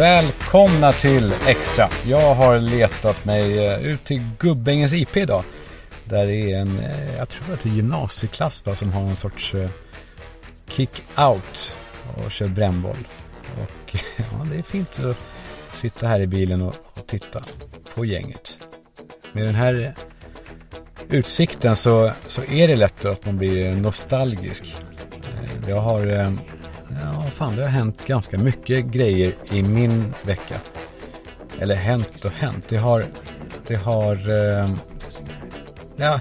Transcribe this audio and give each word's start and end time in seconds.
Välkomna 0.00 0.92
till 0.92 1.34
Extra. 1.46 1.88
Jag 2.04 2.34
har 2.34 2.60
letat 2.60 3.24
mig 3.24 3.66
eh, 3.66 3.80
ut 3.80 4.04
till 4.04 4.22
Gubbängens 4.38 4.92
IP 4.92 5.16
idag. 5.16 5.44
Där 6.04 6.26
det 6.26 6.52
är 6.52 6.60
en, 6.60 6.78
eh, 6.78 7.16
jag 7.16 7.28
tror 7.28 7.54
att 7.54 7.62
det 7.62 7.68
är 7.68 7.72
gymnasieklass 7.72 8.66
va, 8.66 8.76
som 8.76 8.92
har 8.92 9.02
en 9.02 9.16
sorts 9.16 9.54
eh, 9.54 9.70
kick-out 10.68 11.76
och 12.16 12.30
kör 12.30 12.48
brännboll. 12.48 13.08
Och 13.62 13.96
ja, 14.16 14.46
det 14.50 14.56
är 14.56 14.62
fint 14.62 15.00
att 15.00 15.16
sitta 15.74 16.06
här 16.06 16.20
i 16.20 16.26
bilen 16.26 16.62
och, 16.62 16.74
och 16.94 17.06
titta 17.06 17.40
på 17.94 18.04
gänget. 18.04 18.58
Med 19.32 19.46
den 19.46 19.54
här 19.54 19.94
utsikten 21.08 21.76
så, 21.76 22.10
så 22.26 22.42
är 22.42 22.68
det 22.68 22.76
lätt 22.76 23.04
att 23.04 23.26
man 23.26 23.38
blir 23.38 23.72
nostalgisk. 23.72 24.76
Jag 25.68 25.80
har 25.80 26.06
Ja, 27.02 27.22
fan 27.22 27.56
det 27.56 27.62
har 27.62 27.68
hänt 27.68 28.06
ganska 28.06 28.38
mycket 28.38 28.84
grejer 28.84 29.34
i 29.52 29.62
min 29.62 30.14
vecka. 30.22 30.60
Eller 31.58 31.74
hänt 31.74 32.24
och 32.24 32.30
hänt. 32.30 32.64
Det 32.68 32.76
har, 32.76 33.04
det 33.66 33.74
har, 33.74 34.30
eh, 34.30 34.68
ja, 35.96 36.20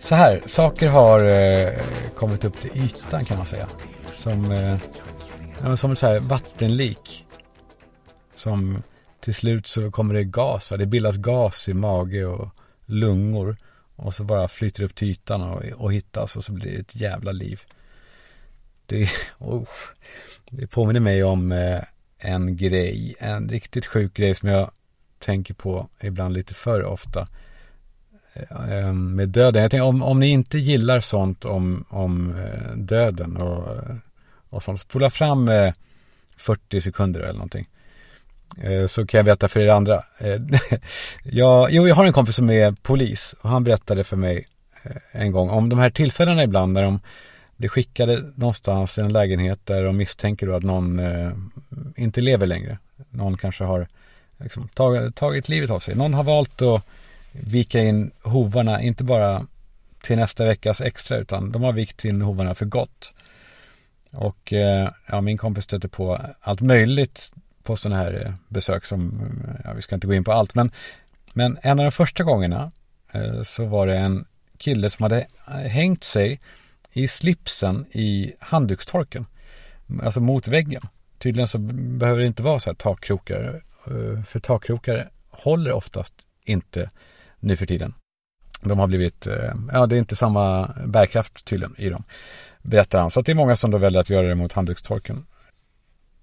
så 0.00 0.14
här. 0.14 0.42
Saker 0.46 0.88
har 0.88 1.24
eh, 1.24 1.72
kommit 2.16 2.44
upp 2.44 2.60
till 2.60 2.70
ytan 2.74 3.24
kan 3.24 3.36
man 3.36 3.46
säga. 3.46 3.68
Som, 4.14 4.52
eh, 4.52 4.78
ja, 5.62 5.76
som 5.76 5.92
ett 5.92 5.98
så 5.98 6.06
här 6.06 6.20
vattenlik. 6.20 7.26
Som 8.34 8.82
till 9.20 9.34
slut 9.34 9.66
så 9.66 9.90
kommer 9.90 10.14
det 10.14 10.24
gas. 10.24 10.70
Va? 10.70 10.76
Det 10.76 10.86
bildas 10.86 11.16
gas 11.16 11.68
i 11.68 11.74
mage 11.74 12.26
och 12.26 12.48
lungor. 12.86 13.56
Och 13.96 14.14
så 14.14 14.24
bara 14.24 14.48
flyter 14.48 14.84
upp 14.84 14.94
till 14.94 15.08
ytan 15.08 15.42
och, 15.42 15.64
och 15.64 15.92
hittas 15.92 16.36
och 16.36 16.44
så 16.44 16.52
blir 16.52 16.72
det 16.72 16.78
ett 16.78 16.96
jävla 16.96 17.32
liv. 17.32 17.60
Det, 18.86 19.10
oh, 19.38 19.68
det 20.50 20.66
påminner 20.66 21.00
mig 21.00 21.24
om 21.24 21.52
eh, 21.52 21.80
en 22.18 22.56
grej, 22.56 23.14
en 23.18 23.48
riktigt 23.48 23.86
sjuk 23.86 24.14
grej 24.14 24.34
som 24.34 24.48
jag 24.48 24.70
tänker 25.18 25.54
på 25.54 25.88
ibland 26.02 26.34
lite 26.34 26.54
för 26.54 26.84
ofta. 26.84 27.28
Eh, 28.34 28.70
ehm, 28.70 29.14
med 29.14 29.28
döden. 29.28 29.62
Jag 29.62 29.70
tänker 29.70 29.86
om, 29.86 30.02
om 30.02 30.20
ni 30.20 30.28
inte 30.28 30.58
gillar 30.58 31.00
sånt 31.00 31.44
om, 31.44 31.84
om 31.88 32.36
eh, 32.36 32.76
döden 32.76 33.36
och, 33.36 33.68
och 34.50 34.62
sånt, 34.62 34.80
spola 34.80 35.10
fram 35.10 35.50
40 36.36 36.80
sekunder 36.80 37.20
eller 37.20 37.32
någonting. 37.32 37.68
Så 38.88 39.06
kan 39.06 39.18
jag 39.18 39.24
berätta 39.24 39.48
för 39.48 39.60
er 39.60 39.68
andra. 39.68 40.02
jag, 41.22 41.70
jo, 41.70 41.88
jag 41.88 41.94
har 41.94 42.04
en 42.04 42.12
kompis 42.12 42.36
som 42.36 42.50
är 42.50 42.72
polis 42.72 43.34
och 43.40 43.50
han 43.50 43.64
berättade 43.64 44.04
för 44.04 44.16
mig 44.16 44.46
en 45.12 45.32
gång 45.32 45.50
om 45.50 45.68
de 45.68 45.78
här 45.78 45.90
tillfällena 45.90 46.44
ibland 46.44 46.72
när 46.72 46.82
de 46.82 47.00
blir 47.56 47.68
skickade 47.68 48.32
någonstans 48.34 48.98
i 48.98 49.00
en 49.00 49.12
lägenhet 49.12 49.60
där 49.64 49.82
de 49.82 49.96
misstänker 49.96 50.46
då 50.46 50.54
att 50.54 50.62
någon 50.62 50.98
eh, 50.98 51.32
inte 51.96 52.20
lever 52.20 52.46
längre. 52.46 52.78
Någon 53.10 53.36
kanske 53.36 53.64
har 53.64 53.86
liksom, 54.36 54.68
tagit, 54.68 55.16
tagit 55.16 55.48
livet 55.48 55.70
av 55.70 55.80
sig. 55.80 55.94
Någon 55.94 56.14
har 56.14 56.24
valt 56.24 56.62
att 56.62 56.82
vika 57.30 57.80
in 57.80 58.10
hovarna, 58.22 58.82
inte 58.82 59.04
bara 59.04 59.46
till 60.02 60.16
nästa 60.16 60.44
veckas 60.44 60.80
extra, 60.80 61.16
utan 61.16 61.52
de 61.52 61.62
har 61.62 61.72
vikt 61.72 62.04
in 62.04 62.22
hovarna 62.22 62.54
för 62.54 62.66
gott. 62.66 63.14
Och 64.10 64.52
eh, 64.52 64.90
ja, 65.06 65.20
min 65.20 65.38
kompis 65.38 65.64
stöter 65.64 65.88
på 65.88 66.20
allt 66.40 66.60
möjligt 66.60 67.32
på 67.62 67.76
sådana 67.76 68.02
här 68.02 68.26
eh, 68.26 68.32
besök 68.48 68.84
som, 68.84 69.20
eh, 69.48 69.60
ja, 69.64 69.72
vi 69.72 69.82
ska 69.82 69.94
inte 69.94 70.06
gå 70.06 70.14
in 70.14 70.24
på 70.24 70.32
allt, 70.32 70.54
men, 70.54 70.70
men 71.32 71.58
en 71.62 71.78
av 71.78 71.84
de 71.84 71.92
första 71.92 72.24
gångerna 72.24 72.72
eh, 73.12 73.42
så 73.42 73.64
var 73.64 73.86
det 73.86 73.96
en 73.96 74.24
kille 74.58 74.90
som 74.90 75.02
hade 75.02 75.26
hängt 75.66 76.04
sig 76.04 76.40
i 76.96 77.08
slipsen 77.08 77.86
i 77.92 78.32
handdukstorken. 78.40 79.26
Alltså 80.02 80.20
mot 80.20 80.48
väggen. 80.48 80.82
Tydligen 81.18 81.48
så 81.48 81.58
behöver 81.58 82.20
det 82.20 82.26
inte 82.26 82.42
vara 82.42 82.58
så 82.58 82.70
här 82.70 82.74
takkrokar. 82.74 83.62
Eh, 83.86 84.22
för 84.22 84.38
takkrokar 84.38 85.10
håller 85.30 85.72
oftast 85.72 86.14
inte 86.44 86.90
nu 87.40 87.56
för 87.56 87.66
tiden. 87.66 87.94
De 88.62 88.78
har 88.78 88.86
blivit, 88.86 89.26
eh, 89.26 89.54
ja 89.72 89.86
det 89.86 89.96
är 89.96 89.98
inte 89.98 90.16
samma 90.16 90.74
bärkraft 90.86 91.44
tydligen 91.44 91.74
i 91.78 91.88
dem. 91.88 92.04
Berättar 92.62 93.00
han. 93.00 93.10
Så 93.10 93.20
det 93.20 93.32
är 93.32 93.36
många 93.36 93.56
som 93.56 93.70
då 93.70 93.78
väljer 93.78 94.00
att 94.00 94.10
göra 94.10 94.26
det 94.26 94.34
mot 94.34 94.52
handdukstorken. 94.52 95.26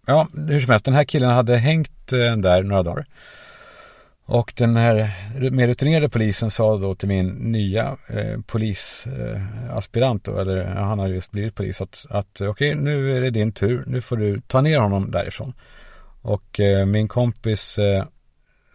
Ja, 0.05 0.27
hur 0.33 0.59
som 0.59 0.69
helst, 0.69 0.85
den 0.85 0.93
här 0.93 1.03
killen 1.03 1.29
hade 1.29 1.57
hängt 1.57 2.13
eh, 2.13 2.37
där 2.37 2.63
några 2.63 2.83
dagar. 2.83 3.05
Och 4.25 4.53
den 4.55 4.77
här 4.77 5.11
mer 5.51 5.67
rutinerade 5.67 6.09
polisen 6.09 6.51
sa 6.51 6.77
då 6.77 6.95
till 6.95 7.07
min 7.07 7.27
nya 7.27 7.97
eh, 8.07 8.41
polisaspirant, 8.47 10.27
eh, 10.27 10.37
eller 10.37 10.65
han 10.65 10.99
hade 10.99 11.13
just 11.13 11.31
blivit 11.31 11.55
polis, 11.55 11.81
att, 11.81 12.05
att 12.09 12.41
okej 12.41 12.49
okay, 12.49 12.75
nu 12.75 13.17
är 13.17 13.21
det 13.21 13.29
din 13.29 13.51
tur, 13.51 13.83
nu 13.87 14.01
får 14.01 14.17
du 14.17 14.41
ta 14.47 14.61
ner 14.61 14.79
honom 14.79 15.11
därifrån. 15.11 15.53
Och 16.21 16.59
eh, 16.59 16.85
min 16.85 17.07
kompis, 17.07 17.79
eh, 17.79 18.05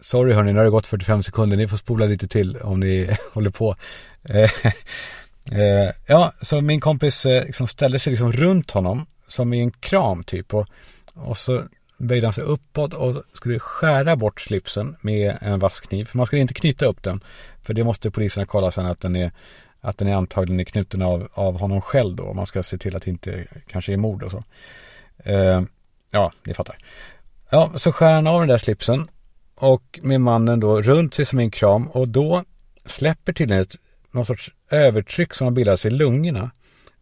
sorry 0.01 0.33
hörni, 0.33 0.53
nu 0.53 0.59
har 0.59 0.65
det 0.65 0.71
gått 0.71 0.87
45 0.87 1.23
sekunder, 1.23 1.57
ni 1.57 1.67
får 1.67 1.77
spola 1.77 2.05
lite 2.05 2.27
till 2.27 2.57
om 2.57 2.79
ni 2.79 3.09
håller 3.33 3.49
på. 3.49 3.75
Eh, 4.23 4.51
eh, 5.59 5.91
ja, 6.07 6.33
så 6.41 6.61
min 6.61 6.79
kompis 6.79 7.25
eh, 7.25 7.45
liksom 7.45 7.67
ställde 7.67 7.99
sig 7.99 8.11
liksom 8.11 8.31
runt 8.31 8.71
honom 8.71 9.05
som 9.27 9.53
i 9.53 9.59
en 9.59 9.71
kram 9.71 10.23
typ 10.23 10.53
och, 10.53 10.67
och 11.13 11.37
så 11.37 11.63
böjde 11.99 12.27
han 12.27 12.33
sig 12.33 12.43
uppåt 12.43 12.93
och 12.93 13.23
skulle 13.33 13.59
skära 13.59 14.15
bort 14.15 14.41
slipsen 14.41 14.95
med 15.01 15.37
en 15.41 15.59
vass 15.59 15.79
kniv. 15.79 16.05
För 16.05 16.17
man 16.17 16.25
skulle 16.25 16.41
inte 16.41 16.53
knyta 16.53 16.85
upp 16.85 17.03
den. 17.03 17.23
För 17.61 17.73
det 17.73 17.83
måste 17.83 18.11
poliserna 18.11 18.45
kolla 18.45 18.71
sen 18.71 18.85
att 18.85 18.99
den 18.99 19.15
är, 19.15 19.31
att 19.81 19.97
den 19.97 20.07
är 20.07 20.15
antagligen 20.15 20.59
är 20.59 20.63
knuten 20.63 21.01
av, 21.01 21.29
av 21.33 21.59
honom 21.59 21.81
själv 21.81 22.15
då. 22.15 22.33
Man 22.33 22.45
ska 22.45 22.63
se 22.63 22.77
till 22.77 22.95
att 22.95 23.03
det 23.03 23.11
inte 23.11 23.45
kanske 23.67 23.93
är 23.93 23.97
mord 23.97 24.23
och 24.23 24.31
så. 24.31 24.43
Eh, 25.17 25.61
ja, 26.11 26.31
ni 26.43 26.53
fattar. 26.53 26.77
Ja, 27.49 27.71
så 27.75 27.91
skär 27.91 28.13
han 28.13 28.27
av 28.27 28.39
den 28.39 28.49
där 28.49 28.57
slipsen 28.57 29.07
och 29.55 29.99
med 30.03 30.21
mannen 30.21 30.59
då 30.59 30.81
runt 30.81 31.13
sig 31.13 31.25
som 31.25 31.39
en 31.39 31.51
kram 31.51 31.87
och 31.87 32.07
då 32.07 32.43
släpper 32.85 33.33
tydligen 33.33 33.61
ett 33.61 33.75
någon 34.11 34.25
sorts 34.25 34.51
övertryck 34.69 35.33
som 35.33 35.45
har 35.45 35.51
bildats 35.51 35.85
i 35.85 35.89
lungorna 35.89 36.51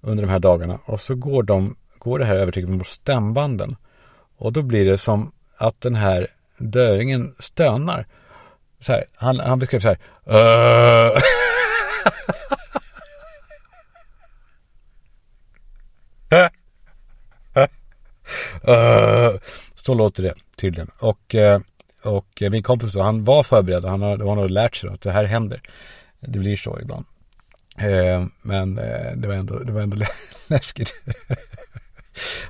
under 0.02 0.24
de 0.24 0.30
här 0.30 0.40
dagarna 0.40 0.80
och 0.86 1.00
så 1.00 1.16
går, 1.16 1.44
de, 1.44 1.76
går 1.98 2.20
det 2.20 2.26
här 2.26 2.36
övertrycket 2.36 2.70
mot 2.70 2.88
stämbanden. 2.88 3.76
Och 4.38 4.54
då 4.54 4.62
blir 4.62 4.86
det 4.86 4.98
som 4.98 5.32
att 5.58 5.82
den 5.82 5.96
här 5.96 6.28
döingen 6.58 7.36
stönar. 7.40 8.06
Så 8.80 8.92
här, 8.92 9.06
han, 9.16 9.40
han 9.40 9.60
beskrev 9.60 9.80
så 9.80 9.88
här. 9.88 9.98
Uh. 10.30 11.22
uh. 18.68 19.36
Så 19.88 19.94
låter 19.94 20.24
det 20.24 20.34
tydligen. 20.56 20.92
Och, 21.00 21.36
eh, 21.36 21.62
och 22.04 22.42
eh, 22.42 22.52
min 22.52 22.64
kompis 22.64 22.94
då, 22.94 23.02
han 23.02 23.24
var 23.24 23.44
förberedd. 23.44 23.86
Han 23.86 24.02
har, 24.02 24.18
han 24.18 24.38
har 24.38 24.50
lärt 24.50 24.76
sig 24.76 24.90
att 24.90 25.02
det 25.02 25.12
här 25.12 25.24
händer. 25.24 25.62
Det 26.20 26.40
blir 26.40 26.58
så 26.58 26.80
ibland. 26.80 27.06
Eh, 27.78 28.26
men 28.42 28.76
det 29.16 29.28
var 29.28 29.34
ändå, 29.34 29.60
det 29.60 29.72
var 29.72 29.82
ändå 29.82 29.98
läskigt 30.48 30.94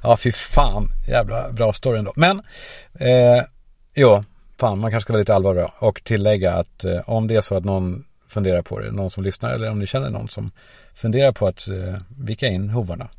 ja, 0.04 0.18
fy 0.18 0.32
fan. 0.32 0.90
Jävla 1.08 1.52
bra 1.52 1.74
story 1.74 2.00
ändå. 2.00 2.14
Men, 2.16 2.42
eh, 3.00 3.44
jo, 3.96 4.24
fan, 4.60 4.80
man 4.80 4.92
kanske 4.92 5.06
ska 5.06 5.14
vara 5.14 5.20
lite 5.20 5.36
allvarlig 5.36 5.66
och 5.80 6.04
tillägga 6.04 6.54
att 6.54 6.84
eh, 6.84 7.10
om 7.10 7.28
det 7.28 7.36
är 7.36 7.42
så 7.42 7.56
att 7.56 7.66
någon 7.66 8.04
funderar 8.28 8.62
på 8.62 8.80
det, 8.80 8.92
någon 8.92 9.10
som 9.10 9.24
lyssnar 9.24 9.54
eller 9.54 9.72
om 9.72 9.80
ni 9.80 9.88
känner 9.88 10.10
någon 10.10 10.30
som 10.30 10.52
funderar 10.94 11.32
på 11.32 11.48
att 11.48 11.68
eh, 11.68 11.96
vika 12.18 12.48
in 12.48 12.70
hovarna. 12.70 13.10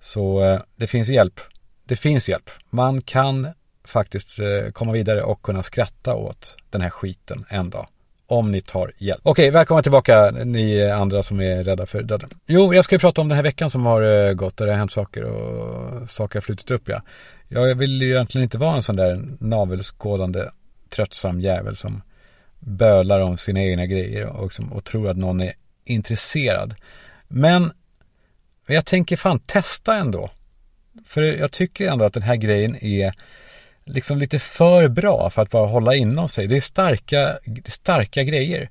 Så 0.00 0.44
eh, 0.44 0.60
det 0.76 0.86
finns 0.86 1.08
hjälp. 1.08 1.40
Det 1.84 1.96
finns 1.96 2.28
hjälp. 2.28 2.50
Man 2.70 3.02
kan 3.02 3.48
faktiskt 3.84 4.38
eh, 4.38 4.70
komma 4.72 4.92
vidare 4.92 5.22
och 5.22 5.42
kunna 5.42 5.62
skratta 5.62 6.14
åt 6.14 6.56
den 6.70 6.80
här 6.80 6.90
skiten 6.90 7.44
en 7.48 7.70
dag 7.70 7.86
om 8.30 8.50
ni 8.50 8.60
tar 8.60 8.92
hjälp. 8.98 9.20
Okej, 9.22 9.50
välkomna 9.50 9.82
tillbaka 9.82 10.30
ni 10.30 10.90
andra 10.90 11.22
som 11.22 11.40
är 11.40 11.64
rädda 11.64 11.86
för 11.86 12.02
döden. 12.02 12.30
Jo, 12.46 12.74
jag 12.74 12.84
ska 12.84 12.94
ju 12.94 12.98
prata 12.98 13.20
om 13.20 13.28
den 13.28 13.36
här 13.36 13.42
veckan 13.42 13.70
som 13.70 13.86
har 13.86 14.28
eh, 14.28 14.32
gått 14.32 14.56
där 14.56 14.66
det 14.66 14.72
har 14.72 14.78
hänt 14.78 14.90
saker 14.90 15.24
och 15.24 16.10
saker 16.10 16.36
har 16.36 16.40
flutit 16.40 16.70
upp 16.70 16.88
ja. 16.88 17.02
Jag 17.48 17.74
vill 17.74 18.02
ju 18.02 18.10
egentligen 18.10 18.42
inte 18.42 18.58
vara 18.58 18.76
en 18.76 18.82
sån 18.82 18.96
där 18.96 19.22
navelskådande 19.40 20.44
tröttsam 20.88 21.40
jävel 21.40 21.76
som 21.76 22.02
bölar 22.58 23.20
om 23.20 23.38
sina 23.38 23.60
egna 23.60 23.86
grejer 23.86 24.26
och, 24.26 24.52
som, 24.52 24.72
och 24.72 24.84
tror 24.84 25.10
att 25.10 25.16
någon 25.16 25.40
är 25.40 25.52
intresserad. 25.84 26.74
Men 27.28 27.72
jag 28.66 28.86
tänker 28.86 29.16
fan 29.16 29.38
testa 29.38 29.96
ändå. 29.96 30.30
För 31.04 31.22
jag 31.22 31.52
tycker 31.52 31.88
ändå 31.88 32.04
att 32.04 32.12
den 32.14 32.22
här 32.22 32.36
grejen 32.36 32.84
är 32.84 33.14
liksom 33.94 34.18
lite 34.18 34.38
för 34.38 34.88
bra 34.88 35.30
för 35.30 35.42
att 35.42 35.50
bara 35.50 35.66
hålla 35.66 35.94
inom 35.94 36.28
sig. 36.28 36.46
Det 36.46 36.56
är 36.56 36.60
starka, 36.60 37.38
starka 37.66 38.22
grejer. 38.22 38.68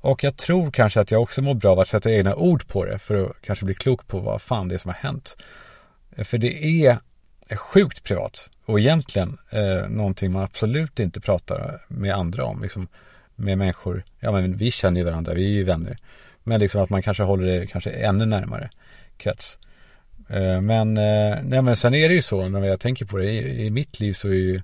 Och 0.00 0.24
jag 0.24 0.36
tror 0.36 0.70
kanske 0.70 1.00
att 1.00 1.10
jag 1.10 1.22
också 1.22 1.42
mår 1.42 1.54
bra 1.54 1.72
av 1.72 1.80
att 1.80 1.88
sätta 1.88 2.12
egna 2.12 2.34
ord 2.34 2.68
på 2.68 2.84
det 2.84 2.98
för 2.98 3.24
att 3.24 3.42
kanske 3.42 3.64
bli 3.64 3.74
klok 3.74 4.06
på 4.06 4.18
vad 4.18 4.42
fan 4.42 4.68
det 4.68 4.74
är 4.74 4.78
som 4.78 4.88
har 4.88 5.08
hänt. 5.08 5.36
Eh, 6.16 6.24
för 6.24 6.38
det 6.38 6.64
är 6.86 6.98
sjukt 7.56 8.02
privat 8.04 8.50
och 8.64 8.80
egentligen 8.80 9.38
eh, 9.50 9.88
någonting 9.88 10.32
man 10.32 10.42
absolut 10.42 11.00
inte 11.00 11.20
pratar 11.20 11.80
med 11.88 12.14
andra 12.14 12.44
om. 12.44 12.62
Liksom, 12.62 12.88
med 13.36 13.58
människor, 13.58 14.04
ja 14.20 14.32
men 14.32 14.56
vi 14.56 14.70
känner 14.70 15.00
ju 15.00 15.04
varandra, 15.04 15.34
vi 15.34 15.44
är 15.44 15.56
ju 15.56 15.64
vänner. 15.64 15.96
Men 16.42 16.60
liksom 16.60 16.82
att 16.82 16.90
man 16.90 17.02
kanske 17.02 17.22
håller 17.22 17.60
det 17.60 17.66
kanske 17.66 17.90
ännu 17.90 18.26
närmare 18.26 18.70
krets. 19.16 19.58
Eh, 20.30 20.60
men, 20.60 20.96
eh, 20.96 21.38
nej, 21.42 21.62
men 21.62 21.76
sen 21.76 21.94
är 21.94 22.08
det 22.08 22.14
ju 22.14 22.22
så 22.22 22.48
när 22.48 22.66
jag 22.66 22.80
tänker 22.80 23.04
på 23.04 23.16
det, 23.16 23.30
i, 23.30 23.66
i 23.66 23.70
mitt 23.70 24.00
liv 24.00 24.12
så 24.12 24.28
är 24.28 24.32
ju 24.32 24.60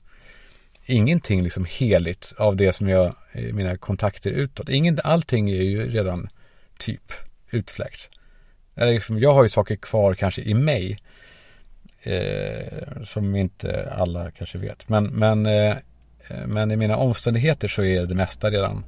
ingenting 0.87 1.43
liksom 1.43 1.67
heligt 1.69 2.35
av 2.39 2.57
det 2.57 2.73
som 2.73 2.89
jag, 2.89 3.15
eh, 3.33 3.55
mina 3.55 3.77
kontakter 3.77 4.31
utåt. 4.31 4.69
Ingen, 4.69 4.99
allting 5.05 5.51
är 5.51 5.63
ju 5.63 5.91
redan 5.91 6.29
typ 6.79 7.13
utfläkt. 7.51 8.11
Liksom, 8.75 9.19
jag 9.19 9.35
har 9.35 9.43
ju 9.43 9.49
saker 9.49 9.77
kvar 9.77 10.15
kanske 10.15 10.43
i 10.43 10.55
mig. 10.55 10.97
Eh, 12.07 13.03
som 13.03 13.37
inte 13.37 13.93
alla 13.93 14.31
kanske 14.31 14.59
vet. 14.59 14.89
Men, 14.89 15.05
men, 15.05 15.47
eh, 15.47 15.77
men 16.47 16.71
i 16.71 16.77
mina 16.77 16.97
omständigheter 16.97 17.69
så 17.69 17.83
är 17.83 18.07
det 18.07 18.15
mesta 18.15 18.51
redan 18.51 18.85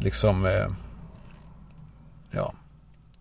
liksom 0.00 0.46
eh, 0.46 0.66
ja, 2.30 2.54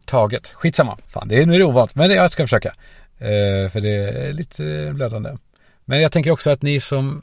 taget. 0.10 0.48
Skitsamma. 0.48 0.98
Fan, 1.08 1.28
det 1.28 1.42
är, 1.42 1.46
nu 1.46 1.54
är 1.54 1.60
det 1.60 1.66
ovant. 1.66 1.96
Men 1.96 2.12
jag 2.12 2.32
ska 2.32 2.44
försöka. 2.44 2.74
Eh, 3.18 3.70
för 3.70 3.82
det 3.82 3.90
är 3.90 4.34
lite 4.34 4.66
eh, 4.66 4.94
blödande. 4.94 5.38
Men 5.86 6.02
jag 6.02 6.12
tänker 6.12 6.32
också 6.32 6.50
att 6.50 6.62
ni 6.62 6.80
som 6.80 7.22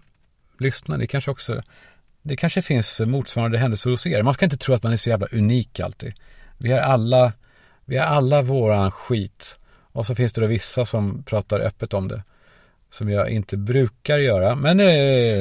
lyssnar, 0.58 0.98
ni 0.98 1.06
kanske 1.06 1.30
också 1.30 1.62
det 2.22 2.36
kanske 2.36 2.62
finns 2.62 3.00
motsvarande 3.00 3.58
händelser 3.58 3.90
hos 3.90 4.06
er. 4.06 4.22
Man 4.22 4.34
ska 4.34 4.44
inte 4.44 4.56
tro 4.56 4.74
att 4.74 4.82
man 4.82 4.92
är 4.92 4.96
så 4.96 5.10
jävla 5.10 5.26
unik 5.32 5.80
alltid. 5.80 6.14
Vi 6.58 6.72
har 6.72 6.78
alla, 6.78 7.32
vi 7.84 7.96
har 7.96 8.06
alla 8.06 8.42
våran 8.42 8.90
skit. 8.90 9.58
Och 9.92 10.06
så 10.06 10.14
finns 10.14 10.32
det 10.32 10.40
då 10.40 10.46
vissa 10.46 10.84
som 10.84 11.22
pratar 11.22 11.60
öppet 11.60 11.94
om 11.94 12.08
det. 12.08 12.22
Som 12.90 13.08
jag 13.08 13.30
inte 13.30 13.56
brukar 13.56 14.18
göra, 14.18 14.54
men 14.54 14.76
nu, 14.76 14.84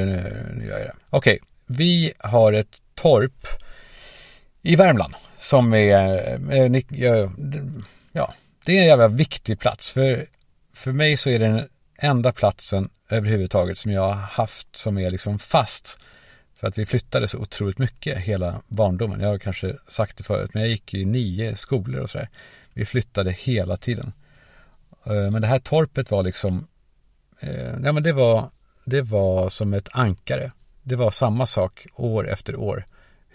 nu, 0.05 0.53
nu 0.57 0.65
gör 0.65 0.77
jag 0.77 0.87
det. 0.87 0.95
Okej, 1.09 1.39
vi 1.65 2.13
har 2.19 2.53
ett 2.53 2.81
torp 2.95 3.47
i 4.65 4.75
Värmland 4.75 5.15
som 5.37 5.73
är, 5.73 5.89
eh, 6.51 6.63
eh, 6.63 7.29
ja, 8.11 8.33
det 8.65 8.77
är 8.77 8.81
en 8.81 8.87
jävla 8.87 9.07
viktig 9.07 9.59
plats. 9.59 9.91
För, 9.91 10.25
för 10.73 10.91
mig 10.91 11.17
så 11.17 11.29
är 11.29 11.39
det 11.39 11.47
den 11.47 11.67
enda 11.97 12.31
platsen 12.31 12.89
överhuvudtaget 13.09 13.77
som 13.77 13.91
jag 13.91 14.01
har 14.01 14.13
haft 14.13 14.75
som 14.75 14.97
är 14.97 15.09
liksom 15.09 15.39
fast. 15.39 15.99
För 16.55 16.67
att 16.67 16.77
vi 16.77 16.85
flyttade 16.85 17.27
så 17.27 17.37
otroligt 17.37 17.77
mycket 17.77 18.17
hela 18.17 18.61
barndomen. 18.67 19.19
Jag 19.19 19.27
har 19.27 19.39
kanske 19.39 19.75
sagt 19.87 20.17
det 20.17 20.23
förut, 20.23 20.53
men 20.53 20.63
jag 20.63 20.71
gick 20.71 20.93
i 20.93 21.05
nio 21.05 21.55
skolor 21.55 22.01
och 22.01 22.09
sådär. 22.09 22.29
Vi 22.73 22.85
flyttade 22.85 23.31
hela 23.31 23.77
tiden. 23.77 24.13
Eh, 25.05 25.31
men 25.31 25.41
det 25.41 25.47
här 25.47 25.59
torpet 25.59 26.11
var 26.11 26.23
liksom, 26.23 26.67
ja 27.83 27.91
men 27.91 28.03
det 28.03 28.13
var, 28.13 28.49
det 28.85 29.01
var 29.01 29.49
som 29.49 29.73
ett 29.73 29.89
ankare. 29.91 30.51
Det 30.83 30.95
var 30.95 31.11
samma 31.11 31.45
sak 31.45 31.87
år 31.95 32.29
efter 32.29 32.55
år. 32.55 32.85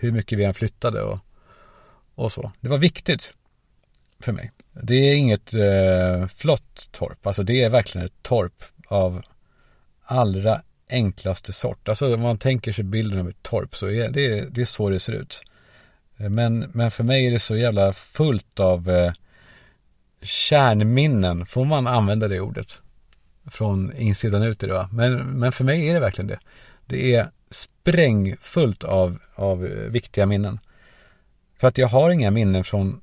Hur 0.01 0.13
mycket 0.13 0.39
vi 0.39 0.45
än 0.45 0.55
flyttade 0.55 1.03
och, 1.03 1.19
och 2.15 2.33
så. 2.33 2.53
Det 2.61 2.69
var 2.69 2.79
viktigt 2.79 3.35
för 4.21 4.33
mig. 4.33 4.53
Det 4.73 4.95
är 4.95 5.15
inget 5.15 5.55
eh, 5.55 6.27
flott 6.27 6.89
torp. 6.93 7.27
Alltså 7.27 7.43
det 7.43 7.63
är 7.63 7.71
verkligen 7.71 8.05
ett 8.05 8.23
torp 8.23 8.65
av 8.87 9.23
allra 10.05 10.63
enklaste 10.91 11.53
sort. 11.53 11.89
Alltså 11.89 12.15
om 12.15 12.21
man 12.21 12.39
tänker 12.39 12.73
sig 12.73 12.85
bilden 12.85 13.21
av 13.21 13.29
ett 13.29 13.43
torp 13.43 13.77
så 13.77 13.89
är 13.89 14.09
det, 14.09 14.55
det 14.55 14.61
är 14.61 14.65
så 14.65 14.91
det 14.91 15.01
ser 15.01 15.13
ut. 15.13 15.43
Eh, 16.17 16.31
men, 16.31 16.59
men 16.59 16.91
för 16.91 17.05
mig 17.05 17.27
är 17.27 17.31
det 17.31 17.39
så 17.39 17.57
jävla 17.57 17.93
fullt 17.93 18.61
av 18.61 18.91
eh, 18.91 19.13
kärnminnen. 20.23 21.47
Får 21.47 21.65
man 21.65 21.87
använda 21.87 22.29
det 22.29 22.41
ordet? 22.41 22.79
Från 23.51 23.93
insidan 23.97 24.43
ut 24.43 24.63
idag. 24.63 24.89
Men, 24.93 25.17
men 25.17 25.53
för 25.53 25.65
mig 25.65 25.89
är 25.89 25.95
det 25.95 26.01
verkligen 26.01 26.29
det. 26.29 26.39
Det 26.87 27.15
är 27.15 27.31
sprängfullt 27.91 28.85
av, 28.85 29.19
av 29.35 29.67
eh, 29.67 29.71
viktiga 29.71 30.27
minnen. 30.27 30.59
För 31.59 31.69
att 31.69 31.79
jag 31.79 31.89
har 31.89 32.11
inga 32.11 32.31
minnen 32.31 32.65
från 32.65 33.01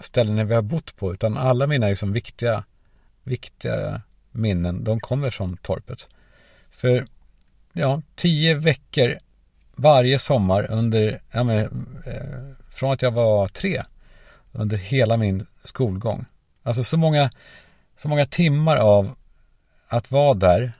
ställen 0.00 0.48
vi 0.48 0.54
har 0.54 0.62
bott 0.62 0.96
på. 0.96 1.12
Utan 1.12 1.36
alla 1.36 1.66
mina 1.66 1.88
liksom 1.88 2.12
viktiga, 2.12 2.64
viktiga 3.22 4.02
minnen, 4.32 4.84
de 4.84 5.00
kommer 5.00 5.30
från 5.30 5.56
torpet. 5.56 6.08
För 6.70 7.06
ja, 7.72 8.02
tio 8.14 8.54
veckor 8.54 9.16
varje 9.74 10.18
sommar 10.18 10.70
under, 10.70 11.20
ja, 11.32 11.44
men, 11.44 11.58
eh, 12.06 12.66
från 12.70 12.92
att 12.92 13.02
jag 13.02 13.10
var 13.10 13.48
tre, 13.48 13.82
under 14.52 14.76
hela 14.76 15.16
min 15.16 15.46
skolgång. 15.64 16.24
Alltså 16.62 16.84
så 16.84 16.96
många, 16.96 17.30
så 17.96 18.08
många 18.08 18.26
timmar 18.26 18.76
av 18.76 19.14
att 19.88 20.10
vara 20.10 20.34
där 20.34 20.72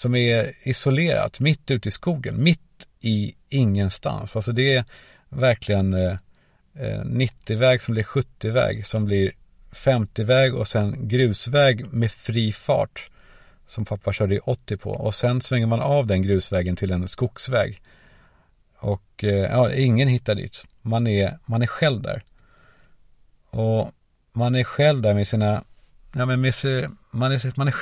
som 0.00 0.14
är 0.14 0.68
isolerat, 0.68 1.40
mitt 1.40 1.70
ute 1.70 1.88
i 1.88 1.92
skogen, 1.92 2.42
mitt 2.42 2.88
i 3.00 3.34
ingenstans. 3.48 4.36
Alltså 4.36 4.52
det 4.52 4.74
är 4.74 4.84
verkligen 5.28 5.94
eh, 5.94 6.16
eh 6.74 7.00
90-väg 7.04 7.82
som 7.82 7.94
blir 7.94 8.04
70-väg 8.04 8.86
som 8.86 9.04
blir 9.04 9.32
50-väg 9.72 10.54
och 10.54 10.68
sen 10.68 11.08
grusväg 11.08 11.92
med 11.92 12.12
fri 12.12 12.52
fart 12.52 13.10
som 13.66 13.84
pappa 13.84 14.12
körde 14.12 14.34
i 14.34 14.38
80 14.38 14.76
på 14.76 14.90
och 14.90 15.14
sen 15.14 15.40
svänger 15.40 15.66
man 15.66 15.80
av 15.80 16.06
den 16.06 16.22
grusvägen 16.22 16.76
till 16.76 16.90
en 16.90 17.08
skogsväg. 17.08 17.82
Och 18.78 19.24
eh, 19.24 19.34
ja, 19.34 19.72
ingen 19.72 20.08
hittar 20.08 20.34
dit. 20.34 20.64
Man 20.82 21.06
är, 21.06 21.38
man 21.46 21.62
är 21.62 21.66
själv 21.66 22.02
där. 22.02 22.22
Och 23.50 23.92
man 24.32 24.54
är 24.54 24.64
själv 24.64 25.02
där 25.02 25.14
med 25.14 25.28
sina, 25.28 25.64
ja 26.12 26.26
men 26.26 26.40
med 26.40 26.54
sig, 26.54 26.88
man 27.10 27.32
är, 27.32 27.58
man 27.58 27.68
är, 27.68 27.74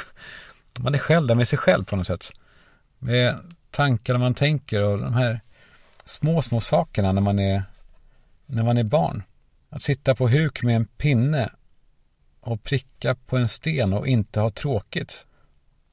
man 0.78 0.94
är 0.94 0.98
själv 0.98 1.26
där 1.26 1.34
med 1.34 1.48
sig 1.48 1.58
själv 1.58 1.84
på 1.84 1.96
något 1.96 2.06
sätt. 2.06 2.32
Med 2.98 3.36
tankarna 3.70 4.18
man 4.18 4.34
tänker 4.34 4.82
och 4.82 4.98
de 4.98 5.14
här 5.14 5.40
små, 6.04 6.42
små 6.42 6.60
sakerna 6.60 7.12
när 7.12 7.22
man 7.22 7.38
är, 7.38 7.64
när 8.46 8.62
man 8.62 8.78
är 8.78 8.84
barn. 8.84 9.22
Att 9.70 9.82
sitta 9.82 10.14
på 10.14 10.28
huk 10.28 10.62
med 10.62 10.76
en 10.76 10.86
pinne 10.86 11.50
och 12.40 12.62
pricka 12.62 13.14
på 13.14 13.36
en 13.36 13.48
sten 13.48 13.92
och 13.92 14.06
inte 14.06 14.40
ha 14.40 14.50
tråkigt. 14.50 15.26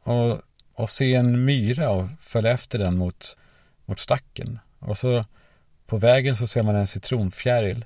Och, 0.04 0.42
och 0.74 0.90
se 0.90 1.16
en 1.16 1.46
myra 1.46 1.90
och 1.90 2.08
följa 2.20 2.52
efter 2.52 2.80
den 2.80 2.98
mot, 2.98 3.38
mot 3.86 4.00
stacken. 4.00 4.60
Och 4.80 4.98
så 4.98 5.24
på 5.86 5.98
vägen 5.98 6.36
så 6.36 6.48
ser 6.48 6.64
man 6.64 6.76
en 6.76 6.88
citronfjäril. 6.88 7.86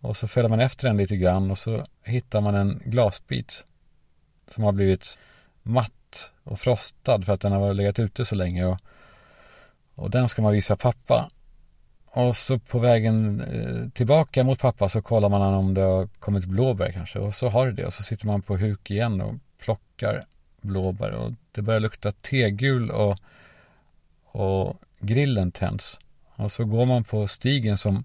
Och 0.00 0.16
så 0.16 0.28
följer 0.28 0.48
man 0.48 0.60
efter 0.60 0.88
den 0.88 0.96
lite 0.96 1.16
grann 1.16 1.50
och 1.50 1.58
så 1.58 1.86
hittar 2.04 2.40
man 2.40 2.54
en 2.54 2.82
glasbit 2.84 3.64
som 4.48 4.64
har 4.64 4.72
blivit 4.72 5.18
matt 5.62 5.92
och 6.44 6.60
frostad 6.60 7.24
för 7.24 7.32
att 7.32 7.40
den 7.40 7.52
har 7.52 7.74
legat 7.74 7.98
ute 7.98 8.24
så 8.24 8.34
länge. 8.34 8.66
Och, 8.66 8.78
och 9.94 10.10
den 10.10 10.28
ska 10.28 10.42
man 10.42 10.52
visa 10.52 10.76
pappa. 10.76 11.30
Och 12.16 12.36
så 12.36 12.58
på 12.58 12.78
vägen 12.78 13.40
eh, 13.40 13.90
tillbaka 13.90 14.44
mot 14.44 14.58
pappa 14.58 14.88
så 14.88 15.02
kollar 15.02 15.28
man 15.28 15.42
om 15.42 15.74
det 15.74 15.80
har 15.82 16.06
kommit 16.06 16.44
blåbär 16.44 16.92
kanske. 16.92 17.18
Och 17.18 17.34
så 17.34 17.48
har 17.48 17.66
det 17.66 17.72
det. 17.72 17.86
Och 17.86 17.92
så 17.92 18.02
sitter 18.02 18.26
man 18.26 18.42
på 18.42 18.56
huk 18.56 18.90
igen 18.90 19.20
och 19.20 19.34
plockar 19.58 20.22
blåbär. 20.60 21.10
Och 21.10 21.32
det 21.52 21.62
börjar 21.62 21.80
lukta 21.80 22.12
tegul 22.12 22.90
och, 22.90 23.16
och 24.24 24.76
grillen 25.00 25.52
tänds. 25.52 26.00
Och 26.36 26.52
så 26.52 26.64
går 26.64 26.86
man 26.86 27.04
på 27.04 27.28
stigen 27.28 27.78
som, 27.78 28.04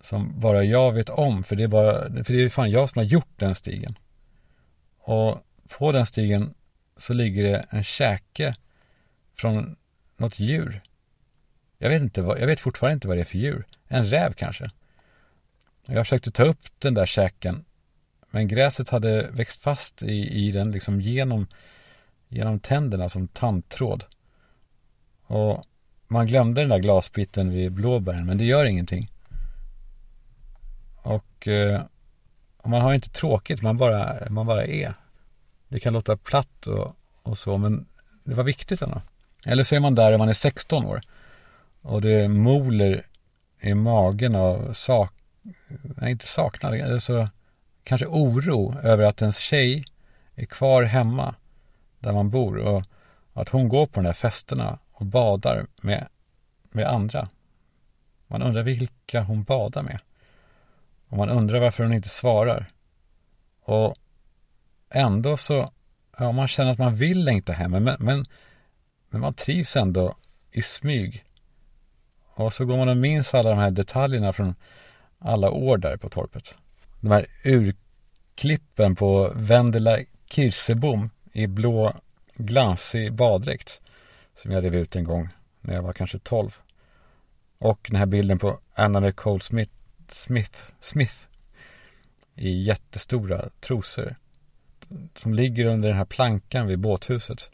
som 0.00 0.40
bara 0.40 0.64
jag 0.64 0.92
vet 0.92 1.10
om. 1.10 1.44
För 1.44 1.56
det, 1.56 1.62
är 1.62 1.68
bara, 1.68 2.24
för 2.24 2.32
det 2.32 2.44
är 2.44 2.48
fan 2.48 2.70
jag 2.70 2.90
som 2.90 3.00
har 3.00 3.04
gjort 3.04 3.32
den 3.36 3.54
stigen. 3.54 3.98
Och 4.98 5.38
på 5.78 5.92
den 5.92 6.06
stigen 6.06 6.54
så 6.98 7.12
ligger 7.12 7.42
det 7.42 7.64
en 7.70 7.84
käke 7.84 8.54
från 9.34 9.76
något 10.16 10.38
djur. 10.38 10.80
Jag 11.78 11.88
vet, 11.88 12.02
inte 12.02 12.22
vad, 12.22 12.40
jag 12.40 12.46
vet 12.46 12.60
fortfarande 12.60 12.94
inte 12.94 13.08
vad 13.08 13.16
det 13.16 13.20
är 13.20 13.24
för 13.24 13.38
djur. 13.38 13.66
En 13.88 14.04
räv 14.04 14.32
kanske. 14.32 14.68
Jag 15.86 16.06
försökte 16.06 16.30
ta 16.30 16.44
upp 16.44 16.60
den 16.78 16.94
där 16.94 17.06
käken. 17.06 17.64
Men 18.30 18.48
gräset 18.48 18.88
hade 18.88 19.30
växt 19.30 19.62
fast 19.62 20.02
i, 20.02 20.46
i 20.46 20.52
den 20.52 20.70
liksom 20.70 21.00
genom, 21.00 21.46
genom 22.28 22.60
tänderna 22.60 23.08
som 23.08 23.28
tandtråd. 23.28 24.04
Och 25.22 25.62
man 26.08 26.26
glömde 26.26 26.60
den 26.60 26.70
där 26.70 26.78
glasbiten 26.78 27.50
vid 27.50 27.72
blåbären, 27.72 28.26
men 28.26 28.38
det 28.38 28.44
gör 28.44 28.64
ingenting. 28.64 29.10
Och, 31.02 31.48
eh, 31.48 31.82
och 32.56 32.70
man 32.70 32.82
har 32.82 32.94
inte 32.94 33.10
tråkigt, 33.10 33.62
man 33.62 33.76
bara, 33.76 34.30
man 34.30 34.46
bara 34.46 34.66
är. 34.66 34.94
Det 35.68 35.80
kan 35.80 35.92
låta 35.92 36.16
platt 36.16 36.66
och, 36.66 36.96
och 37.22 37.38
så, 37.38 37.58
men 37.58 37.86
det 38.24 38.34
var 38.34 38.44
viktigt 38.44 38.82
ändå. 38.82 39.02
Eller 39.44 39.64
så 39.64 39.74
är 39.74 39.80
man 39.80 39.94
där 39.94 40.10
när 40.10 40.18
man 40.18 40.28
är 40.28 40.34
16 40.34 40.84
år 40.84 41.00
och 41.82 42.00
det 42.00 42.28
moler 42.28 43.06
i 43.60 43.74
magen 43.74 44.34
av 44.34 44.72
sak, 44.72 45.12
nej 45.82 46.10
inte 46.10 46.26
saknad, 46.26 46.80
alltså 46.80 47.28
kanske 47.84 48.06
oro 48.06 48.78
över 48.82 49.04
att 49.04 49.22
ens 49.22 49.38
tjej 49.38 49.84
är 50.34 50.46
kvar 50.46 50.82
hemma 50.82 51.34
där 51.98 52.12
man 52.12 52.30
bor 52.30 52.58
och 52.58 52.82
att 53.32 53.48
hon 53.48 53.68
går 53.68 53.86
på 53.86 54.00
de 54.00 54.06
där 54.06 54.12
festerna 54.12 54.78
och 54.92 55.06
badar 55.06 55.66
med, 55.82 56.08
med 56.70 56.86
andra. 56.86 57.28
Man 58.26 58.42
undrar 58.42 58.62
vilka 58.62 59.22
hon 59.22 59.42
badar 59.42 59.82
med. 59.82 60.00
Och 61.08 61.16
man 61.16 61.28
undrar 61.28 61.60
varför 61.60 61.84
hon 61.84 61.92
inte 61.92 62.08
svarar. 62.08 62.66
Och 63.60 63.96
ändå 64.90 65.36
så, 65.36 65.68
ja 66.18 66.32
man 66.32 66.48
känner 66.48 66.70
att 66.70 66.78
man 66.78 66.94
vill 66.94 67.24
längta 67.24 67.52
hem, 67.52 67.70
men, 67.70 67.82
men, 67.98 68.24
men 69.10 69.20
man 69.20 69.34
trivs 69.34 69.76
ändå 69.76 70.16
i 70.52 70.62
smyg 70.62 71.24
och 72.38 72.52
så 72.52 72.64
går 72.64 72.76
man 72.76 72.88
och 72.88 72.96
minns 72.96 73.34
alla 73.34 73.50
de 73.50 73.58
här 73.58 73.70
detaljerna 73.70 74.32
från 74.32 74.54
alla 75.18 75.50
år 75.50 75.78
där 75.78 75.96
på 75.96 76.08
torpet. 76.08 76.54
De 77.00 77.10
här 77.10 77.26
urklippen 77.44 78.96
på 78.96 79.32
Vendela 79.34 79.98
Kirsebom 80.30 81.10
i 81.32 81.46
blå 81.46 81.92
glansig 82.34 83.12
baddräkt 83.12 83.80
som 84.34 84.52
jag 84.52 84.64
rev 84.64 84.74
ut 84.74 84.96
en 84.96 85.04
gång 85.04 85.28
när 85.60 85.74
jag 85.74 85.82
var 85.82 85.92
kanske 85.92 86.18
12. 86.18 86.58
Och 87.58 87.86
den 87.90 87.96
här 87.96 88.06
bilden 88.06 88.38
på 88.38 88.58
Anna 88.74 89.00
Nicole 89.00 89.40
Smith, 89.40 89.72
Smith, 90.08 90.58
Smith 90.80 91.14
i 92.34 92.62
jättestora 92.62 93.48
trosor. 93.60 94.16
Som 95.14 95.34
ligger 95.34 95.64
under 95.64 95.88
den 95.88 95.98
här 95.98 96.04
plankan 96.04 96.66
vid 96.66 96.78
båthuset. 96.78 97.50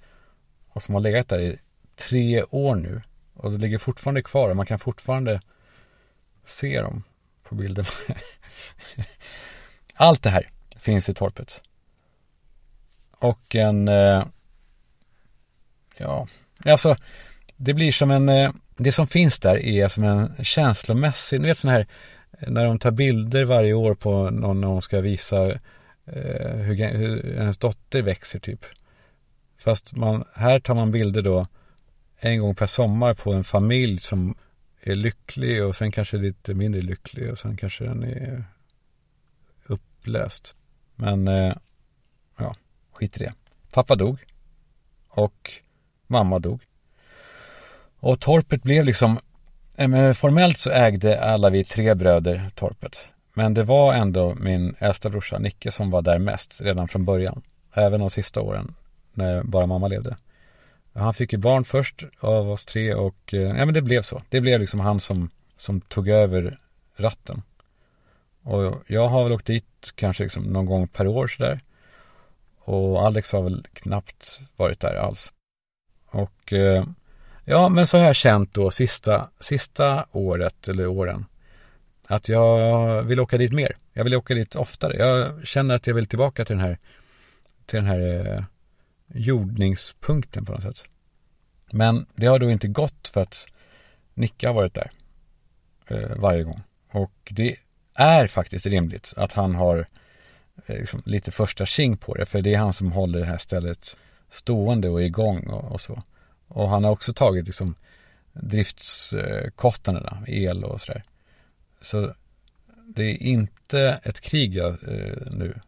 Och 0.69 0.83
som 0.83 0.95
har 0.95 1.03
legat 1.03 1.29
där 1.29 1.39
i 1.39 1.59
tre 1.97 2.43
år 2.43 2.75
nu. 2.75 3.01
Och 3.35 3.53
det 3.53 3.59
ligger 3.59 3.79
fortfarande 3.79 4.23
kvar 4.23 4.51
och 4.51 4.57
man 4.57 4.67
kan 4.67 4.79
fortfarande 4.79 5.41
se 6.45 6.81
dem 6.81 7.03
på 7.43 7.55
bilden. 7.55 7.85
Allt 9.95 10.23
det 10.23 10.31
här 10.31 10.49
finns 10.77 11.09
i 11.09 11.15
torpet. 11.15 11.63
Och 13.19 13.55
en, 13.55 13.89
eh, 13.89 14.25
ja, 15.97 16.27
alltså 16.65 16.97
det 17.57 17.75
blir 17.75 17.93
som 17.93 18.11
en, 18.11 18.29
eh, 18.29 18.51
det 18.77 18.93
som 18.93 19.07
finns 19.07 19.39
där 19.39 19.57
är 19.57 19.89
som 19.89 20.05
en 20.05 20.45
känslomässig, 20.45 21.41
ni 21.41 21.47
vet 21.47 21.59
sån 21.59 21.71
här, 21.71 21.87
eh, 22.39 22.51
när 22.51 22.65
de 22.65 22.79
tar 22.79 22.91
bilder 22.91 23.45
varje 23.45 23.73
år 23.73 23.95
på 23.95 24.31
någon 24.31 24.61
när 24.61 24.69
de 24.69 24.83
ska 24.83 25.01
visa 25.01 25.53
eh, 26.07 26.57
hur, 26.57 26.75
hur 26.75 27.27
ens 27.27 27.59
dotter 27.59 28.03
växer 28.03 28.39
typ. 28.39 28.65
Fast 29.59 29.97
man, 29.97 30.25
här 30.35 30.61
tar 30.61 30.75
man 30.75 30.91
bilder 30.91 31.23
då 31.23 31.47
en 32.19 32.41
gång 32.41 32.55
per 32.55 32.67
sommar 32.67 33.15
på 33.15 33.33
en 33.33 33.45
familj 33.45 34.01
som 34.01 34.35
är 34.81 34.95
lycklig 34.95 35.65
och 35.65 35.77
sen 35.77 35.93
kanske 35.93 36.17
lite 36.17 36.55
mindre 36.55 36.81
lycklig 36.81 37.31
och 37.31 37.39
sen 37.39 37.57
kanske 37.57 37.85
den 37.85 38.03
är 38.03 38.45
upplöst. 39.67 40.57
Men 40.95 41.29
eh, 41.29 41.55
ja, 42.39 42.55
skit 42.93 43.17
i 43.17 43.25
det. 43.25 43.33
Pappa 43.71 43.97
dog 43.97 44.19
och 45.09 45.53
mamma 46.07 46.39
dog. 46.39 46.61
Och 47.97 48.21
torpet 48.21 48.63
blev 48.63 48.85
liksom, 48.85 49.19
eh, 49.77 50.13
formellt 50.13 50.59
så 50.59 50.71
ägde 50.71 51.21
alla 51.21 51.51
vi 51.51 51.65
tre 51.65 51.95
bröder 51.95 52.51
torpet. 52.55 53.09
Men 53.35 53.55
det 53.55 53.65
var 53.65 53.95
ändå 53.95 54.35
min 54.35 54.75
äldsta 54.79 55.11
brorsa 55.11 55.39
Nicke 55.39 55.73
som 55.73 55.91
var 55.91 56.03
där 56.03 56.19
mest 56.19 56.61
redan 56.61 56.89
från 56.89 57.05
början. 57.05 57.43
Även 57.73 58.01
de 58.01 58.11
sista 58.11 58.41
åren 58.41 58.75
när 59.13 59.43
bara 59.43 59.67
mamma 59.67 59.89
levde. 59.89 60.17
Han 60.93 61.15
fick 61.15 61.33
ju 61.33 61.39
barn 61.39 61.65
först 61.65 62.05
av 62.21 62.51
oss 62.51 62.65
tre 62.65 62.95
och 62.95 63.35
eh, 63.35 63.41
ja 63.41 63.65
men 63.65 63.75
det 63.75 63.83
blev 63.83 64.03
så. 64.03 64.23
Det 64.29 64.41
blev 64.41 64.61
liksom 64.61 64.81
han 64.81 65.01
som, 65.01 65.31
som 65.57 65.81
tog 65.81 66.09
över 66.09 66.59
ratten. 66.97 67.43
Och 68.43 68.83
jag 68.87 69.09
har 69.09 69.25
väl 69.25 69.33
åkt 69.33 69.47
dit 69.47 69.93
kanske 69.95 70.23
liksom 70.23 70.43
någon 70.43 70.67
gång 70.67 70.89
per 70.89 71.07
år 71.07 71.27
sådär. 71.27 71.61
Och 72.59 73.07
Alex 73.07 73.33
har 73.33 73.43
väl 73.43 73.67
knappt 73.73 74.41
varit 74.57 74.81
där 74.81 74.95
alls. 74.95 75.33
Och 76.07 76.53
eh, 76.53 76.85
ja, 77.45 77.69
men 77.69 77.87
så 77.87 77.97
har 77.97 78.05
jag 78.05 78.17
känt 78.17 78.55
då 78.55 78.71
sista, 78.71 79.29
sista 79.41 80.07
året 80.13 80.69
eller 80.69 80.87
åren 80.87 81.25
att 82.09 82.29
jag 82.29 83.03
vill 83.03 83.21
åka 83.21 83.39
dit 83.39 83.53
mer. 83.53 83.77
Jag 83.93 84.05
vill 84.05 84.15
åka 84.15 84.35
dit 84.35 84.57
oftare. 84.57 84.97
Jag 84.97 85.47
känner 85.47 85.75
att 85.75 85.87
jag 85.87 85.95
vill 85.95 86.07
tillbaka 86.07 86.45
till 86.45 86.57
den 86.57 86.67
här, 86.67 86.79
till 87.67 87.77
den 87.77 87.87
här 87.87 88.27
eh, 88.27 88.45
jordningspunkten 89.09 90.45
på 90.45 90.53
något 90.53 90.63
sätt. 90.63 90.85
Men 91.73 92.07
det 92.15 92.27
har 92.27 92.39
då 92.39 92.51
inte 92.51 92.69
gått 92.69 93.09
för 93.09 93.21
att 93.21 93.47
Nicke 94.15 94.47
har 94.47 94.55
varit 94.55 94.75
där 94.75 94.91
eh, 95.89 96.17
varje 96.17 96.43
gång. 96.43 96.63
Och 96.91 97.13
det 97.31 97.57
är 97.95 98.27
faktiskt 98.27 98.67
rimligt 98.67 99.15
att 99.17 99.33
han 99.33 99.55
har 99.55 99.87
eh, 100.67 100.77
liksom, 100.77 101.03
lite 101.07 101.31
första 101.31 101.67
king 101.67 101.97
på 101.97 102.15
det. 102.15 102.27
För 102.27 102.43
det 102.43 102.55
är 102.55 102.59
han 102.59 102.73
som 102.73 102.93
håller 102.93 103.19
det 103.19 103.27
här 103.27 103.39
stället 103.39 103.99
stående 104.31 104.89
och 104.89 105.03
igång 105.03 105.47
och, 105.47 105.73
och 105.73 105.81
så. 105.81 106.03
Och 106.49 106.69
han 106.69 106.85
har 106.85 106.91
också 106.91 107.13
tagit 107.13 107.47
liksom 107.47 107.75
driftskostnaderna, 108.33 110.25
el 110.27 110.65
och 110.65 110.81
sådär. 110.81 111.03
Så 111.85 112.15
det 112.87 113.05
är 113.05 113.23
inte 113.23 114.01
ett 114.03 114.21
krig 114.21 114.55
jag 114.55 114.69
eh, 114.69 115.17
nu 115.31 115.61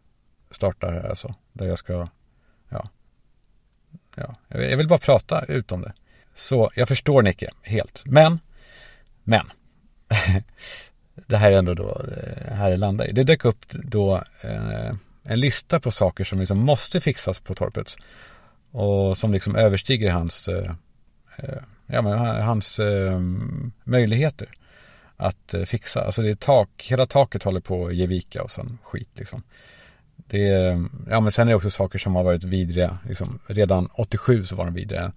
startar 0.51 0.93
här 0.93 1.09
alltså. 1.09 1.35
Där 1.53 1.65
jag 1.67 1.79
ska, 1.79 2.07
ja, 2.69 2.89
ja, 4.15 4.35
jag 4.47 4.77
vill 4.77 4.87
bara 4.87 4.99
prata 4.99 5.45
ut 5.45 5.71
om 5.71 5.81
det. 5.81 5.93
Så 6.33 6.71
jag 6.75 6.87
förstår 6.87 7.21
Nicke 7.21 7.49
helt. 7.61 8.03
Men, 8.05 8.39
men. 9.23 9.51
det 11.27 11.37
här 11.37 11.51
är 11.51 11.57
ändå 11.57 11.73
då, 11.73 12.01
eh, 12.17 12.53
här 12.53 12.69
det 12.69 12.77
landar 12.77 13.05
i. 13.09 13.11
Det 13.11 13.23
dök 13.23 13.45
upp 13.45 13.65
då 13.71 14.23
eh, 14.43 14.91
en 15.23 15.39
lista 15.39 15.79
på 15.79 15.91
saker 15.91 16.23
som 16.23 16.39
liksom 16.39 16.59
måste 16.59 17.01
fixas 17.01 17.39
på 17.39 17.55
torpet. 17.55 17.97
Och 18.71 19.17
som 19.17 19.33
liksom 19.33 19.55
överstiger 19.55 20.11
hans, 20.11 20.47
eh, 20.47 20.71
eh 21.37 21.59
ja, 21.87 22.01
men 22.01 22.13
eh, 22.13 22.45
hans 22.45 22.79
eh, 22.79 23.19
möjligheter 23.83 24.49
att 25.17 25.53
eh, 25.53 25.63
fixa. 25.63 26.03
Alltså 26.03 26.21
det 26.21 26.29
är 26.29 26.35
tak, 26.35 26.87
hela 26.89 27.05
taket 27.05 27.43
håller 27.43 27.59
på 27.59 27.87
att 27.87 27.95
ge 27.95 28.07
vika 28.07 28.43
och 28.43 28.51
sån 28.51 28.77
skit 28.83 29.09
liksom. 29.13 29.43
Det 30.15 30.47
är, 30.47 30.85
ja 31.09 31.19
men 31.19 31.31
sen 31.31 31.47
är 31.47 31.51
det 31.51 31.55
också 31.55 31.69
saker 31.69 31.99
som 31.99 32.15
har 32.15 32.23
varit 32.23 32.43
vidriga. 32.43 32.97
Liksom, 33.07 33.39
redan 33.47 33.89
87 33.93 34.45
så 34.45 34.55
var 34.55 34.65
de 34.65 34.73
vidriga. 34.73 35.11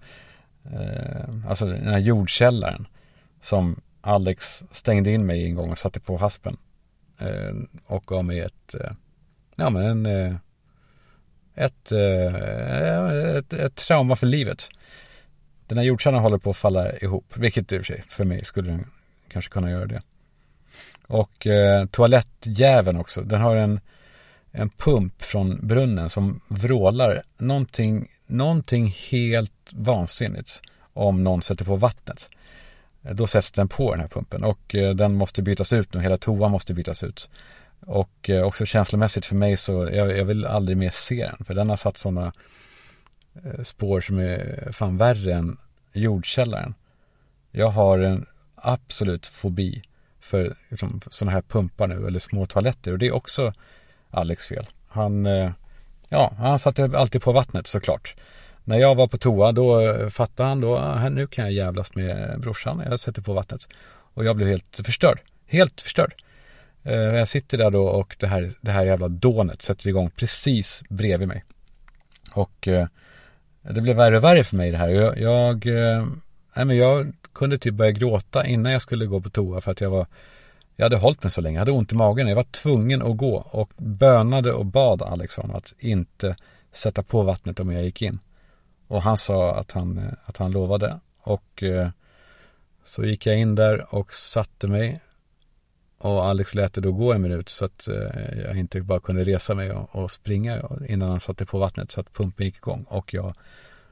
Eh, 0.63 1.49
alltså 1.49 1.65
den 1.65 1.87
här 1.87 1.99
jordkällaren 1.99 2.87
som 3.41 3.81
Alex 4.01 4.63
stängde 4.71 5.11
in 5.11 5.25
mig 5.25 5.45
en 5.45 5.55
gång 5.55 5.71
och 5.71 5.77
satte 5.77 5.99
på 5.99 6.17
haspen. 6.17 6.57
Eh, 7.19 7.55
och 7.85 8.05
gav 8.05 8.25
mig 8.25 8.39
ett, 8.39 8.75
eh, 8.75 8.91
ja 9.55 9.69
men 9.69 9.83
en, 9.83 10.05
eh, 10.05 10.35
ett, 11.55 11.91
eh, 11.91 13.35
ett, 13.37 13.53
ett, 13.53 13.75
trauma 13.75 14.15
för 14.15 14.27
livet. 14.27 14.69
Den 15.67 15.77
här 15.77 15.85
jordkällaren 15.85 16.23
håller 16.23 16.37
på 16.37 16.49
att 16.49 16.57
falla 16.57 16.97
ihop, 16.97 17.37
vilket 17.37 17.71
i 17.71 17.75
och 17.75 17.79
för 17.79 17.93
sig 17.93 18.03
för 18.07 18.23
mig 18.23 18.45
skulle 18.45 18.71
den 18.71 18.85
kanske 19.31 19.51
kunna 19.51 19.71
göra 19.71 19.85
det. 19.85 20.01
Och 21.07 21.47
eh, 21.47 21.85
toalettjäveln 21.85 22.97
också, 22.97 23.21
den 23.21 23.41
har 23.41 23.55
en 23.55 23.79
en 24.51 24.69
pump 24.69 25.21
från 25.21 25.67
brunnen 25.67 26.09
som 26.09 26.39
vrålar 26.47 27.21
någonting, 27.37 28.07
någonting 28.27 28.95
helt 29.09 29.53
vansinnigt 29.69 30.61
om 30.93 31.23
någon 31.23 31.41
sätter 31.41 31.65
på 31.65 31.75
vattnet. 31.75 32.29
Eh, 33.03 33.15
då 33.15 33.27
sätts 33.27 33.51
den 33.51 33.67
på 33.67 33.91
den 33.91 33.99
här 33.99 34.07
pumpen 34.07 34.43
och 34.43 34.75
eh, 34.75 34.95
den 34.95 35.15
måste 35.15 35.41
bytas 35.41 35.73
ut 35.73 35.93
nu, 35.93 36.01
hela 36.01 36.17
toan 36.17 36.51
måste 36.51 36.73
bytas 36.73 37.03
ut. 37.03 37.29
Och 37.79 38.29
eh, 38.29 38.43
också 38.43 38.65
känslomässigt 38.65 39.25
för 39.25 39.35
mig 39.35 39.57
så, 39.57 39.89
jag, 39.93 40.17
jag 40.17 40.25
vill 40.25 40.45
aldrig 40.45 40.77
mer 40.77 40.91
se 40.93 41.29
den 41.37 41.45
för 41.45 41.53
den 41.53 41.69
har 41.69 41.77
satt 41.77 41.97
sådana 41.97 42.33
eh, 43.43 43.61
spår 43.63 44.01
som 44.01 44.19
är 44.19 44.69
fan 44.71 44.97
värre 44.97 45.33
än 45.33 45.57
jordkällaren. 45.93 46.73
Jag 47.51 47.67
har 47.67 47.99
en 47.99 48.25
absolut 48.61 49.27
fobi 49.27 49.81
för 50.19 50.55
liksom, 50.69 51.01
sådana 51.09 51.31
här 51.31 51.41
pumpar 51.41 51.87
nu 51.87 52.07
eller 52.07 52.19
små 52.19 52.45
toaletter 52.45 52.91
och 52.91 52.99
det 52.99 53.07
är 53.07 53.15
också 53.15 53.53
Alex 54.09 54.47
fel. 54.47 54.67
Han, 54.87 55.25
eh, 55.25 55.51
ja, 56.09 56.33
han 56.37 56.59
satte 56.59 56.91
alltid 56.95 57.21
på 57.21 57.31
vattnet 57.31 57.67
såklart. 57.67 58.15
När 58.63 58.77
jag 58.77 58.95
var 58.95 59.07
på 59.07 59.17
toa 59.17 59.51
då 59.51 59.79
eh, 59.79 60.09
fattade 60.09 60.49
han 60.49 60.61
då, 60.61 60.77
ah, 60.77 61.09
nu 61.09 61.27
kan 61.27 61.45
jag 61.45 61.53
jävlas 61.53 61.95
med 61.95 62.29
eh, 62.29 62.37
brorsan. 62.37 62.83
Jag 62.89 62.99
sätter 62.99 63.21
på 63.21 63.33
vattnet. 63.33 63.67
Och 64.13 64.25
jag 64.25 64.35
blev 64.35 64.47
helt 64.47 64.81
förstörd. 64.85 65.19
Helt 65.47 65.81
förstörd. 65.81 66.13
Jag 66.83 67.27
sitter 67.27 67.57
där 67.57 67.71
då 67.71 67.87
och 67.87 68.15
det 68.19 68.27
här, 68.27 68.53
det 68.61 68.71
här 68.71 68.85
jävla 68.85 69.07
dånet 69.07 69.61
sätter 69.61 69.87
igång 69.87 70.09
precis 70.09 70.83
bredvid 70.89 71.27
mig. 71.27 71.43
Och 72.33 72.67
det 73.61 73.81
blev 73.81 73.95
värre 73.95 74.17
och 74.17 74.23
värre 74.23 74.43
för 74.43 74.55
mig 74.55 74.71
det 74.71 74.77
här. 74.77 74.89
Jag, 74.89 75.17
jag, 75.17 75.65
nej 76.55 76.65
men 76.65 76.77
jag 76.77 77.13
kunde 77.33 77.57
typ 77.57 77.73
börja 77.73 77.91
gråta 77.91 78.45
innan 78.45 78.71
jag 78.71 78.81
skulle 78.81 79.05
gå 79.05 79.21
på 79.21 79.29
toa 79.29 79.61
för 79.61 79.71
att 79.71 79.81
jag 79.81 79.89
var 79.89 80.05
jag 80.75 80.85
hade 80.85 80.97
hållit 80.97 81.23
mig 81.23 81.31
så 81.31 81.41
länge, 81.41 81.55
jag 81.55 81.61
hade 81.61 81.71
ont 81.71 81.91
i 81.91 81.95
magen. 81.95 82.27
Jag 82.27 82.35
var 82.35 82.43
tvungen 82.43 83.01
att 83.01 83.17
gå 83.17 83.35
och 83.35 83.71
bönade 83.77 84.53
och 84.53 84.65
bad 84.65 85.01
Alex 85.01 85.37
om 85.37 85.51
att 85.51 85.73
inte 85.79 86.35
sätta 86.71 87.03
på 87.03 87.23
vattnet 87.23 87.59
om 87.59 87.71
jag 87.71 87.83
gick 87.83 88.01
in. 88.01 88.19
Och 88.87 89.01
han 89.01 89.17
sa 89.17 89.55
att 89.55 89.71
han, 89.71 89.97
eh, 89.97 90.13
att 90.25 90.37
han 90.37 90.51
lovade. 90.51 90.99
Och 91.19 91.63
eh, 91.63 91.89
så 92.83 93.03
gick 93.03 93.25
jag 93.25 93.37
in 93.37 93.55
där 93.55 93.95
och 93.95 94.13
satte 94.13 94.67
mig. 94.67 95.01
Och 95.97 96.25
Alex 96.25 96.55
lät 96.55 96.73
det 96.73 96.81
då 96.81 96.91
gå 96.91 97.13
en 97.13 97.21
minut 97.21 97.49
så 97.49 97.65
att 97.65 97.87
eh, 97.87 98.39
jag 98.45 98.57
inte 98.57 98.81
bara 98.81 98.99
kunde 98.99 99.23
resa 99.23 99.55
mig 99.55 99.71
och, 99.71 99.95
och, 99.95 100.11
springa 100.11 100.61
innan 100.87 101.09
han 101.09 101.19
satte 101.19 101.45
på 101.45 101.59
vattnet 101.59 101.91
så 101.91 101.99
att 101.99 102.13
pumpen 102.13 102.45
gick 102.45 102.57
igång. 102.57 102.85
Och 102.87 103.13
jag 103.13 103.33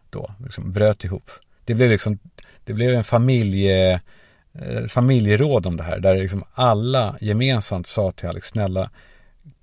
då 0.10 0.32
liksom 0.44 0.72
bröt 0.72 1.04
ihop. 1.04 1.32
Det 1.70 1.76
blev 1.76 1.90
liksom, 1.90 2.20
det 2.64 2.74
blev 2.74 2.96
en 2.96 3.04
familje 3.04 4.02
eh, 4.54 4.86
familjeråd 4.88 5.66
om 5.66 5.78
det 5.78 5.84
här 5.84 6.00
där 6.00 6.16
liksom 6.16 6.44
alla 6.54 7.18
gemensamt 7.22 7.88
sa 7.88 8.12
till 8.12 8.30
Alex, 8.30 8.48
snälla 8.48 8.90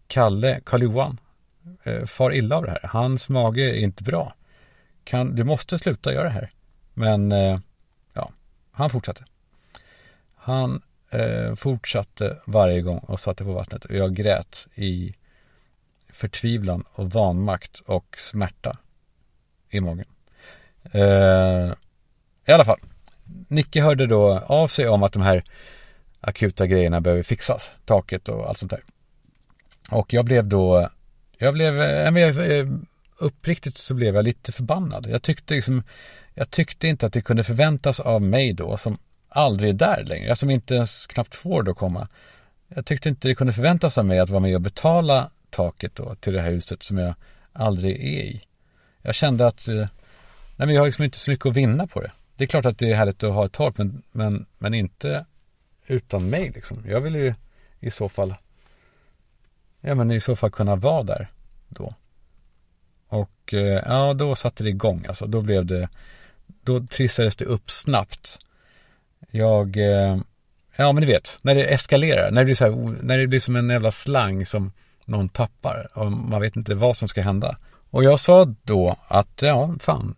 Kalle, 0.06 0.60
Karl-Johan, 0.64 1.20
eh, 1.82 2.04
far 2.04 2.34
illa 2.34 2.56
av 2.56 2.64
det 2.64 2.70
här. 2.70 2.80
Hans 2.84 3.28
mage 3.28 3.62
är 3.62 3.80
inte 3.80 4.02
bra. 4.02 4.34
Kan, 5.04 5.34
du 5.34 5.44
måste 5.44 5.78
sluta 5.78 6.12
göra 6.12 6.24
det 6.24 6.30
här. 6.30 6.48
Men 6.94 7.32
eh, 7.32 7.58
ja, 8.14 8.32
han 8.72 8.90
fortsatte. 8.90 9.24
Han 10.34 10.82
eh, 11.10 11.54
fortsatte 11.54 12.36
varje 12.46 12.80
gång 12.80 12.98
och 12.98 13.20
satte 13.20 13.44
på 13.44 13.52
vattnet 13.52 13.84
och 13.84 13.94
jag 13.94 14.14
grät 14.14 14.66
i 14.74 15.14
förtvivlan 16.12 16.84
och 16.92 17.10
vanmakt 17.10 17.80
och 17.80 18.16
smärta 18.18 18.78
i 19.70 19.80
magen. 19.80 20.06
Eh, 20.92 21.72
i 22.46 22.52
alla 22.52 22.64
fall, 22.64 22.80
Nicke 23.48 23.82
hörde 23.82 24.06
då 24.06 24.38
av 24.46 24.68
sig 24.68 24.88
om 24.88 25.02
att 25.02 25.12
de 25.12 25.22
här 25.22 25.44
akuta 26.20 26.66
grejerna 26.66 27.00
behöver 27.00 27.22
fixas, 27.22 27.70
taket 27.84 28.28
och 28.28 28.48
allt 28.48 28.58
sånt 28.58 28.70
där. 28.70 28.84
Och 29.90 30.12
jag 30.12 30.24
blev 30.24 30.46
då, 30.46 30.88
jag 31.38 31.54
blev, 31.54 31.80
eh, 31.80 32.58
eh, 32.58 32.66
uppriktigt 33.20 33.76
så 33.76 33.94
blev 33.94 34.14
jag 34.14 34.24
lite 34.24 34.52
förbannad. 34.52 35.06
Jag 35.10 35.22
tyckte 35.22 35.54
liksom, 35.54 35.82
jag 36.34 36.50
tyckte 36.50 36.88
inte 36.88 37.06
att 37.06 37.12
det 37.12 37.22
kunde 37.22 37.44
förväntas 37.44 38.00
av 38.00 38.22
mig 38.22 38.52
då 38.52 38.76
som 38.76 38.98
aldrig 39.28 39.70
är 39.70 39.74
där 39.74 40.04
längre, 40.04 40.28
jag 40.28 40.38
som 40.38 40.50
inte 40.50 40.74
ens 40.74 41.06
knappt 41.06 41.34
får 41.34 41.62
då 41.62 41.74
komma. 41.74 42.08
Jag 42.68 42.86
tyckte 42.86 43.08
inte 43.08 43.28
det 43.28 43.34
kunde 43.34 43.52
förväntas 43.52 43.98
av 43.98 44.04
mig 44.04 44.18
att 44.18 44.30
vara 44.30 44.40
med 44.40 44.54
och 44.54 44.60
betala 44.60 45.30
taket 45.50 45.94
då 45.94 46.14
till 46.14 46.32
det 46.32 46.40
här 46.40 46.50
huset 46.50 46.82
som 46.82 46.98
jag 46.98 47.14
aldrig 47.52 47.92
är 47.94 48.24
i. 48.24 48.42
Jag 49.02 49.14
kände 49.14 49.46
att, 49.46 49.68
eh, 49.68 49.74
nej 50.56 50.66
men 50.66 50.70
jag 50.70 50.80
har 50.80 50.86
liksom 50.86 51.04
inte 51.04 51.18
så 51.18 51.30
mycket 51.30 51.46
att 51.46 51.56
vinna 51.56 51.86
på 51.86 52.00
det. 52.00 52.10
Det 52.36 52.44
är 52.44 52.48
klart 52.48 52.66
att 52.66 52.78
det 52.78 52.90
är 52.90 52.94
härligt 52.94 53.24
att 53.24 53.34
ha 53.34 53.46
ett 53.46 53.52
tak 53.52 53.78
men, 53.78 54.02
men, 54.12 54.46
men 54.58 54.74
inte 54.74 55.26
utan 55.86 56.30
mig 56.30 56.50
liksom. 56.54 56.84
Jag 56.86 57.00
vill 57.00 57.14
ju 57.14 57.34
i 57.80 57.90
så 57.90 58.08
fall, 58.08 58.34
ja 59.80 59.94
men 59.94 60.10
i 60.10 60.20
så 60.20 60.36
fall 60.36 60.50
kunna 60.50 60.76
vara 60.76 61.02
där 61.02 61.28
då. 61.68 61.94
Och 63.08 63.54
eh, 63.54 63.82
ja, 63.86 64.14
då 64.14 64.34
satte 64.34 64.62
det 64.62 64.70
igång 64.70 65.04
alltså. 65.08 65.26
Då 65.26 65.42
blev 65.42 65.66
det, 65.66 65.88
då 66.46 66.86
trissades 66.86 67.36
det 67.36 67.44
upp 67.44 67.70
snabbt. 67.70 68.38
Jag, 69.30 69.76
eh, 69.76 70.16
ja 70.76 70.92
men 70.92 71.00
du 71.00 71.06
vet, 71.06 71.38
när 71.42 71.54
det 71.54 71.74
eskalerar, 71.74 72.30
när 72.30 72.40
det 72.40 72.44
blir 72.44 72.54
så 72.54 72.64
här, 72.64 73.02
när 73.02 73.18
det 73.18 73.26
blir 73.26 73.40
som 73.40 73.56
en 73.56 73.70
jävla 73.70 73.92
slang 73.92 74.46
som 74.46 74.72
någon 75.04 75.28
tappar 75.28 75.88
och 75.98 76.12
man 76.12 76.40
vet 76.40 76.56
inte 76.56 76.74
vad 76.74 76.96
som 76.96 77.08
ska 77.08 77.22
hända. 77.22 77.56
Och 77.90 78.04
jag 78.04 78.20
sa 78.20 78.44
då 78.62 78.96
att, 79.08 79.42
ja, 79.42 79.74
fan, 79.80 80.14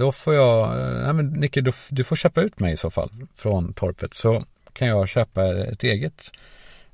då 0.00 0.12
får 0.12 0.34
jag, 0.34 0.80
eh, 0.80 1.02
nej 1.02 1.12
men 1.12 1.26
Nicke, 1.26 1.60
du, 1.60 1.72
du 1.88 2.04
får 2.04 2.16
köpa 2.16 2.40
ut 2.40 2.60
mig 2.60 2.72
i 2.72 2.76
så 2.76 2.90
fall 2.90 3.10
från 3.36 3.72
torpet. 3.72 4.14
Så 4.14 4.44
kan 4.72 4.88
jag 4.88 5.08
köpa 5.08 5.56
ett 5.64 5.82
eget 5.82 6.30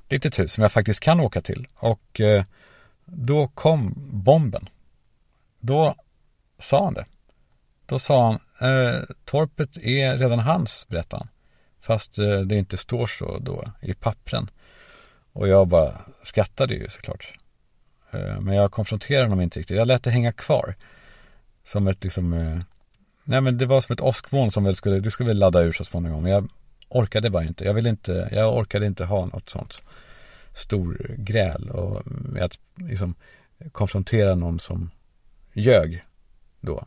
litet 0.09 0.39
hus 0.39 0.53
som 0.53 0.61
jag 0.61 0.71
faktiskt 0.71 0.99
kan 0.99 1.19
åka 1.19 1.41
till. 1.41 1.67
Och 1.75 2.21
eh, 2.21 2.43
då 3.05 3.47
kom 3.47 3.93
bomben. 3.97 4.69
Då 5.59 5.95
sa 6.57 6.83
han 6.83 6.93
det. 6.93 7.05
Då 7.85 7.99
sa 7.99 8.25
han, 8.25 8.39
eh, 8.69 9.01
torpet 9.25 9.77
är 9.77 10.17
redan 10.17 10.39
hans, 10.39 10.87
berättade 10.87 11.23
han. 11.23 11.29
Fast 11.81 12.19
eh, 12.19 12.39
det 12.39 12.55
inte 12.55 12.77
står 12.77 13.07
så 13.07 13.39
då 13.39 13.63
i 13.81 13.93
pappren. 13.93 14.49
Och 15.33 15.47
jag 15.47 15.67
bara 15.67 15.93
skrattade 16.23 16.73
ju 16.73 16.89
såklart. 16.89 17.33
Eh, 18.11 18.39
men 18.39 18.55
jag 18.55 18.71
konfronterade 18.71 19.25
honom 19.25 19.41
inte 19.41 19.59
riktigt. 19.59 19.77
Jag 19.77 19.87
lät 19.87 20.03
det 20.03 20.11
hänga 20.11 20.33
kvar. 20.33 20.75
Som 21.63 21.87
ett 21.87 22.03
liksom, 22.03 22.33
eh, 22.33 22.59
nej 23.27 23.41
men 23.41 23.57
det 23.57 23.65
var 23.65 23.81
som 23.81 23.93
ett 23.93 24.01
åskmoln 24.01 24.51
som 24.51 24.63
väl 24.63 24.75
skulle, 24.75 24.99
det 24.99 25.11
skulle 25.11 25.27
väl 25.27 25.39
ladda 25.39 25.61
ur 25.61 25.73
så 25.73 25.83
småningom. 25.83 26.23
Men 26.23 26.31
jag 26.31 26.49
orkade 26.89 27.29
bara 27.29 27.43
inte. 27.43 27.65
Jag 27.65 27.73
ville 27.73 27.89
inte, 27.89 28.29
jag 28.31 28.57
orkade 28.57 28.85
inte 28.85 29.05
ha 29.05 29.25
något 29.25 29.49
sånt 29.49 29.81
stor 30.53 31.15
gräl 31.17 31.69
och 31.69 32.01
med 32.05 32.43
att 32.43 32.59
liksom 32.75 33.15
konfrontera 33.71 34.35
någon 34.35 34.59
som 34.59 34.91
ljög 35.53 36.03
då. 36.61 36.85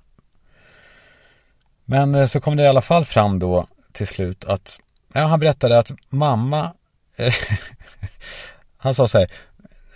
Men 1.85 2.15
eh, 2.15 2.27
så 2.27 2.41
kom 2.41 2.57
det 2.57 2.63
i 2.63 2.69
alla 2.69 2.83
fall 2.83 3.05
fram 3.05 3.39
då 3.39 3.67
till 3.93 4.07
slut 4.07 4.45
att, 4.45 4.81
ja, 5.13 5.21
han 5.21 5.41
berättade 5.41 5.79
att 5.79 5.93
mamma, 6.09 6.73
eh, 7.17 7.35
han 8.77 8.95
sa 8.95 9.09
så 9.09 9.19
här, 9.19 9.31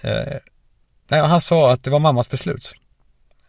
eh, 0.02 0.38
nej, 1.08 1.20
han 1.20 1.40
sa 1.40 1.72
att 1.72 1.82
det 1.82 1.90
var 1.90 1.98
mammas 1.98 2.30
beslut. 2.30 2.74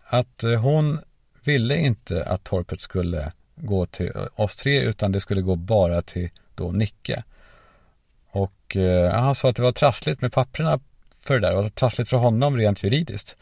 Att 0.08 0.44
eh, 0.44 0.62
hon 0.62 1.00
ville 1.48 1.78
inte 1.78 2.24
att 2.24 2.44
torpet 2.44 2.82
skulle 2.82 3.32
gå 3.56 3.86
till 3.86 4.12
oss 4.36 4.56
tre 4.56 4.82
utan 4.82 5.12
det 5.12 5.22
skulle 5.22 5.42
gå 5.42 5.56
bara 5.56 6.02
till 6.02 6.30
då 6.56 6.72
Nicke. 6.72 7.24
Och 8.30 8.76
eh, 8.76 9.12
han 9.12 9.36
sa 9.36 9.50
att 9.50 9.56
det 9.56 9.62
var 9.62 9.72
trassligt 9.72 10.22
med 10.22 10.34
papperna 10.34 10.80
för 11.20 11.34
det 11.34 11.40
där. 11.40 11.50
Det 11.50 11.62
var 11.62 11.70
trassligt 11.70 12.10
för 12.10 12.18
honom 12.18 12.58
rent 12.58 12.84
juridiskt. 12.84 13.38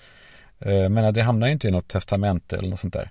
Eh, 0.59 0.89
men 0.89 1.13
det 1.13 1.21
hamnade 1.21 1.51
inte 1.51 1.67
i 1.67 1.71
något 1.71 1.87
testamente 1.87 2.57
eller 2.57 2.69
något 2.69 2.79
sånt 2.79 2.93
där. 2.93 3.09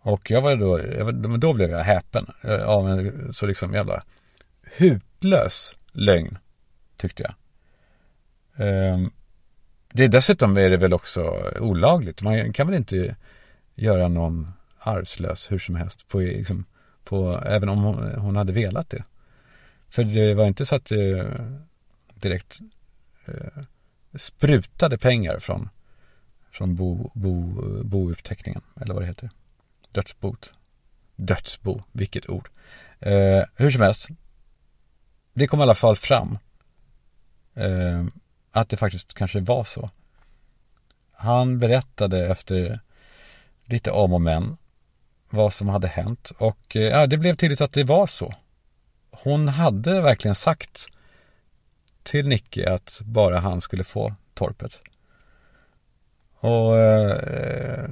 Och 0.00 0.30
jag 0.30 0.40
var 0.40 0.56
då, 0.56 0.80
jag 0.98 1.14
då 1.40 1.52
blev 1.52 1.70
jag 1.70 1.84
häpen 1.84 2.26
eh, 2.42 2.62
av 2.64 2.88
en 2.88 3.32
så 3.32 3.46
liksom 3.46 3.74
jävla 3.74 4.02
hutlös 4.62 5.74
lögn, 5.92 6.38
tyckte 6.96 7.22
jag. 7.22 7.34
Eh, 8.66 8.98
det 9.92 10.08
dessutom 10.08 10.56
är 10.56 10.70
det 10.70 10.76
väl 10.76 10.94
också 10.94 11.52
olagligt. 11.60 12.22
Man 12.22 12.52
kan 12.52 12.66
väl 12.66 12.76
inte 12.76 13.16
göra 13.82 14.08
någon 14.08 14.52
arvslös 14.78 15.52
hur 15.52 15.58
som 15.58 15.74
helst 15.74 16.08
på, 16.08 16.20
liksom, 16.20 16.64
på 17.04 17.42
även 17.46 17.68
om 17.68 17.82
hon, 17.82 18.14
hon 18.14 18.36
hade 18.36 18.52
velat 18.52 18.90
det. 18.90 19.04
För 19.90 20.04
det 20.04 20.34
var 20.34 20.46
inte 20.46 20.66
så 20.66 20.74
att 20.74 20.84
det 20.84 21.40
direkt 22.14 22.60
eh, 23.26 23.62
sprutade 24.14 24.98
pengar 24.98 25.38
från, 25.38 25.68
från 26.50 26.76
bo, 26.76 27.10
bo, 27.14 27.52
bouppteckningen, 27.84 28.62
eller 28.80 28.94
vad 28.94 29.02
det 29.02 29.06
heter. 29.06 29.30
Dödsbot. 29.92 30.52
Dödsbo, 31.16 31.82
vilket 31.92 32.28
ord. 32.28 32.48
Eh, 32.98 33.42
hur 33.56 33.70
som 33.70 33.82
helst, 33.82 34.08
det 35.34 35.46
kom 35.46 35.60
i 35.60 35.62
alla 35.62 35.74
fall 35.74 35.96
fram 35.96 36.38
eh, 37.54 38.04
att 38.50 38.68
det 38.68 38.76
faktiskt 38.76 39.14
kanske 39.14 39.40
var 39.40 39.64
så. 39.64 39.90
Han 41.12 41.58
berättade 41.58 42.26
efter 42.26 42.80
lite 43.72 43.90
om 43.90 44.12
och 44.12 44.20
men 44.20 44.56
vad 45.30 45.52
som 45.52 45.68
hade 45.68 45.88
hänt 45.88 46.32
och 46.38 46.76
eh, 46.76 46.82
ja, 46.82 47.06
det 47.06 47.18
blev 47.18 47.36
tydligt 47.36 47.60
att 47.60 47.72
det 47.72 47.84
var 47.84 48.06
så 48.06 48.34
hon 49.12 49.48
hade 49.48 50.00
verkligen 50.00 50.34
sagt 50.34 50.86
till 52.02 52.28
Nicky 52.28 52.64
att 52.64 53.00
bara 53.02 53.38
han 53.38 53.60
skulle 53.60 53.84
få 53.84 54.14
torpet. 54.34 54.80
Och 56.34 56.78
eh, 56.78 57.88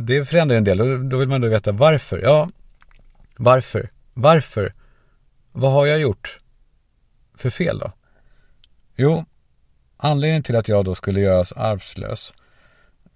det 0.00 0.24
förändrar 0.24 0.56
en 0.56 0.64
del. 0.64 1.08
Då 1.08 1.18
vill 1.18 1.28
man 1.28 1.40
då 1.40 1.48
veta 1.48 1.72
varför. 1.72 2.20
Ja, 2.22 2.50
varför? 3.36 3.88
Varför? 4.14 4.72
Vad 5.52 5.72
har 5.72 5.86
jag 5.86 6.00
gjort 6.00 6.38
för 7.34 7.50
fel 7.50 7.78
då? 7.78 7.92
Jo, 8.96 9.24
anledningen 9.96 10.42
till 10.42 10.56
att 10.56 10.68
jag 10.68 10.84
då 10.84 10.94
skulle 10.94 11.20
göras 11.20 11.52
arvslös, 11.52 12.34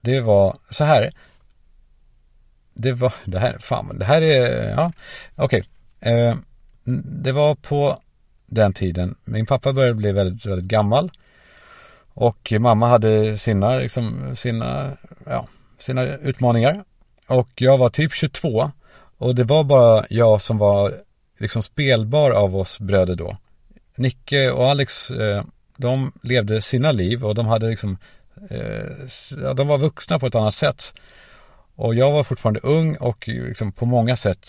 det 0.01 0.21
var 0.21 0.57
så 0.71 0.85
här. 0.85 1.11
Det 2.81 2.93
var, 2.93 3.13
det 3.25 3.39
här, 3.39 3.57
fan, 3.59 3.99
det 3.99 4.05
här 4.05 4.23
är, 4.23 4.71
ja, 4.71 4.93
okej. 5.37 5.63
Okay. 6.01 6.13
Eh, 6.13 6.37
det 7.23 7.33
var 7.33 7.55
på 7.55 7.99
den 8.47 8.73
tiden. 8.73 9.15
Min 9.25 9.47
pappa 9.47 9.73
började 9.73 9.95
bli 9.95 10.13
väldigt, 10.13 10.47
väldigt 10.47 10.69
gammal. 10.69 11.11
Och 12.09 12.53
mamma 12.59 12.89
hade 12.89 13.37
sina, 13.37 13.77
liksom, 13.77 14.37
sina, 14.37 14.97
ja, 15.27 15.47
sina 15.79 16.05
utmaningar. 16.07 16.85
Och 17.27 17.49
jag 17.55 17.79
var 17.79 17.89
typ 17.89 18.15
22. 18.15 18.71
Och 19.19 19.35
det 19.35 19.45
var 19.45 19.65
bara 19.65 20.05
jag 20.11 20.43
som 20.43 20.59
var 20.59 20.95
liksom 21.39 21.63
spelbar 21.63 22.31
av 22.31 22.57
oss 22.57 22.79
bröder 22.81 23.15
då. 23.15 23.37
Nicke 23.97 24.51
och 24.51 24.71
Alex, 24.71 25.11
eh, 25.11 25.45
de 25.77 26.13
levde 26.23 26.63
sina 26.63 26.93
liv 26.93 27.25
och 27.25 27.35
de 27.35 27.47
hade 27.47 27.69
liksom, 27.69 27.99
eh, 28.51 29.55
de 29.55 29.69
var 29.69 29.79
vuxna 29.79 30.19
på 30.19 30.27
ett 30.27 30.35
annat 30.35 30.55
sätt. 30.55 30.93
Och 31.75 31.95
jag 31.95 32.13
var 32.13 32.25
fortfarande 32.25 32.61
ung 32.61 32.97
och 32.97 33.29
liksom 33.29 33.73
på 33.73 33.87
många 33.87 34.17
sätt 34.17 34.49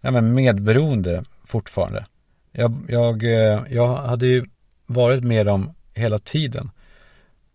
ja, 0.00 0.10
men 0.10 0.32
medberoende 0.32 1.24
fortfarande. 1.44 2.04
Jag, 2.52 2.84
jag, 2.88 3.22
eh, 3.22 3.62
jag 3.70 3.96
hade 3.96 4.26
ju 4.26 4.44
varit 4.86 5.24
med 5.24 5.46
dem 5.46 5.74
hela 5.94 6.18
tiden. 6.18 6.70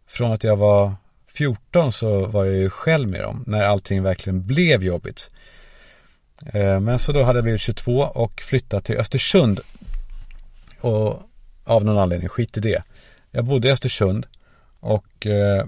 Från 0.07 0.31
att 0.31 0.43
jag 0.43 0.57
var 0.57 0.93
14 1.27 1.91
så 1.91 2.25
var 2.25 2.45
jag 2.45 2.55
ju 2.55 2.69
själv 2.69 3.09
med 3.09 3.21
dem 3.21 3.43
när 3.47 3.63
allting 3.63 4.03
verkligen 4.03 4.45
blev 4.45 4.83
jobbigt. 4.83 5.31
Eh, 6.45 6.79
men 6.79 6.99
så 6.99 7.11
då 7.11 7.23
hade 7.23 7.37
jag 7.37 7.43
blivit 7.43 7.61
22 7.61 7.99
och 7.99 8.41
flyttat 8.41 8.85
till 8.85 8.97
Östersund. 8.97 9.59
Och 10.81 11.21
av 11.63 11.85
någon 11.85 11.97
anledning, 11.97 12.29
skit 12.29 12.57
i 12.57 12.59
det. 12.59 12.83
Jag 13.31 13.45
bodde 13.45 13.67
i 13.67 13.71
Östersund 13.71 14.27
och 14.79 15.25
eh, 15.25 15.65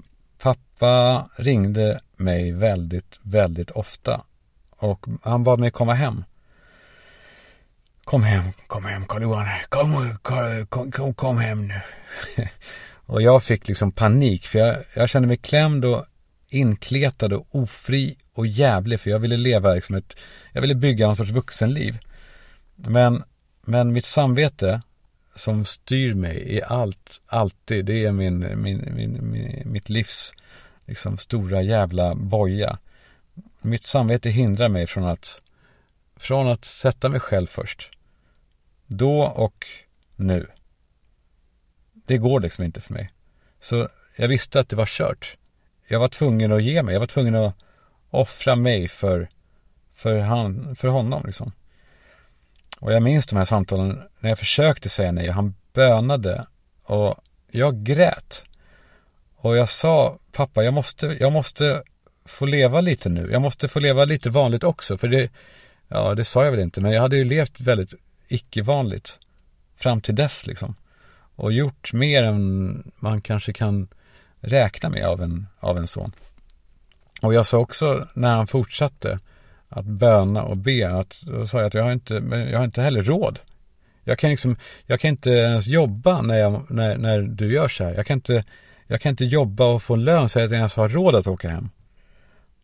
pappa 0.78 1.28
ringde 1.36 1.98
mig 2.16 2.52
väldigt, 2.52 3.20
väldigt 3.22 3.70
ofta. 3.70 4.22
Och 4.70 5.06
han 5.22 5.44
bad 5.44 5.58
mig 5.58 5.70
komma 5.70 5.94
hem. 5.94 6.24
Kom 8.04 8.22
hem, 8.22 8.44
kom 8.66 8.84
hem 8.84 9.06
Karl-Johan. 9.06 9.46
Kom, 9.68 10.18
kom, 10.68 10.90
kom, 10.92 11.14
kom 11.14 11.38
hem 11.38 11.68
nu. 11.68 11.80
och 13.06 13.22
jag 13.22 13.42
fick 13.42 13.68
liksom 13.68 13.92
panik 13.92 14.46
för 14.46 14.58
jag, 14.58 14.76
jag 14.96 15.08
kände 15.08 15.28
mig 15.28 15.36
klämd 15.36 15.84
och 15.84 16.04
inkletad 16.48 17.32
och 17.32 17.46
ofri 17.50 18.16
och 18.34 18.46
jävlig 18.46 19.00
för 19.00 19.10
jag 19.10 19.18
ville 19.18 19.36
leva 19.36 19.74
liksom 19.74 19.96
ett, 19.96 20.16
jag 20.52 20.60
ville 20.60 20.74
bygga 20.74 21.06
någon 21.06 21.16
sorts 21.16 21.30
vuxenliv. 21.30 21.98
Men, 22.76 23.22
men 23.62 23.92
mitt 23.92 24.04
samvete 24.04 24.80
som 25.34 25.64
styr 25.64 26.14
mig 26.14 26.54
i 26.54 26.62
allt, 26.62 27.20
alltid, 27.26 27.84
det 27.84 28.04
är 28.04 28.12
min, 28.12 28.38
min, 28.38 28.92
min, 28.94 29.30
min 29.30 29.62
mitt 29.64 29.88
livs 29.88 30.32
liksom 30.88 31.18
stora 31.18 31.62
jävla 31.62 32.14
boja. 32.14 32.78
Mitt 33.60 33.84
samvete 33.84 34.30
hindrar 34.30 34.68
mig 34.68 34.86
från 34.86 35.04
att, 35.04 35.40
från 36.16 36.48
att 36.48 36.64
sätta 36.64 37.08
mig 37.08 37.20
själv 37.20 37.46
först 37.46 37.90
Då 38.86 39.22
och 39.22 39.66
nu. 40.16 40.46
Det 41.92 42.18
går 42.18 42.40
liksom 42.40 42.64
inte 42.64 42.80
för 42.80 42.94
mig. 42.94 43.10
Så 43.60 43.88
jag 44.16 44.28
visste 44.28 44.60
att 44.60 44.68
det 44.68 44.76
var 44.76 44.86
kört. 44.86 45.36
Jag 45.88 46.00
var 46.00 46.08
tvungen 46.08 46.52
att 46.52 46.62
ge 46.62 46.82
mig. 46.82 46.92
Jag 46.92 47.00
var 47.00 47.06
tvungen 47.06 47.34
att 47.34 47.54
offra 48.10 48.56
mig 48.56 48.88
för, 48.88 49.28
för, 49.94 50.18
han, 50.18 50.76
för 50.76 50.88
honom 50.88 51.22
liksom. 51.26 51.52
Och 52.80 52.92
jag 52.92 53.02
minns 53.02 53.26
de 53.26 53.36
här 53.36 53.44
samtalen 53.44 54.02
när 54.18 54.30
jag 54.30 54.38
försökte 54.38 54.88
säga 54.88 55.12
nej 55.12 55.28
och 55.28 55.34
han 55.34 55.54
bönade 55.72 56.44
och 56.82 57.14
jag 57.50 57.82
grät. 57.82 58.44
Och 59.40 59.56
jag 59.56 59.68
sa, 59.68 60.18
pappa 60.32 60.64
jag 60.64 60.74
måste, 60.74 61.16
jag 61.20 61.32
måste 61.32 61.82
få 62.24 62.46
leva 62.46 62.80
lite 62.80 63.08
nu. 63.08 63.28
Jag 63.32 63.42
måste 63.42 63.68
få 63.68 63.80
leva 63.80 64.04
lite 64.04 64.30
vanligt 64.30 64.64
också. 64.64 64.98
För 64.98 65.08
det, 65.08 65.30
ja 65.88 66.14
det 66.14 66.24
sa 66.24 66.44
jag 66.44 66.50
väl 66.50 66.60
inte, 66.60 66.80
men 66.80 66.92
jag 66.92 67.00
hade 67.00 67.16
ju 67.16 67.24
levt 67.24 67.60
väldigt 67.60 67.94
icke-vanligt. 68.28 69.18
Fram 69.76 70.00
till 70.00 70.14
dess 70.14 70.46
liksom. 70.46 70.74
Och 71.36 71.52
gjort 71.52 71.92
mer 71.92 72.22
än 72.22 72.92
man 72.96 73.20
kanske 73.20 73.52
kan 73.52 73.88
räkna 74.40 74.88
med 74.88 75.06
av 75.06 75.22
en, 75.22 75.46
av 75.60 75.78
en 75.78 75.86
son. 75.86 76.12
Och 77.22 77.34
jag 77.34 77.46
sa 77.46 77.58
också 77.58 78.06
när 78.14 78.36
han 78.36 78.46
fortsatte 78.46 79.18
att 79.68 79.84
böna 79.84 80.42
och 80.42 80.56
be 80.56 80.98
att 80.98 81.22
då 81.26 81.46
sa 81.46 81.58
jag 81.58 81.66
att 81.66 81.74
jag 81.74 81.82
har 81.82 81.92
inte, 81.92 82.20
men 82.20 82.50
jag 82.50 82.58
har 82.58 82.64
inte 82.64 82.82
heller 82.82 83.02
råd. 83.02 83.38
Jag 84.04 84.18
kan 84.18 84.30
liksom, 84.30 84.56
jag 84.86 85.00
kan 85.00 85.08
inte 85.08 85.30
ens 85.30 85.66
jobba 85.66 86.22
när, 86.22 86.38
jag, 86.38 86.66
när, 86.70 86.96
när 86.96 87.22
du 87.22 87.52
gör 87.52 87.68
så 87.68 87.84
här. 87.84 87.94
Jag 87.94 88.06
kan 88.06 88.14
inte, 88.14 88.44
jag 88.90 89.00
kan 89.00 89.10
inte 89.10 89.24
jobba 89.24 89.64
och 89.64 89.82
få 89.82 89.96
lön 89.96 90.28
så 90.28 90.38
att 90.38 90.50
jag 90.50 90.58
ens 90.58 90.76
har 90.76 90.88
råd 90.88 91.14
att 91.14 91.26
åka 91.26 91.48
hem. 91.48 91.70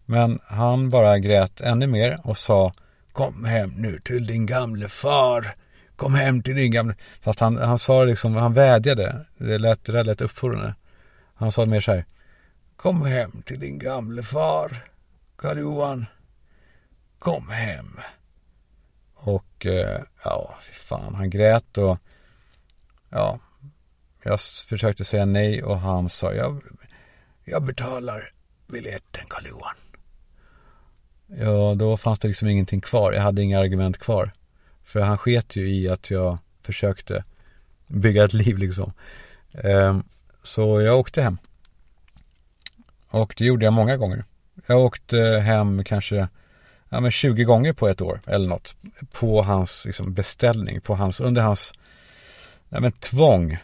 Men 0.04 0.38
han 0.44 0.90
bara 0.90 1.18
grät 1.18 1.60
ännu 1.60 1.86
mer 1.86 2.18
och 2.24 2.36
sa 2.36 2.72
Kom 3.12 3.44
hem 3.44 3.70
nu 3.70 4.00
till 4.00 4.26
din 4.26 4.46
gamle 4.46 4.88
far. 4.88 5.54
Kom 5.96 6.14
hem 6.14 6.42
till 6.42 6.56
din 6.56 6.72
gamle... 6.72 6.94
Fast 7.20 7.40
han, 7.40 7.56
han 7.56 7.78
sa 7.78 8.04
liksom, 8.04 8.34
han 8.34 8.54
vädjade. 8.54 9.26
Det 9.38 9.58
lät, 9.58 9.84
det 9.84 9.92
där 9.92 10.04
lät 10.04 10.20
uppfordrande. 10.20 10.74
Han 11.34 11.52
sa 11.52 11.66
mer 11.66 11.80
så 11.80 11.92
här. 11.92 12.04
Kom 12.76 13.06
hem 13.06 13.42
till 13.42 13.60
din 13.60 13.78
gamle 13.78 14.22
far. 14.22 14.84
Karl 15.36 15.58
Johan. 15.58 16.06
Kom 17.18 17.48
hem. 17.48 18.00
Och 19.14 19.66
eh, 19.66 20.00
ja, 20.24 20.58
fy 20.62 20.72
fan, 20.72 21.14
han 21.14 21.30
grät 21.30 21.78
och 21.78 21.98
ja, 23.10 23.38
jag 24.24 24.40
försökte 24.40 25.04
säga 25.04 25.24
nej 25.24 25.62
och 25.62 25.78
han 25.78 26.10
sa 26.10 26.32
jag, 26.32 26.62
jag 27.44 27.62
betalar 27.62 28.30
biljetten 28.66 29.24
Karl 29.28 29.46
Johan. 29.46 29.74
Ja, 31.26 31.74
då 31.74 31.96
fanns 31.96 32.18
det 32.18 32.28
liksom 32.28 32.48
ingenting 32.48 32.80
kvar. 32.80 33.12
Jag 33.12 33.22
hade 33.22 33.42
inga 33.42 33.60
argument 33.60 33.98
kvar. 33.98 34.30
För 34.84 35.00
han 35.00 35.18
sket 35.18 35.56
ju 35.56 35.74
i 35.74 35.88
att 35.88 36.10
jag 36.10 36.38
försökte 36.62 37.24
bygga 37.86 38.24
ett 38.24 38.32
liv 38.32 38.58
liksom. 38.58 38.92
Ehm, 39.52 40.02
så 40.42 40.80
jag 40.80 40.98
åkte 40.98 41.22
hem. 41.22 41.38
Och 43.10 43.34
det 43.38 43.44
gjorde 43.44 43.64
jag 43.64 43.72
många 43.72 43.96
gånger. 43.96 44.24
Jag 44.66 44.84
åkte 44.84 45.18
hem 45.20 45.84
kanske 45.84 46.28
ja, 46.88 47.00
men 47.00 47.10
20 47.10 47.44
gånger 47.44 47.72
på 47.72 47.88
ett 47.88 48.00
år 48.00 48.20
eller 48.26 48.48
något. 48.48 48.76
På 49.12 49.42
hans 49.42 49.84
liksom, 49.86 50.14
beställning, 50.14 50.80
på 50.80 50.94
hans, 50.94 51.20
under 51.20 51.42
hans 51.42 51.74
ja, 52.68 52.80
men, 52.80 52.92
tvång. 52.92 53.58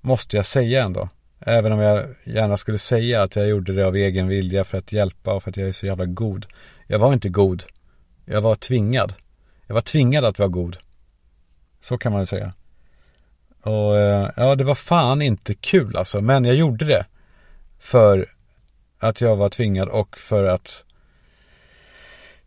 Måste 0.00 0.36
jag 0.36 0.46
säga 0.46 0.84
ändå. 0.84 1.08
Även 1.40 1.72
om 1.72 1.78
jag 1.78 2.06
gärna 2.24 2.56
skulle 2.56 2.78
säga 2.78 3.22
att 3.22 3.36
jag 3.36 3.48
gjorde 3.48 3.72
det 3.72 3.86
av 3.86 3.96
egen 3.96 4.28
vilja 4.28 4.64
för 4.64 4.78
att 4.78 4.92
hjälpa 4.92 5.34
och 5.34 5.42
för 5.42 5.50
att 5.50 5.56
jag 5.56 5.68
är 5.68 5.72
så 5.72 5.86
jävla 5.86 6.06
god. 6.06 6.46
Jag 6.86 6.98
var 6.98 7.12
inte 7.12 7.28
god. 7.28 7.64
Jag 8.24 8.40
var 8.40 8.54
tvingad. 8.54 9.14
Jag 9.66 9.74
var 9.74 9.82
tvingad 9.82 10.24
att 10.24 10.38
vara 10.38 10.48
god. 10.48 10.76
Så 11.80 11.98
kan 11.98 12.12
man 12.12 12.26
säga. 12.26 12.52
Och 13.62 13.96
eh, 13.96 14.30
ja, 14.36 14.54
det 14.54 14.64
var 14.64 14.74
fan 14.74 15.22
inte 15.22 15.54
kul 15.54 15.96
alltså. 15.96 16.20
Men 16.20 16.44
jag 16.44 16.54
gjorde 16.54 16.84
det. 16.84 17.06
För 17.78 18.26
att 18.98 19.20
jag 19.20 19.36
var 19.36 19.48
tvingad 19.48 19.88
och 19.88 20.18
för 20.18 20.44
att 20.44 20.84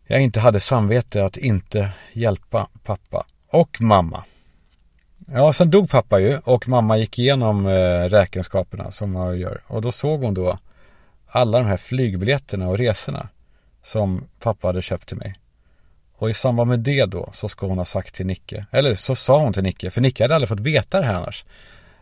jag 0.07 0.21
inte 0.21 0.39
hade 0.39 0.59
samvete 0.59 1.25
att 1.25 1.37
inte 1.37 1.89
hjälpa 2.13 2.67
pappa 2.83 3.25
och 3.47 3.81
mamma. 3.81 4.23
Ja, 5.33 5.53
sen 5.53 5.69
dog 5.69 5.89
pappa 5.89 6.19
ju 6.19 6.37
och 6.37 6.67
mamma 6.67 6.97
gick 6.97 7.19
igenom 7.19 7.67
eh, 7.67 8.09
räkenskaperna 8.09 8.91
som 8.91 9.11
man 9.11 9.39
gör. 9.39 9.61
Och 9.67 9.81
då 9.81 9.91
såg 9.91 10.23
hon 10.23 10.33
då 10.33 10.57
alla 11.27 11.57
de 11.57 11.67
här 11.67 11.77
flygbiljetterna 11.77 12.69
och 12.69 12.77
resorna 12.77 13.29
som 13.83 14.27
pappa 14.39 14.67
hade 14.67 14.81
köpt 14.81 15.07
till 15.07 15.17
mig. 15.17 15.33
Och 16.15 16.29
i 16.29 16.33
samband 16.33 16.69
med 16.69 16.79
det 16.79 17.05
då 17.05 17.29
så 17.33 17.49
ska 17.49 17.67
hon 17.67 17.77
ha 17.77 17.85
sagt 17.85 18.15
till 18.15 18.25
Nicke, 18.25 18.65
eller 18.71 18.95
så 18.95 19.15
sa 19.15 19.39
hon 19.39 19.53
till 19.53 19.63
Nicke, 19.63 19.91
för 19.91 20.01
Nicke 20.01 20.23
hade 20.23 20.35
aldrig 20.35 20.49
fått 20.49 20.59
veta 20.59 20.99
det 20.99 21.05
här 21.05 21.13
annars. 21.13 21.45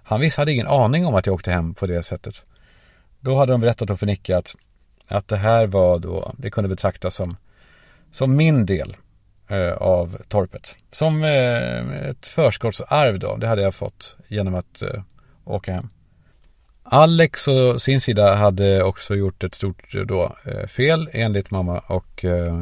Han 0.03 0.19
visst 0.19 0.37
hade 0.37 0.51
ingen 0.51 0.67
aning 0.67 1.05
om 1.05 1.15
att 1.15 1.25
jag 1.25 1.33
åkte 1.35 1.51
hem 1.51 1.73
på 1.73 1.87
det 1.87 2.03
sättet. 2.03 2.43
Då 3.19 3.37
hade 3.37 3.51
de 3.51 3.61
berättat 3.61 3.99
för 3.99 4.05
Nicke 4.05 4.37
att, 4.37 4.55
att 5.07 5.27
det 5.27 5.37
här 5.37 5.67
var 5.67 5.99
då, 5.99 6.33
det 6.37 6.49
kunde 6.49 6.69
betraktas 6.69 7.15
som, 7.15 7.37
som 8.11 8.35
min 8.35 8.65
del 8.65 8.95
Eh, 9.51 9.73
av 9.73 10.17
torpet. 10.27 10.75
Som 10.91 11.23
eh, 11.23 12.09
ett 12.09 12.27
förskottsarv 12.27 13.19
då, 13.19 13.37
det 13.37 13.47
hade 13.47 13.61
jag 13.61 13.75
fått 13.75 14.17
genom 14.27 14.55
att 14.55 14.81
eh, 14.81 15.01
åka 15.45 15.73
hem. 15.73 15.89
Alex 16.83 17.47
och 17.47 17.81
sin 17.81 18.01
sida 18.01 18.35
hade 18.35 18.83
också 18.83 19.15
gjort 19.15 19.43
ett 19.43 19.55
stort 19.55 19.95
eh, 19.95 20.01
då, 20.01 20.35
eh, 20.45 20.67
fel 20.67 21.09
enligt 21.13 21.51
mamma 21.51 21.79
och 21.79 22.25
eh, 22.25 22.53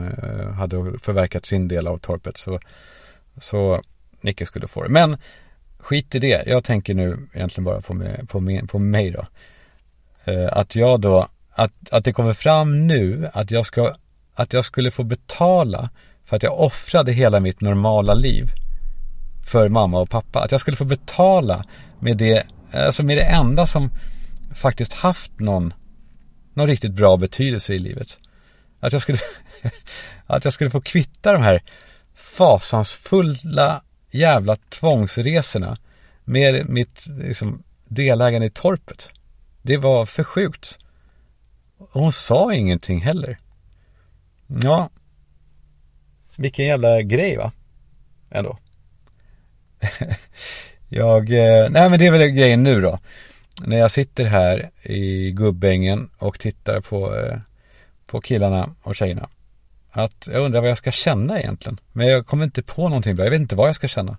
hade 0.54 1.00
förverkat 1.02 1.46
sin 1.46 1.68
del 1.68 1.88
av 1.88 1.98
torpet. 1.98 2.38
Så, 2.38 2.60
så 3.38 3.82
Nicke 4.22 4.46
skulle 4.46 4.68
få 4.68 4.84
det. 4.84 4.90
Men 4.90 5.18
skit 5.80 6.16
i 6.16 6.20
det. 6.20 6.44
Jag 6.48 6.64
tänker 6.64 6.94
nu 6.94 7.28
egentligen 7.34 7.66
bara 7.66 7.82
på 7.82 7.94
mig, 7.94 8.28
på 8.28 8.40
mig, 8.40 8.68
på 8.68 8.80
mig 8.80 9.12
då. 9.12 9.26
Eh, 10.32 10.58
att 10.58 10.76
jag 10.76 11.02
då, 11.02 11.28
att, 11.52 11.74
att 11.92 12.06
det 12.06 12.14
kommer 12.14 12.34
fram 12.34 12.88
nu 12.88 13.30
att 13.34 13.52
jag 13.52 13.66
ska, 13.66 13.94
att 14.34 14.54
jag 14.54 14.66
skulle 14.66 14.92
få 14.92 15.04
betala 15.04 15.90
för 16.28 16.36
att 16.36 16.44
jag 16.44 16.60
offrade 16.60 17.12
hela 17.12 17.40
mitt 17.40 17.62
normala 17.62 18.14
liv 18.14 18.52
för 19.46 19.70
mamma 19.70 20.00
och 20.00 20.10
pappa. 20.10 20.44
Att 20.44 20.52
jag 20.52 20.62
skulle 20.62 20.78
få 20.78 20.86
betala 20.86 21.64
med 22.00 22.18
det, 22.18 22.48
alltså 22.72 23.04
med 23.04 23.18
det 23.18 23.24
enda 23.24 23.68
som 23.68 23.92
faktiskt 24.56 24.94
haft 24.94 25.40
någon, 25.40 25.74
någon 26.54 26.68
riktigt 26.68 26.92
bra 26.92 27.18
betydelse 27.18 27.74
i 27.74 27.80
livet. 27.80 28.18
Att 28.80 28.94
jag 28.94 29.02
skulle, 29.02 29.20
att 30.26 30.44
jag 30.44 30.54
skulle 30.54 30.70
få 30.70 30.82
kvitta 30.82 31.34
de 31.34 31.44
här 31.44 31.64
fasansfulla 32.16 33.82
jävla 34.12 34.56
tvångsresorna 34.56 35.78
med 36.24 36.70
mitt 36.70 37.08
liksom, 37.08 37.64
delägande 37.88 38.48
i 38.48 38.50
torpet. 38.50 39.10
Det 39.62 39.78
var 39.78 40.06
för 40.06 40.24
sjukt. 40.24 40.78
Och 41.78 42.02
hon 42.02 42.12
sa 42.12 42.54
ingenting 42.54 43.02
heller. 43.02 43.38
Ja, 44.48 44.90
vilken 46.38 46.66
jävla 46.66 47.02
grej 47.02 47.38
va? 47.38 47.52
Ändå. 48.32 48.58
jag, 50.90 51.32
eh, 51.32 51.70
nej 51.70 51.90
men 51.90 52.00
det 52.00 52.08
är 52.08 52.12
väl 52.12 52.30
grejen 52.30 52.64
nu 52.64 52.82
då 52.82 52.98
när 53.66 53.78
jag 53.78 53.92
sitter 53.92 54.26
här 54.26 54.70
i 54.84 55.32
gubbängen 55.32 56.10
och 56.18 56.40
tittar 56.40 56.82
på, 56.82 57.16
eh, 57.16 57.38
på 58.06 58.22
killarna 58.22 58.76
och 58.82 58.96
tjejerna. 58.96 59.30
Att 59.92 60.28
jag 60.32 60.46
undrar 60.46 60.62
vad 60.62 60.70
jag 60.70 60.78
ska 60.78 60.92
känna 60.92 61.40
egentligen. 61.40 61.78
Men 61.94 62.08
jag 62.08 62.26
kommer 62.26 62.44
inte 62.44 62.64
på 62.64 62.88
någonting 62.88 63.16
bra. 63.16 63.26
Jag 63.26 63.32
vet 63.32 63.42
inte 63.42 63.56
vad 63.56 63.68
jag 63.68 63.76
ska 63.76 63.88
känna. 63.88 64.18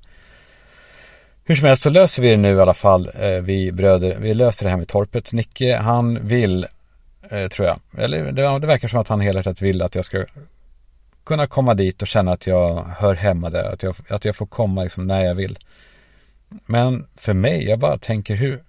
Hur 1.45 1.55
som 1.55 1.67
helst 1.67 1.83
så 1.83 1.91
löser 1.91 2.23
vi 2.23 2.31
det 2.31 2.37
nu 2.37 2.57
i 2.57 2.61
alla 2.61 2.75
fall, 2.75 3.11
eh, 3.21 3.31
vi 3.31 3.73
bröder. 3.73 4.17
Vi 4.21 4.35
löser 4.35 4.65
det 4.65 4.71
här 4.71 4.77
med 4.77 4.89
torpet. 4.89 5.33
Nicke, 5.33 5.77
han 5.77 6.27
vill, 6.27 6.67
tror 7.51 7.69
jag. 7.69 7.81
Eller 7.99 8.33
det, 8.33 8.59
det 8.59 8.67
verkar 8.67 8.89
som 8.89 9.01
att 9.01 9.09
han 9.09 9.21
helhjärtat 9.21 9.63
vill 9.63 9.83
att 9.83 9.95
jag 9.95 10.05
ska 10.05 10.25
kunna 11.29 11.47
komma 11.47 11.75
dit 11.75 12.03
och 12.03 12.09
känna 12.09 12.33
att 12.33 12.47
jag 12.47 12.85
hör 12.85 13.15
hemma 13.15 13.51
där. 13.51 13.73
Att 13.73 13.83
jag, 13.83 13.95
att 14.09 14.25
jag 14.25 14.37
får 14.37 14.47
komma 14.47 14.83
liksom 14.83 15.07
när 15.07 15.25
jag 15.25 15.35
vill. 15.35 15.59
Men 16.67 17.07
för 17.17 17.35
mig, 17.35 17.69
jag 17.69 17.79
bara 17.79 17.99
tänker 17.99 18.37
hur, 18.37 18.65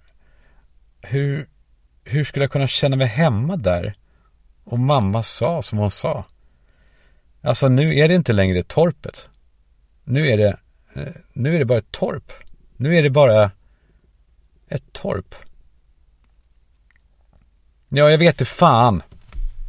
hur, 1.02 1.48
hur 2.04 2.24
skulle 2.24 2.44
jag 2.44 2.52
kunna 2.52 2.68
känna 2.68 2.96
mig 2.96 3.06
hemma 3.06 3.56
där? 3.56 3.94
Och 4.64 4.78
mamma 4.78 5.22
sa 5.22 5.62
som 5.62 5.78
hon 5.78 5.90
sa. 5.90 6.24
Alltså 7.42 7.68
nu 7.68 7.94
är 7.94 8.08
det 8.08 8.14
inte 8.14 8.32
längre 8.32 8.62
torpet. 8.62 9.28
Nu 10.04 10.28
är 10.28 10.36
det, 10.36 10.56
eh, 10.94 11.14
nu 11.32 11.54
är 11.54 11.58
det 11.58 11.64
bara 11.64 11.78
ett 11.78 11.92
torp. 11.92 12.32
Nu 12.76 12.96
är 12.96 13.02
det 13.02 13.10
bara 13.10 13.50
ett 14.68 14.92
torp. 14.92 15.34
Ja, 17.88 18.10
jag 18.10 18.18
vet 18.18 18.38
det 18.38 18.44
fan. 18.44 19.02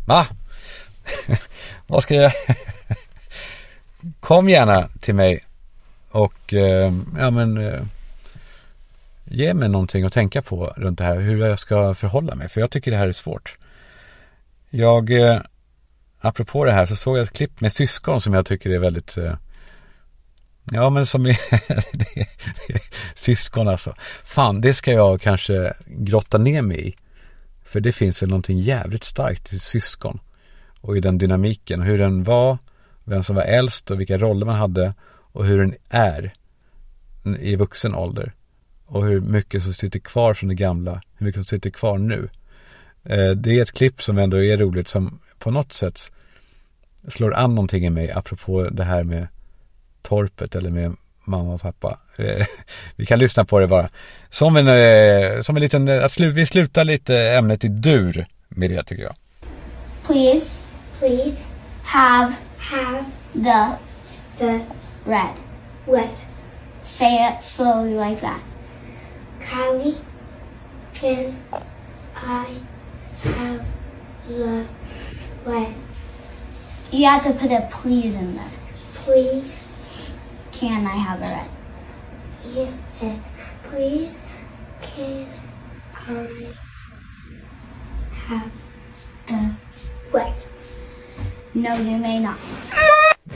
Va? 0.08 0.28
Vad 1.88 2.04
ska 2.04 2.16
jag... 2.16 2.34
Kom 4.32 4.50
gärna 4.50 4.88
till 4.88 5.16
mig 5.16 5.44
och, 6.10 6.54
eh, 6.54 6.94
ja 7.18 7.32
men 7.32 7.58
eh, 7.58 7.82
ge 9.26 9.54
mig 9.54 9.70
någonting 9.70 10.04
att 10.04 10.14
tänka 10.14 10.42
på 10.42 10.74
runt 10.78 10.98
det 10.98 11.04
här, 11.04 11.20
hur 11.20 11.46
jag 11.46 11.60
ska 11.60 11.94
förhålla 11.94 12.36
mig, 12.36 12.50
för 12.50 12.62
jag 12.62 12.72
tycker 12.72 12.92
det 12.92 12.98
här 12.98 13.08
är 13.08 13.12
svårt. 13.12 13.58
Jag, 14.70 15.12
eh, 15.12 15.42
apropå 16.20 16.66
det 16.66 16.72
här, 16.72 16.86
så 16.86 16.96
såg 16.96 17.18
jag 17.18 17.24
ett 17.24 17.34
klipp 17.34 17.62
med 17.62 17.72
syskon 17.72 18.22
som 18.22 18.34
jag 18.34 18.46
tycker 18.46 18.70
är 18.70 18.80
väldigt, 18.80 19.18
eh, 19.18 19.34
Ja, 20.72 20.90
men 20.90 21.06
som 21.06 21.26
är, 21.26 21.38
syskon 23.16 23.68
alltså. 23.68 23.96
Fan, 24.24 24.62
det 24.62 24.74
ska 24.74 24.92
jag 24.92 25.22
kanske 25.22 25.74
grotta 25.86 26.38
ner 26.38 26.62
mig 26.62 26.88
i. 26.88 26.96
För 27.64 27.80
det 27.80 27.92
finns 27.92 28.22
väl 28.22 28.30
någonting 28.30 28.58
jävligt 28.58 29.04
starkt 29.04 29.54
i 29.54 29.60
syskon. 29.60 30.20
Och 30.82 30.98
i 30.98 31.00
den 31.00 31.18
dynamiken. 31.18 31.80
Och 31.80 31.86
hur 31.86 31.98
den 31.98 32.24
var, 32.24 32.58
vem 33.12 33.24
som 33.24 33.36
var 33.36 33.44
äldst 33.44 33.92
och 33.92 34.00
vilka 34.00 34.18
roller 34.18 34.46
man 34.46 34.56
hade. 34.56 34.94
Och 35.34 35.46
hur 35.46 35.58
den 35.60 35.76
är 35.90 36.34
i 37.40 37.56
vuxen 37.56 37.96
ålder. 37.96 38.34
Och 38.86 39.06
hur 39.06 39.22
mycket 39.22 39.64
som 39.64 39.74
sitter 39.74 40.00
kvar 40.00 40.34
från 40.34 40.50
det 40.50 40.56
gamla. 40.56 41.02
Hur 41.18 41.26
mycket 41.26 41.40
som 41.40 41.46
sitter 41.46 41.70
kvar 41.70 41.98
nu. 41.98 42.30
Eh, 43.04 43.30
det 43.30 43.58
är 43.58 43.62
ett 43.62 43.72
klipp 43.72 44.04
som 44.04 44.18
ändå 44.18 44.44
är 44.44 44.58
roligt 44.58 44.88
som 44.88 45.20
på 45.40 45.52
något 45.52 45.74
sätt 45.74 46.12
slår 47.08 47.34
an 47.34 47.56
någonting 47.56 47.86
i 47.86 47.90
mig 47.90 48.12
apropå 48.12 48.64
det 48.64 48.84
här 48.84 49.04
med 49.04 49.28
torpet 50.02 50.56
eller 50.56 50.70
med 50.70 50.96
mamma 51.24 51.54
och 51.54 51.62
pappa. 51.62 52.00
Eh, 52.18 52.46
vi 52.96 53.06
kan 53.06 53.20
lyssna 53.20 53.46
på 53.46 53.60
det 53.60 53.68
bara. 53.68 53.90
Som 54.30 54.58
en, 54.58 54.68
eh, 54.68 55.42
som 55.42 55.56
en 55.56 55.62
liten, 55.62 55.90
att 55.90 56.12
slu, 56.12 56.30
vi 56.32 56.46
slutar 56.46 56.86
lite 56.86 57.18
ämnet 57.18 57.66
i 57.66 57.68
dur 57.68 58.26
med 58.50 58.70
det 58.70 58.84
tycker 58.84 59.04
jag. 59.04 59.16
Please, 60.06 60.62
Please 61.00 61.42
have 61.84 62.34
have 62.62 63.12
the 63.34 63.80
the 64.38 64.66
red. 65.06 65.38
red. 65.88 66.16
Say 66.82 67.28
it 67.28 67.42
slowly 67.42 67.94
like 67.94 68.22
that. 68.22 68.42
Kylie, 69.40 70.00
can 70.94 71.44
I 72.16 72.58
have 73.24 73.66
the 74.28 74.66
red? 75.46 75.74
You 76.92 77.06
have 77.06 77.24
to 77.24 77.34
put 77.34 77.52
a 77.52 77.68
please 77.72 78.16
in 78.16 78.36
there. 78.36 78.52
Please, 78.96 79.68
Can 80.52 80.86
I 80.86 80.96
have 80.96 81.20
a 81.20 81.24
red? 81.24 81.50
yeah, 82.46 83.18
please, 83.70 84.22
can 84.82 85.28
I 85.96 86.54
have 88.28 88.52
the 89.28 89.34
red? 89.34 89.56
No, 91.62 91.78
you 91.78 92.00
may 92.00 92.20
not. 92.20 92.36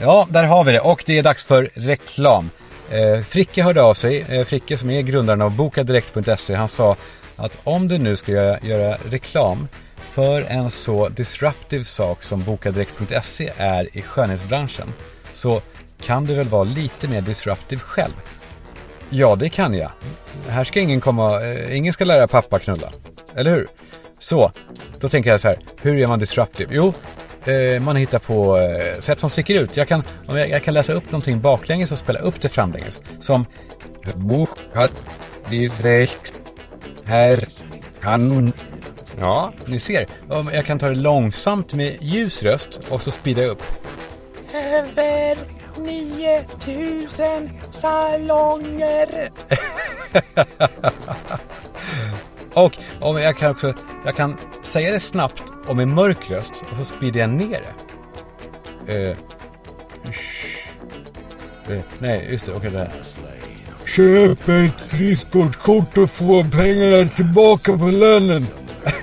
Ja, 0.00 0.26
där 0.30 0.44
har 0.44 0.64
vi 0.64 0.72
det 0.72 0.80
och 0.80 1.02
det 1.06 1.18
är 1.18 1.22
dags 1.22 1.44
för 1.44 1.70
reklam. 1.74 2.50
Eh, 2.90 3.24
Fricke 3.24 3.62
hörde 3.62 3.82
av 3.82 3.94
sig, 3.94 4.26
eh, 4.28 4.44
Fricke 4.44 4.78
som 4.78 4.90
är 4.90 5.02
grundaren 5.02 5.42
av 5.42 5.56
bokadirekt.se, 5.56 6.54
han 6.54 6.68
sa 6.68 6.96
att 7.36 7.58
om 7.64 7.88
du 7.88 7.98
nu 7.98 8.16
ska 8.16 8.32
göra, 8.32 8.60
göra 8.60 8.96
reklam 9.10 9.68
för 9.96 10.42
en 10.42 10.70
så 10.70 11.08
disruptive 11.08 11.84
sak 11.84 12.22
som 12.22 12.44
bokadirekt.se 12.44 13.52
är 13.56 13.96
i 13.96 14.02
skönhetsbranschen 14.02 14.92
så 15.32 15.60
kan 16.02 16.24
du 16.24 16.34
väl 16.34 16.48
vara 16.48 16.64
lite 16.64 17.08
mer 17.08 17.20
disruptive 17.20 17.80
själv? 17.80 18.14
Ja, 19.10 19.36
det 19.36 19.48
kan 19.48 19.74
jag. 19.74 19.90
Här 20.48 20.64
ska 20.64 20.80
ingen 20.80 21.00
komma, 21.00 21.44
eh, 21.44 21.76
ingen 21.76 21.92
ska 21.92 22.04
lära 22.04 22.28
pappa 22.28 22.58
knulla. 22.58 22.92
Eller 23.34 23.50
hur? 23.50 23.66
Så, 24.18 24.52
då 25.00 25.08
tänker 25.08 25.30
jag 25.30 25.40
så 25.40 25.48
här, 25.48 25.58
hur 25.82 25.98
är 25.98 26.06
man 26.06 26.18
disruptive? 26.18 26.74
Jo, 26.74 26.94
eh, 27.48 27.80
man 27.80 27.96
hittar 27.96 28.18
på 28.18 28.58
eh, 28.58 29.00
sätt 29.00 29.20
som 29.20 29.30
sticker 29.30 29.62
ut. 29.62 29.76
Jag 29.76 29.88
kan, 29.88 30.02
om 30.26 30.36
jag, 30.36 30.50
jag 30.50 30.62
kan 30.62 30.74
läsa 30.74 30.92
upp 30.92 31.04
någonting 31.04 31.40
baklänges 31.40 31.92
och 31.92 31.98
spela 31.98 32.18
upp 32.18 32.40
det 32.40 32.48
framlänges. 32.48 33.00
Som 33.20 33.46
direkt 35.50 36.34
här 37.04 37.48
kan 38.00 38.52
Ja, 39.18 39.52
ni 39.66 39.78
ser. 39.78 40.06
Om 40.28 40.50
Jag 40.52 40.66
kan 40.66 40.78
ta 40.78 40.88
det 40.88 40.94
långsamt 40.94 41.74
med 41.74 41.96
ljus 42.00 42.42
röst 42.42 42.80
och 42.90 43.02
så 43.02 43.10
speeda 43.10 43.44
upp. 43.44 43.62
Över 44.54 45.36
9000 45.76 47.50
salonger. 47.70 49.30
Och 52.56 52.76
om 53.00 53.16
jag 53.16 53.36
kan 53.36 53.50
också, 53.50 53.74
jag 54.04 54.16
kan 54.16 54.36
säga 54.62 54.92
det 54.92 55.00
snabbt 55.00 55.42
och 55.66 55.76
med 55.76 55.88
mörk 55.88 56.30
röst 56.30 56.64
och 56.70 56.76
så 56.76 56.84
speedar 56.84 57.20
jag 57.20 57.30
ner 57.30 57.62
det. 58.86 58.92
Eh, 58.94 59.16
eh, 61.76 61.82
nej, 61.98 62.28
just 62.30 62.46
det, 62.46 62.52
okej 62.52 62.70
det 62.70 62.78
här. 62.78 62.90
Köp 63.86 64.48
ett 64.48 64.82
friskvårdskort 64.82 65.98
och 65.98 66.10
få 66.10 66.44
pengarna 66.44 67.08
tillbaka 67.08 67.78
på 67.78 67.84
lönen. 67.84 68.46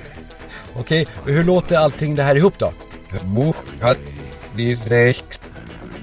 okej, 0.79 1.07
och 1.23 1.29
hur 1.29 1.43
låter 1.43 1.77
allting 1.77 2.15
det 2.15 2.23
här 2.23 2.35
ihop 2.35 2.59
då? 2.59 2.73
Bokat 3.23 3.99
direkt 4.55 5.41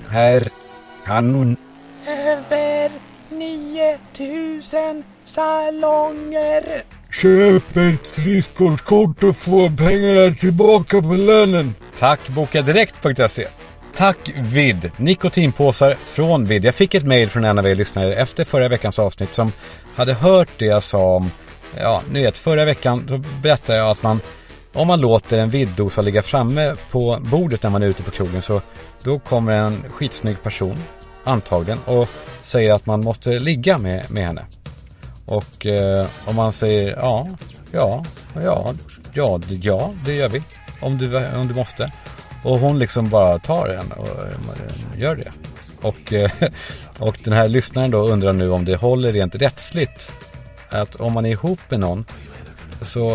här 0.08 0.48
kanon. 1.04 1.56
Över 2.06 2.90
9000 3.30 5.04
salonger. 5.24 6.82
Köp 7.12 7.76
ett 7.76 8.08
friskvårdskort 8.08 9.22
och 9.24 9.36
få 9.36 9.70
pengarna 9.70 10.34
tillbaka 10.34 11.02
på 11.02 11.14
lönen. 11.14 11.74
Tack 11.98 12.28
bokadirekt.se. 12.28 13.46
Tack 13.96 14.30
Vid, 14.36 14.90
nikotinpåsar 14.96 15.94
från 16.06 16.44
Vid. 16.46 16.64
Jag 16.64 16.74
fick 16.74 16.94
ett 16.94 17.06
mail 17.06 17.28
från 17.28 17.44
en 17.44 17.58
av 17.58 17.66
er 17.66 17.74
lyssnare 17.74 18.14
efter 18.14 18.44
förra 18.44 18.68
veckans 18.68 18.98
avsnitt 18.98 19.34
som 19.34 19.52
hade 19.94 20.14
hört 20.14 20.48
det 20.58 20.66
jag 20.66 20.82
sa 20.82 21.16
om, 21.16 21.30
ja 21.76 22.02
ni 22.10 22.22
vet 22.22 22.38
förra 22.38 22.64
veckan 22.64 23.04
då 23.06 23.18
berättade 23.42 23.78
jag 23.78 23.90
att 23.90 24.02
man 24.02 24.20
om 24.72 24.86
man 24.86 25.00
låter 25.00 25.38
en 25.38 25.50
viddosa 25.50 26.02
ligga 26.02 26.22
framme 26.22 26.76
på 26.90 27.18
bordet 27.20 27.62
när 27.62 27.70
man 27.70 27.82
är 27.82 27.86
ute 27.86 28.02
på 28.02 28.10
krogen 28.10 28.42
så 28.42 28.60
då 29.02 29.18
kommer 29.18 29.56
en 29.56 29.84
skitsnygg 29.90 30.42
person 30.42 30.76
antagligen 31.24 31.78
och 31.84 32.08
säger 32.40 32.72
att 32.72 32.86
man 32.86 33.04
måste 33.04 33.38
ligga 33.38 33.78
med, 33.78 34.10
med 34.10 34.26
henne. 34.26 34.44
Och 35.30 35.66
eh, 35.66 36.06
om 36.24 36.36
man 36.36 36.52
säger 36.52 36.96
ja, 36.96 37.28
ja, 37.72 38.04
ja, 38.44 38.74
ja, 39.12 39.40
det- 39.48 39.54
ja, 39.54 39.90
det 40.04 40.14
gör 40.14 40.28
vi. 40.28 40.42
Om 40.80 40.98
du, 40.98 41.26
om 41.36 41.48
du 41.48 41.54
måste. 41.54 41.92
Och 42.44 42.58
hon 42.58 42.78
liksom 42.78 43.08
bara 43.10 43.38
tar 43.38 43.66
en 43.68 43.92
och 43.92 44.08
eh, 44.08 45.00
gör 45.00 45.16
det. 45.16 45.32
Och, 45.82 46.12
eh, 46.12 46.30
och 46.98 47.16
den 47.24 47.32
här 47.32 47.48
lyssnaren 47.48 47.90
då 47.90 47.98
undrar 47.98 48.32
nu 48.32 48.50
om 48.50 48.64
det 48.64 48.76
håller 48.76 49.12
rent 49.12 49.34
rättsligt. 49.34 50.12
Att 50.70 50.96
om 50.96 51.12
man 51.12 51.26
är 51.26 51.30
ihop 51.30 51.58
med 51.68 51.80
någon 51.80 52.04
så 52.82 53.14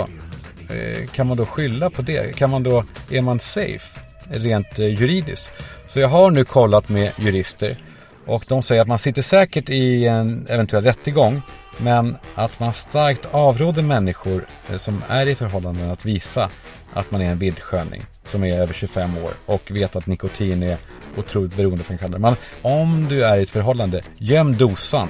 eh, 0.69 1.07
kan 1.13 1.27
man 1.27 1.37
då 1.37 1.45
skylla 1.45 1.89
på 1.89 2.01
det? 2.01 2.35
Kan 2.35 2.49
man 2.49 2.63
då, 2.63 2.83
är 3.11 3.21
man 3.21 3.39
safe 3.39 3.99
rent 4.29 4.77
juridiskt? 4.79 5.51
Så 5.87 5.99
jag 5.99 6.07
har 6.07 6.31
nu 6.31 6.45
kollat 6.45 6.89
med 6.89 7.11
jurister 7.17 7.77
och 8.25 8.45
de 8.47 8.61
säger 8.63 8.81
att 8.81 8.87
man 8.87 8.99
sitter 8.99 9.21
säkert 9.21 9.69
i 9.69 10.05
en 10.07 10.47
eventuell 10.49 10.83
rättegång 10.83 11.41
men 11.77 12.17
att 12.35 12.59
man 12.59 12.73
starkt 12.73 13.27
avråder 13.31 13.83
människor 13.83 14.45
eh, 14.69 14.77
som 14.77 15.03
är 15.07 15.25
i 15.25 15.35
förhållanden 15.35 15.91
att 15.91 16.05
visa 16.05 16.49
att 16.93 17.11
man 17.11 17.21
är 17.21 17.31
en 17.31 17.37
vildsköning 17.37 18.01
som 18.23 18.43
är 18.43 18.59
över 18.59 18.73
25 18.73 19.17
år 19.17 19.31
och 19.45 19.71
vet 19.71 19.95
att 19.95 20.07
nikotin 20.07 20.63
är 20.63 20.77
otroligt 21.17 21.55
beroendeframkallande. 21.55 22.19
Men 22.19 22.35
om 22.61 23.07
du 23.09 23.25
är 23.25 23.37
i 23.37 23.43
ett 23.43 23.49
förhållande, 23.49 24.01
göm 24.17 24.57
dosan 24.57 25.07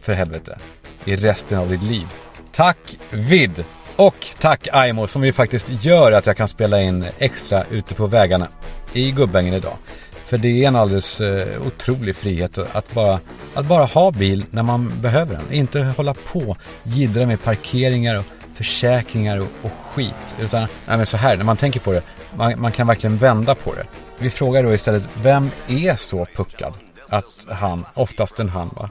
för 0.00 0.12
helvete 0.12 0.58
i 1.04 1.16
resten 1.16 1.58
av 1.58 1.68
ditt 1.68 1.82
liv. 1.82 2.06
Tack 2.52 2.98
Vid! 3.10 3.64
Och 3.96 4.26
tack 4.38 4.68
Aimo 4.72 5.06
som 5.06 5.24
ju 5.24 5.32
faktiskt 5.32 5.84
gör 5.84 6.12
att 6.12 6.26
jag 6.26 6.36
kan 6.36 6.48
spela 6.48 6.82
in 6.82 7.04
extra 7.18 7.64
ute 7.70 7.94
på 7.94 8.06
vägarna 8.06 8.48
i 8.92 9.10
Gubbängen 9.10 9.54
idag. 9.54 9.78
För 10.26 10.38
det 10.38 10.64
är 10.64 10.68
en 10.68 10.76
alldeles 10.76 11.20
eh, 11.20 11.66
otrolig 11.66 12.16
frihet 12.16 12.58
att 12.58 12.94
bara, 12.94 13.20
att 13.54 13.66
bara 13.66 13.84
ha 13.84 14.10
bil 14.10 14.44
när 14.50 14.62
man 14.62 15.00
behöver 15.00 15.36
den. 15.36 15.52
Inte 15.52 15.82
hålla 15.82 16.14
på 16.14 16.56
jiddra 16.82 17.26
med 17.26 17.42
parkeringar 17.42 18.18
och 18.18 18.24
försäkringar 18.54 19.38
och, 19.38 19.48
och 19.62 19.72
skit. 19.72 20.36
Utan 20.40 20.60
nej, 20.60 20.96
men 20.96 21.06
så 21.06 21.16
här, 21.16 21.36
när 21.36 21.44
man 21.44 21.56
tänker 21.56 21.80
på 21.80 21.92
det, 21.92 22.02
man, 22.36 22.60
man 22.60 22.72
kan 22.72 22.86
verkligen 22.86 23.16
vända 23.16 23.54
på 23.54 23.74
det. 23.74 23.86
Vi 24.18 24.30
frågar 24.30 24.62
då 24.62 24.74
istället, 24.74 25.08
vem 25.22 25.50
är 25.68 25.96
så 25.96 26.26
puckad 26.36 26.74
att 27.08 27.46
han, 27.48 27.84
oftast 27.94 28.40
en 28.40 28.48
han 28.48 28.70
va, 28.76 28.90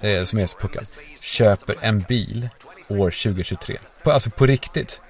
eh, 0.00 0.24
som 0.24 0.38
är 0.38 0.46
så 0.46 0.58
puckad, 0.58 0.86
köper 1.20 1.76
en 1.80 2.00
bil 2.00 2.48
år 2.88 3.10
2023? 3.10 3.78
På, 4.02 4.10
alltså 4.10 4.30
på 4.30 4.46
riktigt. 4.46 5.00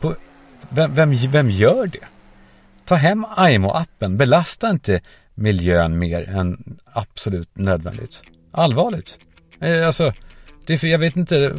På, 0.00 0.14
vem, 0.68 0.94
vem, 0.94 1.10
vem 1.30 1.50
gör 1.50 1.86
det? 1.86 2.06
Ta 2.88 2.94
hem 2.94 3.26
IMO-appen, 3.38 4.16
Belasta 4.16 4.70
inte 4.70 5.00
miljön 5.34 5.98
mer 5.98 6.28
än 6.28 6.78
absolut 6.92 7.48
nödvändigt. 7.54 8.22
Allvarligt. 8.52 9.18
Eh, 9.60 9.86
alltså, 9.86 10.12
det 10.66 10.74
är 10.74 10.78
för, 10.78 10.86
jag 10.86 10.98
vet 10.98 11.16
inte. 11.16 11.54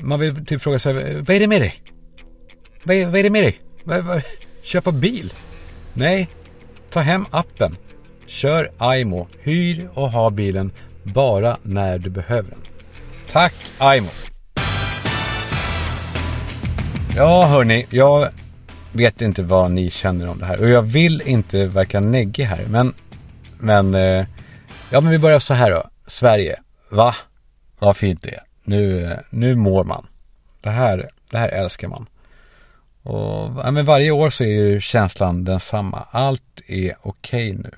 Man 0.00 0.20
vill 0.20 0.46
typ 0.46 0.62
fråga 0.62 0.78
sig, 0.78 0.94
vad 1.14 1.30
är 1.30 1.40
det 1.40 1.46
med 1.46 1.60
dig? 1.60 1.82
Vad 2.84 2.96
är, 2.96 3.06
vad 3.06 3.16
är 3.16 3.22
det 3.22 3.30
med 3.30 3.42
dig? 3.42 3.60
Vad, 3.84 4.04
vad, 4.04 4.22
köpa 4.62 4.92
bil? 4.92 5.32
Nej, 5.92 6.28
ta 6.90 7.00
hem 7.00 7.26
appen. 7.30 7.76
Kör 8.26 8.94
IMO, 8.96 9.28
Hyr 9.40 9.88
och 9.94 10.10
ha 10.10 10.30
bilen 10.30 10.72
bara 11.02 11.56
när 11.62 11.98
du 11.98 12.10
behöver 12.10 12.50
den. 12.50 12.60
Tack 13.30 13.54
IMO! 13.96 14.10
Ja 17.16 17.46
hörni, 17.46 17.86
jag 17.90 18.28
vet 18.92 19.22
inte 19.22 19.42
vad 19.42 19.70
ni 19.70 19.90
känner 19.90 20.28
om 20.28 20.38
det 20.38 20.46
här. 20.46 20.60
Och 20.60 20.68
jag 20.68 20.82
vill 20.82 21.22
inte 21.24 21.66
verka 21.66 22.00
neggig 22.00 22.44
här. 22.44 22.64
Men, 22.68 22.94
men 23.58 23.94
eh, 23.94 24.26
Ja, 24.92 25.00
men 25.00 25.10
vi 25.10 25.18
börjar 25.18 25.38
så 25.38 25.54
här 25.54 25.70
då. 25.70 25.82
Sverige. 26.06 26.60
Va? 26.90 27.14
Vad 27.78 27.96
fint 27.96 28.22
det 28.22 28.34
är. 28.34 28.42
Nu, 28.64 29.04
eh, 29.04 29.18
nu 29.30 29.54
mår 29.54 29.84
man. 29.84 30.06
Det 30.60 30.70
här, 30.70 31.08
det 31.30 31.38
här 31.38 31.48
älskar 31.48 31.88
man. 31.88 32.06
Och 33.02 33.60
ja, 33.64 33.70
men 33.70 33.84
varje 33.84 34.10
år 34.10 34.30
så 34.30 34.44
är 34.44 34.48
ju 34.48 34.80
känslan 34.80 35.44
densamma. 35.44 36.06
Allt 36.10 36.60
är 36.66 36.94
okej 37.02 37.52
nu. 37.52 37.70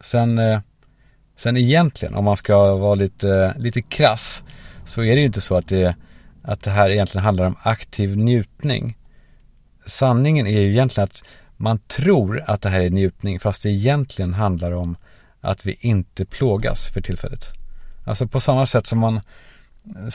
Sen, 0.00 0.38
eh, 0.38 0.60
sen 1.36 1.56
egentligen, 1.56 2.14
om 2.14 2.24
man 2.24 2.36
ska 2.36 2.74
vara 2.74 2.94
lite, 2.94 3.54
lite 3.58 3.82
krass, 3.82 4.42
så 4.84 5.02
är 5.02 5.14
det 5.14 5.20
ju 5.20 5.26
inte 5.26 5.40
så 5.40 5.56
att 5.56 5.68
det, 5.68 5.96
att 6.42 6.62
det 6.62 6.70
här 6.70 6.90
egentligen 6.90 7.24
handlar 7.24 7.46
om 7.46 7.56
aktiv 7.62 8.16
njutning. 8.16 8.96
Sanningen 9.86 10.46
är 10.46 10.60
ju 10.60 10.70
egentligen 10.70 11.04
att 11.04 11.22
man 11.56 11.78
tror 11.78 12.42
att 12.46 12.62
det 12.62 12.68
här 12.68 12.80
är 12.80 12.90
njutning, 12.90 13.40
fast 13.40 13.62
det 13.62 13.70
egentligen 13.70 14.34
handlar 14.34 14.72
om 14.72 14.96
att 15.40 15.66
vi 15.66 15.76
inte 15.80 16.24
plågas 16.24 16.86
för 16.86 17.00
tillfället. 17.00 17.52
Alltså 18.04 18.26
på 18.26 18.40
samma 18.40 18.66
sätt 18.66 18.86
som 18.86 18.98
man 18.98 19.20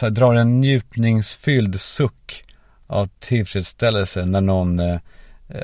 här, 0.01 0.09
drar 0.09 0.35
en 0.35 0.61
njutningsfylld 0.61 1.79
suck 1.79 2.43
av 2.87 3.09
tillfredsställelse 3.19 4.25
när 4.25 4.41
någon, 4.41 4.79
eh, 4.79 4.99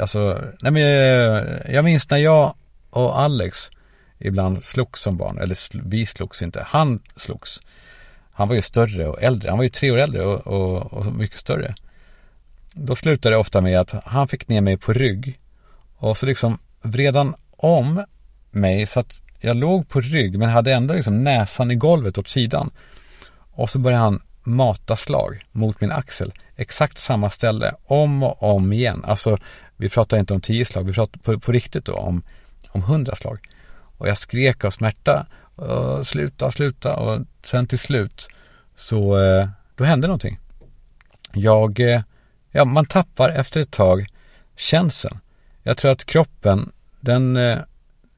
alltså, 0.02 0.42
nej 0.62 0.72
men 0.72 0.82
jag, 0.82 1.46
jag 1.70 1.86
minns 1.86 2.10
när 2.10 2.18
jag 2.18 2.54
och 2.90 3.20
Alex 3.20 3.70
ibland 4.20 4.64
slogs 4.64 5.02
som 5.02 5.18
barn, 5.18 5.38
eller 5.38 5.58
vi 5.90 6.06
slogs 6.06 6.42
inte, 6.42 6.66
han 6.68 7.00
slogs. 7.16 7.62
Han 8.32 8.48
var 8.48 8.56
ju 8.56 8.62
större 8.62 9.08
och 9.08 9.24
äldre, 9.24 9.50
han 9.50 9.58
var 9.58 9.64
ju 9.64 9.70
tre 9.70 9.92
år 9.92 9.98
äldre 9.98 10.26
och, 10.26 10.48
och, 10.48 10.94
och 10.94 11.14
mycket 11.14 11.40
större. 11.40 11.76
Då 12.78 12.96
slutade 12.96 13.36
det 13.36 13.40
ofta 13.40 13.62
med 13.62 13.80
att 13.80 13.96
han 14.06 14.28
fick 14.28 14.48
ner 14.48 14.62
mig 14.62 14.78
på 14.78 14.94
rygg 14.94 15.40
och 15.98 16.18
så 16.18 16.26
liksom 16.26 16.58
vred 16.82 17.16
han 17.16 17.36
om 17.58 18.06
mig 18.52 18.86
så 18.86 19.00
att 19.00 19.22
jag 19.40 19.56
låg 19.56 19.90
på 19.90 20.02
rygg 20.02 20.40
men 20.40 20.50
hade 20.50 20.74
ändå 20.74 20.94
liksom 20.94 21.24
näsan 21.24 21.72
i 21.72 21.76
golvet 21.76 22.18
åt 22.18 22.28
sidan. 22.28 22.72
Och 23.52 23.70
så 23.70 23.80
började 23.80 24.04
han 24.04 24.22
mata 24.44 24.96
slag 24.96 25.42
mot 25.52 25.82
min 25.82 25.92
axel. 25.92 26.34
Exakt 26.56 26.98
samma 26.98 27.30
ställe, 27.30 27.74
om 27.86 28.24
och 28.24 28.44
om 28.44 28.74
igen. 28.74 29.06
Alltså, 29.06 29.38
vi 29.78 29.90
pratar 29.90 30.18
inte 30.18 30.34
om 30.34 30.42
tio 30.42 30.66
slag, 30.66 30.84
vi 30.84 30.94
pratar 30.94 31.20
på, 31.20 31.40
på 31.40 31.52
riktigt 31.52 31.86
då 31.86 31.94
om, 31.94 32.24
om 32.70 32.82
hundra 32.82 33.16
slag. 33.16 33.40
Och 33.98 34.08
jag 34.08 34.18
skrek 34.18 34.66
av 34.66 34.72
smärta, 34.72 35.28
sluta, 36.04 36.52
sluta 36.52 36.96
och 36.96 37.22
sen 37.44 37.68
till 37.68 37.80
slut 37.80 38.28
så 38.76 39.20
eh, 39.20 39.48
då 39.76 39.84
hände 39.84 40.08
någonting. 40.08 40.40
Jag, 41.34 41.80
eh, 41.80 42.02
ja 42.56 42.66
man 42.66 42.86
tappar 42.86 43.30
efter 43.30 43.62
ett 43.62 43.72
tag 43.72 44.06
känseln. 44.56 45.20
Jag 45.64 45.78
tror 45.78 45.92
att 45.92 46.06
kroppen, 46.06 46.72
den, 47.00 47.38
eh, 47.38 47.58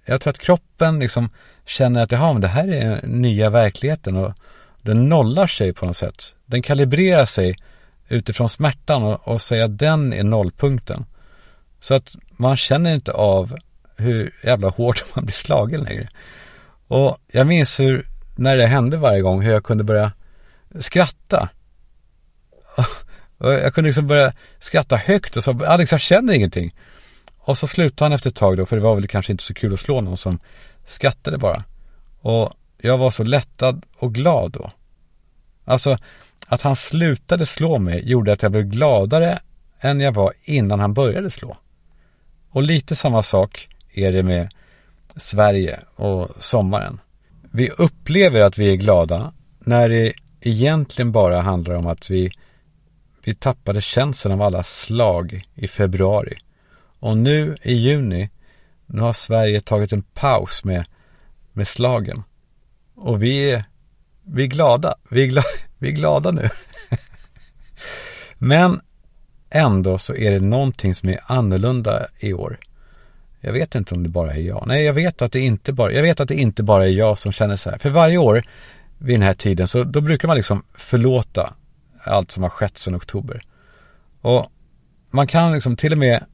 jag 0.06 0.21
tror 0.21 0.32
att 0.32 0.39
kroppen 0.39 1.00
liksom 1.00 1.30
känner 1.65 2.04
att 2.04 2.12
jaha, 2.12 2.34
men 2.34 2.41
det 2.41 2.47
här 2.47 2.67
är 2.67 3.08
nya 3.08 3.50
verkligheten 3.50 4.15
och 4.15 4.34
den 4.82 5.10
nollar 5.10 5.47
sig 5.47 5.73
på 5.73 5.86
något 5.86 5.97
sätt. 5.97 6.36
Den 6.45 6.62
kalibrerar 6.62 7.26
sig 7.26 7.56
utifrån 8.08 8.50
smärtan 8.50 9.04
och, 9.04 9.28
och 9.28 9.41
säger 9.41 9.63
att 9.63 9.78
den 9.78 10.13
är 10.13 10.23
nollpunkten. 10.23 11.06
Så 11.80 11.93
att 11.93 12.15
man 12.32 12.58
känner 12.58 12.95
inte 12.95 13.12
av 13.12 13.56
hur 13.97 14.36
jävla 14.43 14.69
hårt 14.69 15.06
man 15.15 15.26
blir 15.26 15.34
slagen 15.34 15.82
längre. 15.82 16.10
Och 16.88 17.17
jag 17.32 17.47
minns 17.47 17.80
hur, 17.80 18.06
när 18.36 18.58
det 18.58 18.65
hände 18.65 18.97
varje 18.97 19.21
gång, 19.21 19.41
hur 19.41 19.52
jag 19.52 19.63
kunde 19.63 19.84
börja 19.84 20.12
skratta. 20.80 21.50
Jag 23.38 23.73
kunde 23.73 23.88
liksom 23.88 24.08
börja 24.08 24.34
skratta 24.60 24.95
högt 24.95 25.38
och 25.38 25.43
så, 25.43 25.65
Alex 25.65 25.91
jag 25.91 26.02
känner 26.02 26.34
ingenting. 26.34 26.71
Och 27.38 27.58
så 27.58 27.67
slutade 27.67 28.06
han 28.06 28.13
efter 28.13 28.30
ett 28.30 28.36
tag 28.36 28.58
då, 28.58 28.65
för 28.65 28.76
det 28.76 28.82
var 28.82 28.95
väl 28.95 29.08
kanske 29.08 29.32
inte 29.32 29.43
så 29.43 29.54
kul 29.54 29.73
att 29.73 29.80
slå 29.80 30.02
någon 30.02 30.17
som 30.17 30.39
skrattade 30.88 31.38
bara. 31.38 31.63
Och 32.21 32.54
jag 32.82 32.97
var 32.97 33.12
så 33.12 33.23
lättad 33.23 33.86
och 33.97 34.13
glad 34.13 34.52
då. 34.52 34.71
Alltså, 35.65 35.97
att 36.47 36.62
han 36.62 36.76
slutade 36.76 37.45
slå 37.45 37.80
mig 37.80 38.10
gjorde 38.10 38.34
att 38.34 38.41
jag 38.41 38.52
blev 38.52 38.63
gladare 38.63 39.39
än 39.80 40.00
jag 40.00 40.12
var 40.12 40.34
innan 40.43 40.80
han 40.80 40.93
började 40.93 41.32
slå. 41.32 41.58
Och 42.50 42.63
lite 42.63 42.95
samma 42.95 43.23
sak 43.23 43.69
är 43.93 44.12
det 44.12 44.23
med 44.23 44.50
Sverige 45.15 45.80
och 45.95 46.30
sommaren. 46.38 47.00
Vi 47.52 47.69
upplever 47.69 48.41
att 48.41 48.58
vi 48.58 48.71
är 48.71 48.76
glada 48.76 49.34
när 49.60 49.89
det 49.89 50.13
egentligen 50.41 51.12
bara 51.12 51.41
handlar 51.41 51.76
om 51.76 51.88
att 51.88 52.10
vi, 52.10 52.32
vi 53.28 53.36
tappade 53.36 53.82
känslan 53.82 54.34
av 54.34 54.42
alla 54.42 54.63
slag 54.63 55.42
i 55.56 55.68
februari. 55.68 56.38
Och 57.00 57.18
nu 57.18 57.58
i 57.62 57.74
juni, 57.74 58.30
nu 58.86 59.02
har 59.02 59.13
Sverige 59.13 59.62
tagit 59.62 59.94
en 59.94 60.02
paus 60.02 60.63
med, 60.63 60.86
med 61.54 61.68
slagen. 61.68 62.24
Och 62.96 63.24
vi 63.24 63.52
är, 63.52 63.63
vi 64.24 64.44
är 64.44 64.48
glada. 64.48 64.96
Vi 65.10 65.24
är, 65.24 65.28
glada, 65.28 65.48
vi 65.78 65.88
är 65.88 65.92
glada 65.92 66.32
nu. 66.32 66.50
Men 68.38 68.82
ändå 69.50 69.98
så 69.98 70.16
är 70.16 70.32
det 70.32 70.40
någonting 70.40 70.96
som 70.96 71.10
är 71.10 71.20
annorlunda 71.26 72.08
i 72.20 72.34
år. 72.34 72.60
Jag 73.42 73.54
vet 73.54 73.76
inte 73.76 73.96
om 73.96 74.04
det 74.04 74.10
bara 74.10 74.34
är 74.34 74.42
jag. 74.42 74.63
Nej, 74.68 74.84
jag 74.84 74.94
vet 74.94 75.22
att 75.22 75.32
det 75.32 75.40
inte 75.40 75.74
bara, 75.74 75.92
jag 75.92 76.02
vet 76.02 76.20
att 76.20 76.28
det 76.28 76.36
inte 76.36 76.63
bara 76.63 76.86
är 76.86 76.92
jag 76.92 77.18
som 77.18 77.32
känner 77.32 77.56
så 77.56 77.70
här. 77.70 77.78
För 77.78 77.90
varje 77.90 78.18
år 78.18 78.44
vid 78.98 79.16
den 79.16 79.22
här 79.22 79.34
tiden 79.34 79.68
så 79.68 79.84
då 79.84 80.02
brukar 80.02 80.28
man 80.28 80.38
liksom 80.38 80.63
förlåta 80.74 81.54
allt 82.08 82.32
som 82.32 82.43
har 82.43 82.50
skett 82.50 82.78
sedan 82.78 82.96
oktober. 82.96 83.41
Och 84.22 84.52
man 85.12 85.28
kan 85.28 85.54
liksom 85.54 85.76
till 85.76 85.91
och 85.91 85.98
med, 85.98 86.26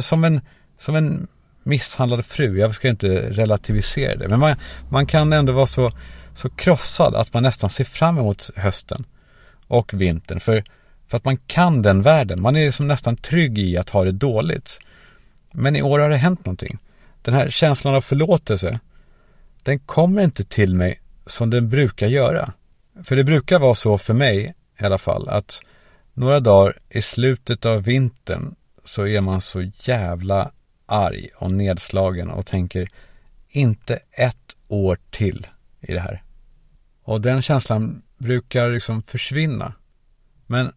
som 0.00 0.24
en, 0.24 0.40
som 0.78 0.96
en 0.96 1.28
misshandlad 1.62 2.24
fru, 2.24 2.58
jag 2.58 2.74
ska 2.74 2.88
inte 2.88 3.30
relativisera 3.30 4.16
det, 4.16 4.28
men 4.28 4.40
man, 4.40 4.56
man 4.88 5.06
kan 5.06 5.32
ändå 5.32 5.52
vara 5.52 5.66
så, 5.66 5.90
så 6.34 6.50
krossad 6.50 7.14
att 7.14 7.34
man 7.34 7.42
nästan 7.42 7.70
ser 7.70 7.84
fram 7.84 8.18
emot 8.18 8.50
hösten 8.56 9.04
och 9.66 9.94
vintern. 9.94 10.40
För, 10.40 10.64
för 11.08 11.16
att 11.16 11.24
man 11.24 11.36
kan 11.36 11.82
den 11.82 12.02
världen, 12.02 12.42
man 12.42 12.56
är 12.56 12.66
liksom 12.66 12.88
nästan 12.88 13.16
trygg 13.16 13.58
i 13.58 13.76
att 13.76 13.90
ha 13.90 14.04
det 14.04 14.12
dåligt. 14.12 14.78
Men 15.52 15.76
i 15.76 15.82
år 15.82 15.98
har 15.98 16.08
det 16.08 16.16
hänt 16.16 16.46
någonting. 16.46 16.78
Den 17.22 17.34
här 17.34 17.50
känslan 17.50 17.94
av 17.94 18.00
förlåtelse, 18.00 18.80
den 19.62 19.78
kommer 19.78 20.22
inte 20.22 20.44
till 20.44 20.74
mig 20.74 21.00
som 21.26 21.50
den 21.50 21.68
brukar 21.68 22.06
göra. 22.06 22.52
För 23.04 23.16
det 23.16 23.24
brukar 23.24 23.58
vara 23.58 23.74
så 23.74 23.98
för 23.98 24.14
mig 24.14 24.54
i 24.80 24.84
alla 24.84 24.98
fall 24.98 25.28
att 25.28 25.60
några 26.14 26.40
dagar 26.40 26.78
i 26.88 27.02
slutet 27.02 27.66
av 27.66 27.82
vintern 27.82 28.54
så 28.84 29.06
är 29.06 29.20
man 29.20 29.40
så 29.40 29.62
jävla 29.80 30.52
arg 30.86 31.28
och 31.36 31.52
nedslagen 31.52 32.30
och 32.30 32.46
tänker 32.46 32.88
inte 33.48 33.98
ett 34.12 34.56
år 34.68 34.98
till 35.10 35.46
i 35.80 35.92
det 35.92 36.00
här. 36.00 36.22
Och 37.02 37.20
den 37.20 37.42
känslan 37.42 38.02
brukar 38.18 38.70
liksom 38.70 39.02
försvinna. 39.02 39.74
Men 40.46 40.72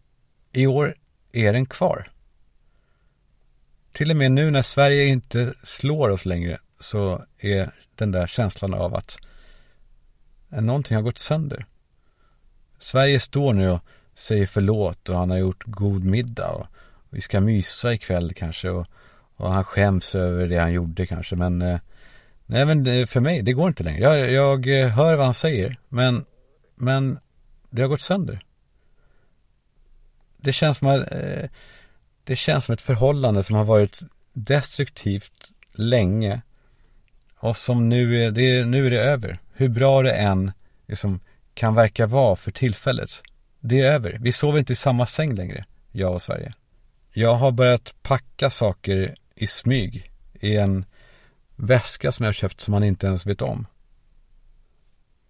i 0.52 0.66
år 0.66 0.94
är 1.32 1.52
den 1.52 1.66
kvar. 1.66 2.06
Till 3.92 4.10
och 4.10 4.16
med 4.16 4.32
nu 4.32 4.50
när 4.50 4.62
Sverige 4.62 5.06
inte 5.06 5.54
slår 5.62 6.08
oss 6.08 6.24
längre 6.24 6.58
så 6.78 7.24
är 7.38 7.70
den 7.94 8.12
där 8.12 8.26
känslan 8.26 8.74
av 8.74 8.94
att 8.94 9.18
någonting 10.48 10.96
har 10.96 11.02
gått 11.02 11.18
sönder. 11.18 11.66
Sverige 12.82 13.20
står 13.20 13.54
nu 13.54 13.70
och 13.70 13.80
säger 14.14 14.46
förlåt 14.46 15.08
och 15.08 15.16
han 15.16 15.30
har 15.30 15.38
gjort 15.38 15.64
god 15.66 16.04
middag 16.04 16.50
och 16.50 16.66
vi 17.10 17.20
ska 17.20 17.40
mysa 17.40 17.92
ikväll 17.92 18.34
kanske 18.34 18.70
och, 18.70 18.86
och 19.36 19.52
han 19.52 19.64
skäms 19.64 20.14
över 20.14 20.48
det 20.48 20.58
han 20.58 20.72
gjorde 20.72 21.06
kanske 21.06 21.36
men 21.36 21.62
eh, 21.62 21.80
nej 22.46 22.64
men 22.64 23.06
för 23.06 23.20
mig, 23.20 23.42
det 23.42 23.52
går 23.52 23.68
inte 23.68 23.82
längre. 23.82 24.00
Jag, 24.00 24.30
jag 24.30 24.80
eh, 24.80 24.88
hör 24.88 25.16
vad 25.16 25.24
han 25.24 25.34
säger 25.34 25.76
men, 25.88 26.24
men 26.74 27.18
det 27.70 27.82
har 27.82 27.88
gått 27.88 28.00
sönder. 28.00 28.44
Det 30.36 30.52
känns 30.52 30.78
som 30.78 30.88
att 30.88 31.12
eh, 31.12 31.50
det 32.24 32.36
känns 32.36 32.64
som 32.64 32.72
ett 32.72 32.80
förhållande 32.80 33.42
som 33.42 33.56
har 33.56 33.64
varit 33.64 34.00
destruktivt 34.32 35.52
länge 35.72 36.42
och 37.38 37.56
som 37.56 37.88
nu 37.88 38.24
är, 38.24 38.30
det, 38.30 38.64
nu 38.64 38.86
är 38.86 38.90
det 38.90 39.02
över. 39.02 39.38
Hur 39.52 39.68
bra 39.68 40.02
det 40.02 40.12
än 40.12 40.52
liksom, 40.86 41.20
kan 41.54 41.74
verka 41.74 42.06
vara 42.06 42.36
för 42.36 42.50
tillfället. 42.50 43.22
Det 43.60 43.80
är 43.80 43.92
över. 43.92 44.18
Vi 44.20 44.32
sover 44.32 44.58
inte 44.58 44.72
i 44.72 44.76
samma 44.76 45.06
säng 45.06 45.34
längre, 45.34 45.64
jag 45.92 46.12
och 46.12 46.22
Sverige. 46.22 46.52
Jag 47.14 47.34
har 47.34 47.52
börjat 47.52 47.94
packa 48.02 48.50
saker 48.50 49.14
i 49.34 49.46
smyg 49.46 50.10
i 50.32 50.56
en 50.56 50.84
väska 51.56 52.12
som 52.12 52.24
jag 52.24 52.28
har 52.28 52.32
köpt 52.32 52.60
som 52.60 52.72
man 52.72 52.84
inte 52.84 53.06
ens 53.06 53.26
vet 53.26 53.42
om. 53.42 53.66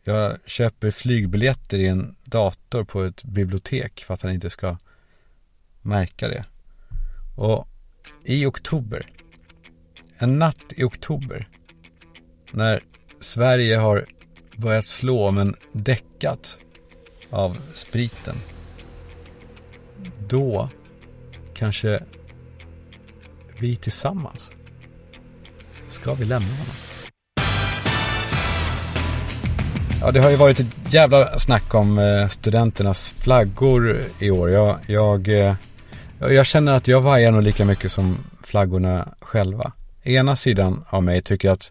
Jag 0.04 0.38
köper 0.46 0.90
flygbiljetter 0.90 1.78
i 1.78 1.86
en 1.86 2.16
dator 2.24 2.84
på 2.84 3.02
ett 3.02 3.24
bibliotek 3.24 4.04
för 4.04 4.14
att 4.14 4.22
han 4.22 4.32
inte 4.32 4.50
ska 4.50 4.76
märka 5.82 6.28
det. 6.28 6.44
Och 7.36 7.68
i 8.24 8.46
oktober, 8.46 9.06
en 10.18 10.38
natt 10.38 10.72
i 10.76 10.84
oktober, 10.84 11.46
när 12.50 12.82
Sverige 13.20 13.76
har 13.76 14.06
börjat 14.56 14.86
slå 14.86 15.30
men 15.30 15.56
däckat 15.72 16.58
av 17.30 17.56
spriten. 17.74 18.36
Då 20.28 20.68
kanske 21.54 22.00
vi 23.58 23.76
tillsammans 23.76 24.50
ska 25.88 26.14
vi 26.14 26.24
lämna 26.24 26.48
honom. 26.48 26.74
Ja, 30.00 30.10
det 30.10 30.20
har 30.20 30.30
ju 30.30 30.36
varit 30.36 30.60
ett 30.60 30.66
jävla 30.90 31.38
snack 31.38 31.74
om 31.74 31.98
eh, 31.98 32.28
studenternas 32.28 33.14
flaggor 33.18 34.04
i 34.18 34.30
år. 34.30 34.50
Jag, 34.50 34.78
jag, 34.86 35.28
eh, 35.28 35.54
jag 36.18 36.46
känner 36.46 36.72
att 36.72 36.88
jag 36.88 37.00
vajar 37.00 37.30
nog 37.30 37.42
lika 37.42 37.64
mycket 37.64 37.92
som 37.92 38.18
flaggorna 38.44 39.08
själva. 39.20 39.72
Ena 40.02 40.36
sidan 40.36 40.84
av 40.88 41.02
mig 41.02 41.22
tycker 41.22 41.50
att, 41.50 41.70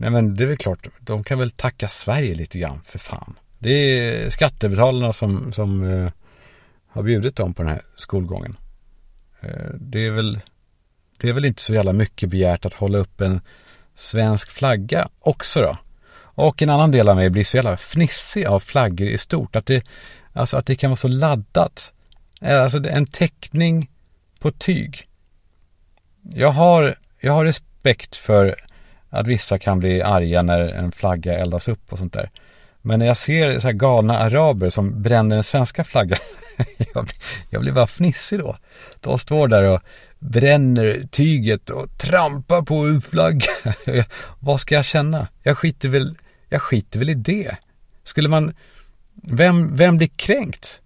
nej 0.00 0.10
men 0.10 0.34
det 0.34 0.44
är 0.44 0.48
väl 0.48 0.56
klart, 0.56 0.88
de 1.00 1.24
kan 1.24 1.38
väl 1.38 1.50
tacka 1.50 1.88
Sverige 1.88 2.34
lite 2.34 2.58
grann 2.58 2.80
för 2.84 2.98
fan. 2.98 3.38
Det 3.58 3.70
är 3.70 4.30
skattebetalarna 4.30 5.12
som, 5.12 5.52
som 5.52 5.84
eh, 5.84 6.10
har 6.88 7.02
bjudit 7.02 7.36
dem 7.36 7.54
på 7.54 7.62
den 7.62 7.72
här 7.72 7.82
skolgången. 7.96 8.56
Eh, 9.40 9.70
det 9.80 10.06
är 10.06 10.10
väl, 10.10 10.40
det 11.18 11.28
är 11.28 11.32
väl 11.32 11.44
inte 11.44 11.62
så 11.62 11.74
jävla 11.74 11.92
mycket 11.92 12.30
begärt 12.30 12.64
att 12.64 12.72
hålla 12.72 12.98
upp 12.98 13.20
en 13.20 13.40
svensk 13.94 14.50
flagga 14.50 15.08
också 15.20 15.60
då. 15.60 15.76
Och 16.20 16.62
en 16.62 16.70
annan 16.70 16.90
del 16.90 17.08
av 17.08 17.16
mig 17.16 17.30
blir 17.30 17.44
så 17.44 17.56
jävla 17.56 17.76
fnissig 17.76 18.46
av 18.46 18.60
flaggor 18.60 19.08
i 19.08 19.18
stort. 19.18 19.56
Att 19.56 19.66
det, 19.66 19.84
alltså 20.32 20.56
att 20.56 20.66
det 20.66 20.76
kan 20.76 20.90
vara 20.90 20.96
så 20.96 21.08
laddat. 21.08 21.92
Eh, 22.40 22.62
alltså 22.62 22.88
en 22.88 23.06
teckning 23.06 23.90
på 24.40 24.50
tyg. 24.50 25.04
Jag 26.22 26.50
har, 26.50 26.94
jag 27.20 27.32
har 27.32 27.44
respekt 27.44 28.16
för 28.16 28.56
att 29.10 29.26
vissa 29.26 29.58
kan 29.58 29.78
bli 29.78 30.02
arga 30.02 30.42
när 30.42 30.60
en 30.60 30.92
flagga 30.92 31.38
eldas 31.38 31.68
upp 31.68 31.92
och 31.92 31.98
sånt 31.98 32.12
där. 32.12 32.30
Men 32.82 32.98
när 32.98 33.06
jag 33.06 33.16
ser 33.16 33.60
så 33.60 33.66
här 33.66 33.74
galna 33.74 34.18
araber 34.18 34.70
som 34.70 35.02
bränner 35.02 35.36
den 35.36 35.44
svenska 35.44 35.84
flaggan, 35.84 36.18
jag, 36.94 37.04
blir, 37.04 37.16
jag 37.50 37.62
blir 37.62 37.72
bara 37.72 37.86
fnissig 37.86 38.38
då. 38.38 38.56
De 39.00 39.18
står 39.18 39.48
där 39.48 39.64
och 39.64 39.80
bränner 40.18 41.08
tyget 41.10 41.70
och 41.70 41.98
trampar 41.98 42.62
på 42.62 42.76
en 42.76 43.00
flagga. 43.00 43.50
Vad 44.40 44.60
ska 44.60 44.74
jag 44.74 44.84
känna? 44.84 45.28
Jag 45.42 45.58
skiter 45.58 45.88
väl, 45.88 46.16
jag 46.48 46.62
skiter 46.62 46.98
väl 46.98 47.10
i 47.10 47.14
det. 47.14 47.56
Skulle 48.04 48.28
man, 48.28 48.54
vem, 49.14 49.76
vem 49.76 49.96
blir 49.96 50.08
kränkt? 50.08 50.80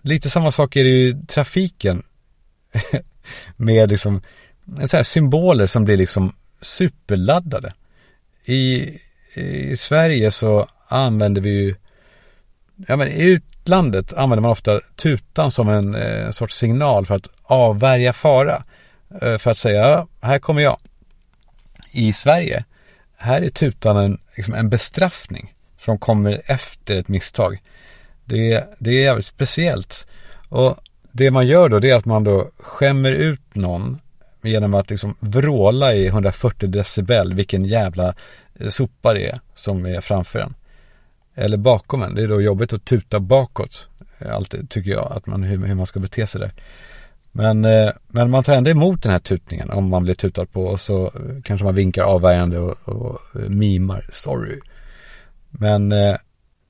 Lite 0.00 0.30
samma 0.30 0.52
sak 0.52 0.76
är 0.76 0.84
det 0.84 0.90
ju 0.90 1.08
i 1.08 1.26
trafiken. 1.26 2.02
Med 3.56 3.90
liksom 3.90 4.22
så 4.86 4.96
här 4.96 5.04
symboler 5.04 5.66
som 5.66 5.84
blir 5.84 5.96
liksom 5.96 6.34
superladdade. 6.64 7.72
I, 8.44 8.90
I 9.34 9.76
Sverige 9.76 10.30
så 10.30 10.66
använder 10.88 11.42
vi 11.42 11.50
ju, 11.50 11.74
ja 12.76 12.96
men 12.96 13.08
i 13.08 13.22
utlandet 13.22 14.12
använder 14.12 14.42
man 14.42 14.50
ofta 14.50 14.80
tutan 14.96 15.50
som 15.50 15.68
en 15.68 15.94
eh, 15.94 16.30
sorts 16.30 16.56
signal 16.56 17.06
för 17.06 17.14
att 17.14 17.28
avvärja 17.42 18.12
fara. 18.12 18.62
Eh, 19.22 19.38
för 19.38 19.50
att 19.50 19.58
säga, 19.58 19.88
ja, 19.88 20.08
här 20.20 20.38
kommer 20.38 20.62
jag. 20.62 20.78
I 21.92 22.12
Sverige, 22.12 22.64
här 23.16 23.42
är 23.42 23.48
tutan 23.48 23.96
en, 23.96 24.18
liksom 24.36 24.54
en 24.54 24.68
bestraffning 24.68 25.54
som 25.78 25.98
kommer 25.98 26.42
efter 26.44 26.96
ett 26.96 27.08
misstag. 27.08 27.62
Det, 28.24 28.64
det 28.78 28.90
är 28.90 29.02
jävligt 29.02 29.26
speciellt. 29.26 30.06
Och 30.48 30.76
det 31.12 31.30
man 31.30 31.46
gör 31.46 31.68
då 31.68 31.78
det 31.78 31.90
är 31.90 31.96
att 31.96 32.04
man 32.04 32.24
då 32.24 32.50
skämmer 32.58 33.12
ut 33.12 33.54
någon 33.54 34.00
genom 34.44 34.74
att 34.74 34.90
liksom 34.90 35.14
vråla 35.20 35.94
i 35.94 36.06
140 36.06 36.68
decibel 36.68 37.34
vilken 37.34 37.64
jävla 37.64 38.14
eh, 38.54 38.68
sopa 38.68 39.14
det 39.14 39.28
är 39.28 39.40
som 39.54 39.86
är 39.86 40.00
framför 40.00 40.38
en. 40.38 40.54
Eller 41.34 41.56
bakom 41.56 42.02
en. 42.02 42.14
Det 42.14 42.22
är 42.22 42.28
då 42.28 42.42
jobbigt 42.42 42.72
att 42.72 42.84
tuta 42.84 43.20
bakåt. 43.20 43.88
Eh, 44.18 44.34
alltid 44.34 44.70
tycker 44.70 44.90
jag 44.90 45.12
att 45.12 45.26
man, 45.26 45.42
hur, 45.42 45.66
hur 45.66 45.74
man 45.74 45.86
ska 45.86 46.00
bete 46.00 46.26
sig 46.26 46.40
där. 46.40 46.52
Men, 47.32 47.64
eh, 47.64 47.90
men 48.08 48.30
man 48.30 48.44
tar 48.44 48.54
ändå 48.54 48.70
emot 48.70 49.02
den 49.02 49.12
här 49.12 49.18
tutningen 49.18 49.70
om 49.70 49.88
man 49.88 50.02
blir 50.02 50.14
tutad 50.14 50.52
på 50.52 50.64
och 50.64 50.80
så 50.80 51.12
kanske 51.44 51.64
man 51.64 51.74
vinkar 51.74 52.02
avvärjande 52.02 52.58
och, 52.58 52.88
och 52.88 53.18
mimar 53.48 54.06
sorry. 54.12 54.60
Men 55.50 55.88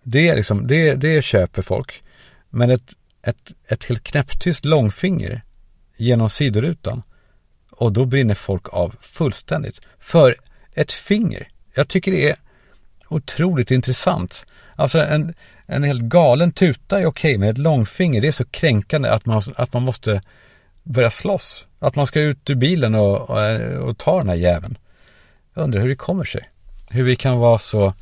det 0.03 0.29
är 0.29 0.37
liksom, 0.37 0.67
det, 0.67 0.95
det 0.95 1.25
köper 1.25 1.63
folk. 1.63 2.03
Men 2.51 2.71
ett, 2.71 2.93
ett, 3.27 3.53
ett 3.69 3.85
helt 3.85 4.05
knäpptyst 4.05 4.65
långfinger 4.65 5.43
genom 5.97 6.31
sidorutan 6.31 7.03
och 7.77 7.93
då 7.93 8.05
brinner 8.05 8.35
folk 8.35 8.69
av 8.69 8.95
fullständigt. 9.01 9.81
För 9.99 10.37
ett 10.75 10.93
finger. 10.93 11.49
Jag 11.75 11.89
tycker 11.89 12.13
det 12.13 12.31
är 12.31 12.37
otroligt 13.09 13.71
intressant. 13.71 14.47
Alltså 14.77 14.99
en, 14.99 15.35
en 15.67 15.83
helt 15.83 16.03
galen 16.03 16.53
tuta 16.53 17.01
är 17.01 17.07
okej, 17.07 17.39
men 17.39 17.49
ett 17.49 17.59
långfinger 17.59 18.21
det 18.21 18.29
är 18.29 18.33
så 18.33 18.45
kränkande 18.45 19.09
att 19.09 19.27
man, 19.27 19.43
att 19.57 19.73
man 19.73 19.83
måste 19.83 20.23
börja 20.83 21.11
slåss. 21.11 21.67
Att 21.79 21.97
man 21.97 22.07
ska 22.07 22.21
ut 22.21 22.51
ur 22.51 22.55
bilen 22.55 22.95
och, 22.95 23.31
och, 23.31 23.39
och 23.89 23.99
ta 23.99 24.19
den 24.19 24.29
här 24.29 24.37
jäveln. 24.37 24.79
Jag 25.55 25.65
undrar 25.65 25.81
hur 25.81 25.89
det 25.89 25.97
kommer 25.97 26.25
sig. 26.25 26.43
Hur 26.91 27.03
vi 27.03 27.17
kan 27.17 27.39
vara 27.39 27.59
så 27.59 27.95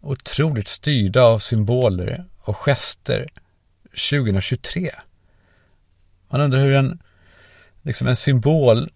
otroligt 0.00 0.68
styrda 0.68 1.22
av 1.22 1.38
symboler 1.38 2.24
och 2.38 2.56
gester 2.56 3.26
2023. 4.10 4.90
Man 6.28 6.40
undrar 6.40 6.60
hur 6.60 6.74
en, 6.74 6.98
liksom 7.86 8.08
en 8.08 8.16
symbol 8.16 8.90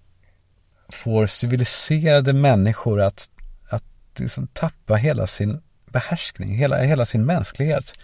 får 0.89 1.27
civiliserade 1.27 2.33
människor 2.33 3.01
att, 3.01 3.31
att 3.69 3.85
liksom 4.19 4.47
tappa 4.47 4.95
hela 4.95 5.27
sin 5.27 5.63
behärskning, 5.87 6.57
hela, 6.57 6.79
hela 6.79 7.05
sin 7.05 7.27
mänsklighet. 7.27 7.95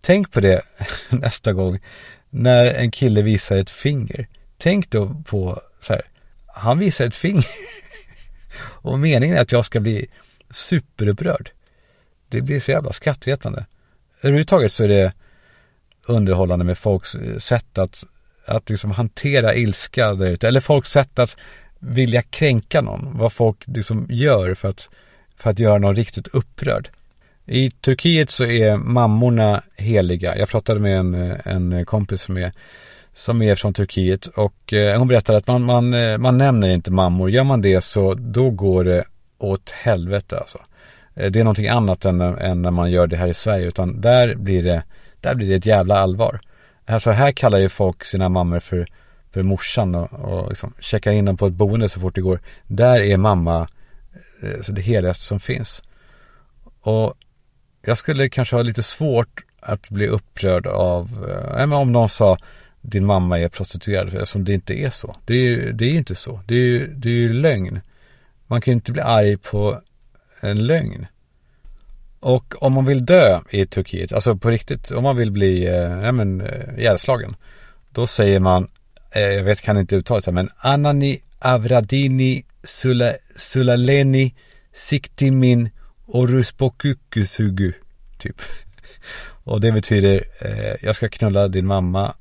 Tänk 0.00 0.32
på 0.32 0.40
det 0.40 0.62
nästa 1.08 1.52
gång 1.52 1.78
när 2.30 2.66
en 2.66 2.90
kille 2.90 3.22
visar 3.22 3.56
ett 3.56 3.70
finger. 3.70 4.28
Tänk 4.58 4.90
då 4.90 5.22
på 5.26 5.60
så 5.80 5.92
här, 5.92 6.02
han 6.46 6.78
visar 6.78 7.06
ett 7.06 7.16
finger 7.16 7.46
och 8.58 8.98
meningen 8.98 9.36
är 9.36 9.40
att 9.40 9.52
jag 9.52 9.64
ska 9.64 9.80
bli 9.80 10.06
superupprörd. 10.50 11.50
Det 12.28 12.42
blir 12.42 12.60
så 12.60 12.70
jävla 12.70 12.92
skrattretande. 12.92 13.66
Överhuvudtaget 14.22 14.72
så 14.72 14.84
är 14.84 14.88
det 14.88 15.12
underhållande 16.06 16.64
med 16.64 16.78
folks 16.78 17.14
eh, 17.14 17.38
sätt 17.38 17.78
att, 17.78 18.04
att 18.46 18.70
liksom 18.70 18.90
hantera 18.90 19.54
ilska 19.54 20.14
där 20.14 20.26
ute. 20.26 20.48
Eller 20.48 20.60
folks 20.60 20.90
sätt 20.90 21.18
att 21.18 21.36
vilja 21.78 22.22
kränka 22.22 22.80
någon. 22.80 23.18
Vad 23.18 23.32
folk 23.32 23.56
liksom 23.66 24.06
gör 24.10 24.54
för 24.54 24.68
att, 24.68 24.88
för 25.36 25.50
att 25.50 25.58
göra 25.58 25.78
någon 25.78 25.96
riktigt 25.96 26.28
upprörd. 26.28 26.88
I 27.46 27.70
Turkiet 27.70 28.30
så 28.30 28.44
är 28.44 28.76
mammorna 28.76 29.62
heliga. 29.76 30.38
Jag 30.38 30.48
pratade 30.48 30.80
med 30.80 30.98
en, 30.98 31.14
en 31.44 31.84
kompis 31.86 32.22
som 32.22 32.36
är, 32.36 32.52
som 33.12 33.42
är 33.42 33.54
från 33.54 33.74
Turkiet 33.74 34.26
och 34.26 34.72
eh, 34.72 34.98
hon 34.98 35.08
berättade 35.08 35.38
att 35.38 35.46
man, 35.46 35.62
man, 35.62 35.94
eh, 35.94 36.18
man 36.18 36.38
nämner 36.38 36.68
inte 36.68 36.92
mammor. 36.92 37.30
Gör 37.30 37.44
man 37.44 37.62
det 37.62 37.80
så 37.80 38.14
då 38.14 38.50
går 38.50 38.84
det 38.84 39.04
åt 39.38 39.70
helvete 39.70 40.38
alltså. 40.38 40.58
Eh, 41.14 41.30
det 41.30 41.40
är 41.40 41.44
någonting 41.44 41.68
annat 41.68 42.04
än, 42.04 42.20
än 42.20 42.62
när 42.62 42.70
man 42.70 42.90
gör 42.90 43.06
det 43.06 43.16
här 43.16 43.28
i 43.28 43.34
Sverige 43.34 43.66
utan 43.66 44.00
där 44.00 44.34
blir 44.34 44.62
det, 44.62 44.82
där 45.20 45.34
blir 45.34 45.48
det 45.48 45.54
ett 45.54 45.66
jävla 45.66 45.98
allvar. 45.98 46.40
Alltså 46.86 47.10
här 47.10 47.32
kallar 47.32 47.58
ju 47.58 47.68
folk 47.68 48.04
sina 48.04 48.28
mammor 48.28 48.60
för, 48.60 48.86
för 49.30 49.42
morsan 49.42 49.94
och, 49.94 50.12
och 50.12 50.48
liksom 50.48 50.74
checkar 50.80 51.12
in 51.12 51.24
dem 51.24 51.36
på 51.36 51.46
ett 51.46 51.52
boende 51.52 51.88
så 51.88 52.00
fort 52.00 52.14
det 52.14 52.20
går. 52.20 52.40
Där 52.66 53.00
är 53.00 53.16
mamma 53.16 53.68
alltså 54.56 54.72
det 54.72 54.82
heligaste 54.82 55.24
som 55.24 55.40
finns. 55.40 55.82
Och 56.80 57.14
jag 57.82 57.98
skulle 57.98 58.28
kanske 58.28 58.56
ha 58.56 58.62
lite 58.62 58.82
svårt 58.82 59.44
att 59.60 59.90
bli 59.90 60.06
upprörd 60.06 60.66
av, 60.66 61.26
äh, 61.58 61.72
om 61.72 61.92
någon 61.92 62.08
sa 62.08 62.36
din 62.80 63.06
mamma 63.06 63.38
är 63.38 63.48
prostituerad 63.48 64.06
eftersom 64.06 64.44
det 64.44 64.54
inte 64.54 64.74
är 64.74 64.90
så. 64.90 65.16
Det 65.26 65.34
är 65.34 65.38
ju 65.38 65.72
det 65.72 65.84
är 65.84 65.94
inte 65.94 66.14
så. 66.14 66.40
Det 66.46 66.54
är 66.54 66.58
ju 66.58 66.86
det 66.94 67.08
är 67.08 67.12
ju 67.12 67.32
lögn. 67.32 67.80
Man 68.46 68.60
kan 68.60 68.72
ju 68.72 68.74
inte 68.74 68.92
bli 68.92 69.02
arg 69.02 69.36
på 69.36 69.80
en 70.40 70.66
lögn. 70.66 71.06
Och 72.22 72.62
om 72.62 72.72
man 72.72 72.84
vill 72.84 73.06
dö 73.06 73.40
i 73.50 73.66
Turkiet, 73.66 74.12
alltså 74.12 74.36
på 74.36 74.50
riktigt, 74.50 74.90
om 74.90 75.02
man 75.02 75.16
vill 75.16 75.30
bli, 75.30 75.66
eh, 75.66 76.00
ja 76.02 76.12
men, 76.12 76.40
eh, 76.40 76.78
ihjälslagen. 76.78 77.36
Då 77.90 78.06
säger 78.06 78.40
man, 78.40 78.68
eh, 79.14 79.22
jag 79.22 79.44
vet, 79.44 79.60
kan 79.60 79.78
inte 79.78 79.96
uttala 79.96 80.20
det 80.20 80.32
men 80.32 80.48
Anani 80.56 81.20
Avradini 81.38 82.44
Sula, 82.64 83.12
Sulaleni 83.36 84.34
Siktimin 84.74 85.70
Oruspokukusugu, 86.06 87.72
typ. 88.18 88.36
Och 89.44 89.60
det 89.60 89.72
betyder, 89.72 90.24
eh, 90.40 90.74
jag 90.82 90.96
ska 90.96 91.08
knulla 91.08 91.48
din 91.48 91.66
mamma, 91.66 92.14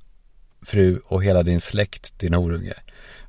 fru 0.66 1.00
och 1.06 1.24
hela 1.24 1.44
din 1.44 1.62
släkt, 1.62 2.20
din 2.20 2.34
horunge. 2.34 2.74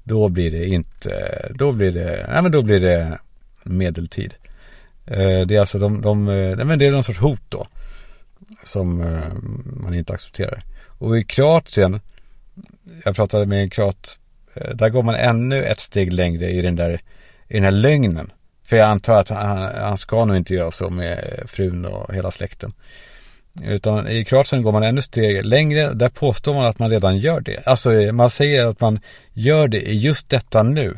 Då 0.05 0.29
blir 0.29 0.51
det 0.51 0.66
inte, 0.66 1.49
då 1.55 1.73
blir 1.73 1.93
det, 1.93 2.27
nej 2.33 2.43
men 2.43 2.53
då 2.53 2.62
blir 2.62 2.81
det 2.81 3.18
medeltid. 3.62 4.35
Eh, 5.07 5.40
det 5.46 5.57
är 5.57 5.61
alltså 5.61 5.78
de, 5.78 6.03
de, 6.03 6.28
eh, 6.28 6.57
nej 6.57 6.66
men 6.66 6.78
det 6.78 6.86
är 6.86 6.92
någon 6.92 7.05
sorts 7.05 7.18
hot 7.18 7.40
då. 7.48 7.66
Som 8.64 9.00
eh, 9.00 9.34
man 9.64 9.94
inte 9.94 10.12
accepterar. 10.12 10.59
Och 10.98 11.18
i 11.18 11.24
Kroatien, 11.24 12.00
jag 13.05 13.16
pratade 13.16 13.46
med 13.46 13.62
en 13.62 13.70
kroat, 13.70 14.18
där 14.74 14.88
går 14.88 15.03
man 15.03 15.14
ännu 15.14 15.64
ett 15.64 15.80
steg 15.80 16.12
längre 16.12 16.50
i 16.50 16.62
den 16.62 16.76
där, 16.76 17.00
i 17.48 17.55
den 17.55 17.64
här 17.64 17.70
lögnen. 17.70 18.32
För 18.64 18.76
jag 18.76 18.88
antar 18.88 19.20
att 19.20 19.28
han, 19.28 19.59
han 19.59 19.98
ska 19.98 20.24
nog 20.24 20.36
inte 20.36 20.55
göra 20.55 20.70
så 20.70 20.90
med 20.90 21.42
frun 21.46 21.84
och 21.84 22.14
hela 22.14 22.30
släkten. 22.30 22.72
Utan 23.64 24.09
i 24.09 24.24
Kroatien 24.24 24.62
går 24.62 24.72
man 24.72 24.82
ännu 24.82 25.03
steg 25.03 25.44
längre. 25.44 25.92
Där 25.92 26.09
påstår 26.09 26.55
man 26.55 26.64
att 26.64 26.78
man 26.78 26.90
redan 26.90 27.18
gör 27.18 27.40
det. 27.40 27.66
Alltså 27.66 27.90
man 27.90 28.30
säger 28.30 28.66
att 28.66 28.80
man 28.80 29.00
gör 29.32 29.68
det 29.68 29.80
i 29.80 29.98
just 29.98 30.28
detta 30.28 30.62
nu. 30.62 30.96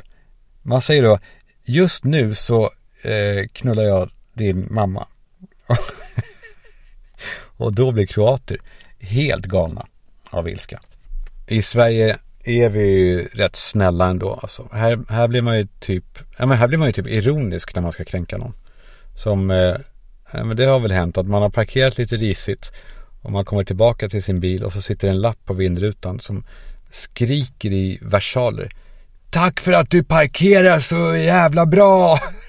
Man 0.63 0.83
säger 0.83 1.03
då, 1.03 1.19
just 1.65 2.05
nu 2.05 2.35
så 2.35 2.71
eh, 3.05 3.47
knullar 3.53 3.83
jag 3.83 4.11
din 4.33 4.67
mamma. 4.71 5.07
och 7.57 7.75
då 7.75 7.93
blir 7.93 8.07
kroater 8.07 8.59
helt 9.01 9.47
galna 9.47 9.87
av 10.31 10.49
ilska. 10.49 10.81
I 11.47 11.63
Sverige 11.63 12.17
är 12.45 12.69
vi 12.69 12.85
ju 12.85 13.29
rätt 13.33 13.57
snälla 13.57 14.07
ändå. 14.07 14.39
Alltså, 14.43 14.69
här, 14.73 14.99
här 15.09 15.29
blir 15.29 15.43
man 15.43 15.59
ju 15.59 15.67
typ, 15.81 16.19
ja 16.39 16.47
men 16.47 16.59
här 16.59 16.69
blir 16.69 16.79
man 16.79 16.89
ju 16.89 16.93
typ 16.93 17.07
ironisk 17.07 17.75
när 17.75 17.83
man 17.83 17.93
ska 17.93 18.05
kränka 18.05 18.37
någon. 18.37 18.55
Som, 19.17 19.51
eh, 19.51 19.77
ja, 20.33 20.45
men 20.45 20.57
det 20.57 20.65
har 20.65 20.81
väl 20.81 20.93
hänt 20.93 21.19
att 21.19 21.27
man 21.27 21.43
har 21.43 21.51
parkerat 21.51 21.99
lite 21.99 22.17
risigt 22.17 22.73
och 23.23 23.33
man 23.33 23.45
kommer 23.45 23.65
tillbaka 23.65 24.09
till 24.09 24.23
sin 24.23 24.41
bil 24.41 24.65
och 24.65 24.73
så 24.73 24.83
sitter 24.83 25.09
en 25.09 25.21
lapp 25.21 25.39
på 25.45 25.55
vindrutan 25.55 26.21
som 26.21 26.45
skriker 26.91 27.73
i 27.73 27.99
versaler. 28.03 28.71
Tack 29.31 29.61
för 29.61 29.73
att 29.73 29.91
du 29.91 30.05
parkerar 30.05 30.79
så 30.79 31.17
jävla 31.17 31.67
bra! 31.67 32.19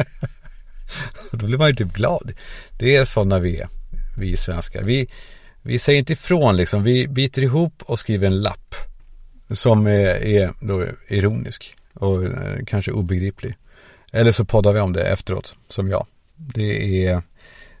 Då 1.32 1.46
blir 1.46 1.58
man 1.58 1.68
ju 1.68 1.74
typ 1.74 1.92
glad. 1.92 2.32
Det 2.78 2.96
är 2.96 3.04
sådana 3.04 3.38
vi 3.38 3.56
är, 3.56 3.68
vi 4.18 4.36
svenskar. 4.36 4.82
Vi, 4.82 5.08
vi 5.62 5.78
säger 5.78 5.98
inte 5.98 6.12
ifrån 6.12 6.56
liksom, 6.56 6.82
vi 6.82 7.08
biter 7.08 7.42
ihop 7.42 7.82
och 7.86 7.98
skriver 7.98 8.26
en 8.26 8.40
lapp. 8.40 8.74
Som 9.50 9.86
är, 9.86 10.24
är 10.24 10.52
då 10.60 10.86
ironisk 11.08 11.74
och 11.94 12.24
eh, 12.24 12.64
kanske 12.66 12.92
obegriplig. 12.92 13.54
Eller 14.12 14.32
så 14.32 14.44
poddar 14.44 14.72
vi 14.72 14.80
om 14.80 14.92
det 14.92 15.02
efteråt, 15.02 15.56
som 15.68 15.88
jag. 15.88 16.06
Det 16.36 17.06
är, 17.06 17.22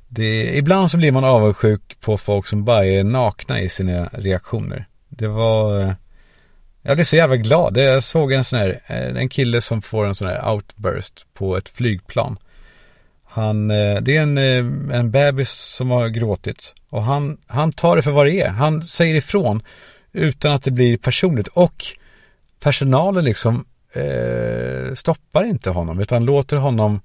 det 0.08 0.24
är, 0.24 0.58
ibland 0.58 0.90
så 0.90 0.96
blir 0.96 1.12
man 1.12 1.24
avundsjuk 1.24 2.00
på 2.00 2.18
folk 2.18 2.46
som 2.46 2.64
bara 2.64 2.86
är 2.86 3.04
nakna 3.04 3.60
i 3.60 3.68
sina 3.68 4.06
reaktioner. 4.12 4.86
Det 5.08 5.28
var, 5.28 5.80
eh, 5.80 5.92
jag 6.82 6.96
blev 6.96 7.04
så 7.04 7.16
jävla 7.16 7.36
glad. 7.36 7.76
Jag 7.76 8.02
såg 8.02 8.32
en 8.32 8.44
sån 8.44 8.58
här, 8.58 8.80
eh, 8.86 9.16
en 9.16 9.28
kille 9.28 9.62
som 9.62 9.82
får 9.82 10.06
en 10.06 10.14
sån 10.14 10.28
här 10.28 10.52
outburst 10.52 11.26
på 11.34 11.56
ett 11.56 11.68
flygplan. 11.68 12.38
Han, 13.24 13.70
eh, 13.70 14.00
det 14.00 14.16
är 14.16 14.22
en, 14.22 14.38
eh, 14.38 14.98
en 14.98 15.10
bebis 15.10 15.50
som 15.50 15.90
har 15.90 16.08
gråtit 16.08 16.74
och 16.88 17.02
han, 17.02 17.36
han 17.46 17.72
tar 17.72 17.96
det 17.96 18.02
för 18.02 18.10
vad 18.10 18.26
det 18.26 18.40
är. 18.40 18.48
Han 18.48 18.82
säger 18.82 19.14
ifrån 19.14 19.62
utan 20.12 20.52
att 20.52 20.62
det 20.62 20.70
blir 20.70 20.96
personligt. 20.96 21.48
Och 21.48 21.86
personalen 22.60 23.24
liksom 23.24 23.64
eh, 23.94 24.94
stoppar 24.94 25.44
inte 25.44 25.70
honom 25.70 26.00
utan 26.00 26.24
låter 26.24 26.56
honom 26.56 27.00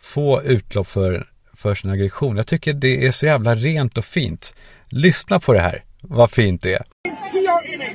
få 0.00 0.42
utlopp 0.42 0.88
för, 0.88 1.26
för 1.54 1.74
sin 1.74 1.90
aggression. 1.90 2.36
Jag 2.36 2.46
tycker 2.46 2.72
det 2.72 3.06
är 3.06 3.12
så 3.12 3.26
jävla 3.26 3.54
rent 3.54 3.98
och 3.98 4.04
fint. 4.04 4.54
Lyssna 4.88 5.40
på 5.40 5.52
det 5.52 5.60
här, 5.60 5.84
vad 6.00 6.30
fint 6.30 6.62
det 6.62 6.74
är. 6.74 6.82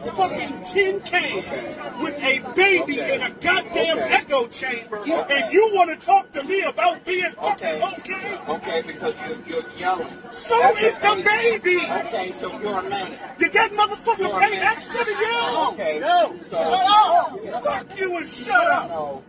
We 0.07 0.23
are 0.23 0.33
in 0.33 0.39
a 0.39 0.49
fucking 0.49 0.63
tin 0.63 1.01
can 1.01 2.01
with 2.01 2.15
a 2.23 2.39
baby 2.55 2.99
in 2.99 3.21
a 3.21 3.29
goddamn 3.29 3.97
echo 3.99 4.47
chamber, 4.47 4.97
and 5.05 5.51
you 5.53 5.69
want 5.73 5.99
to 5.99 6.05
talk 6.05 6.31
to 6.33 6.43
me 6.43 6.61
about 6.63 7.03
being 7.05 7.31
fucking 7.31 7.83
okay? 7.83 8.37
Okay, 8.47 8.81
because 8.83 9.15
you're, 9.27 9.37
you're 9.61 9.69
yelling. 9.77 10.07
So 10.29 10.55
is 10.77 10.99
the 10.99 11.21
baby. 11.25 11.79
Okay, 12.07 12.31
so 12.31 12.57
you're 12.59 12.79
a 12.79 12.89
man. 12.89 13.17
Did 13.37 13.51
that 13.53 13.71
motherfucker 13.71 14.39
pay 14.39 14.57
extra 14.59 15.03
to 15.03 15.11
yell? 15.21 15.71
Okay. 15.73 15.99
No. 15.99 16.35
So- 16.49 16.57
Shut 16.57 17.53
up. 17.53 17.63
Fuck 17.63 17.99
you 17.99 18.17
and 18.17 18.29
shut 18.29 18.67
up. 18.67 18.89
No. 18.89 19.23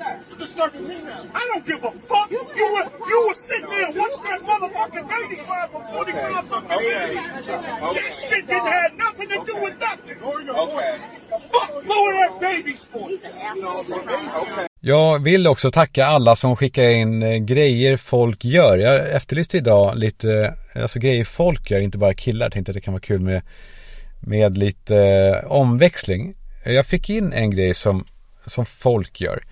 I 0.00 1.48
don't 1.52 1.66
give 1.66 1.84
a 1.84 1.90
fuck. 1.90 2.30
You 2.30 2.42
were 2.74 2.86
you 3.08 3.18
were 3.28 3.34
sitting 3.34 3.66
there 3.66 3.86
watching 4.00 4.24
that 4.30 4.40
motherfucking 4.42 5.08
baby 5.08 5.36
cry 5.46 5.68
for 5.72 5.82
45 5.92 6.48
fucking 6.48 6.70
Okay. 6.70 7.14
minutes. 7.14 7.48
Okay. 7.48 7.94
That 7.94 8.14
shit 8.14 8.46
didn't 8.46 8.66
have 8.66 8.92
nothing 8.96 9.28
to 9.28 9.44
do 9.46 9.54
with 9.64 9.76
nothing. 9.80 10.18
Okay. 10.22 10.96
Fuck 11.52 11.70
blowing 11.84 12.16
that. 12.40 12.62
Okay. 14.42 14.66
Jag 14.80 15.22
vill 15.22 15.46
också 15.46 15.70
tacka 15.70 16.06
alla 16.06 16.36
som 16.36 16.56
skickar 16.56 16.82
in 16.82 17.22
eh, 17.22 17.36
grejer 17.38 17.96
folk 17.96 18.44
gör. 18.44 18.78
Jag 18.78 19.10
efterlyste 19.12 19.56
idag 19.56 19.96
lite, 19.96 20.54
alltså 20.74 20.98
grejer 20.98 21.24
folk 21.24 21.70
gör, 21.70 21.80
inte 21.80 21.98
bara 21.98 22.14
killar. 22.14 22.46
Jag 22.46 22.52
tänkte 22.52 22.70
att 22.72 22.74
det 22.74 22.80
kan 22.80 22.94
vara 22.94 23.00
kul 23.00 23.20
med, 23.20 23.42
med 24.20 24.58
lite 24.58 24.96
eh, 24.96 25.52
omväxling. 25.52 26.34
Jag 26.64 26.86
fick 26.86 27.10
in 27.10 27.32
en 27.32 27.50
grej 27.50 27.74
som, 27.74 28.04
som 28.46 28.66
folk 28.66 29.20
gör. 29.20 29.42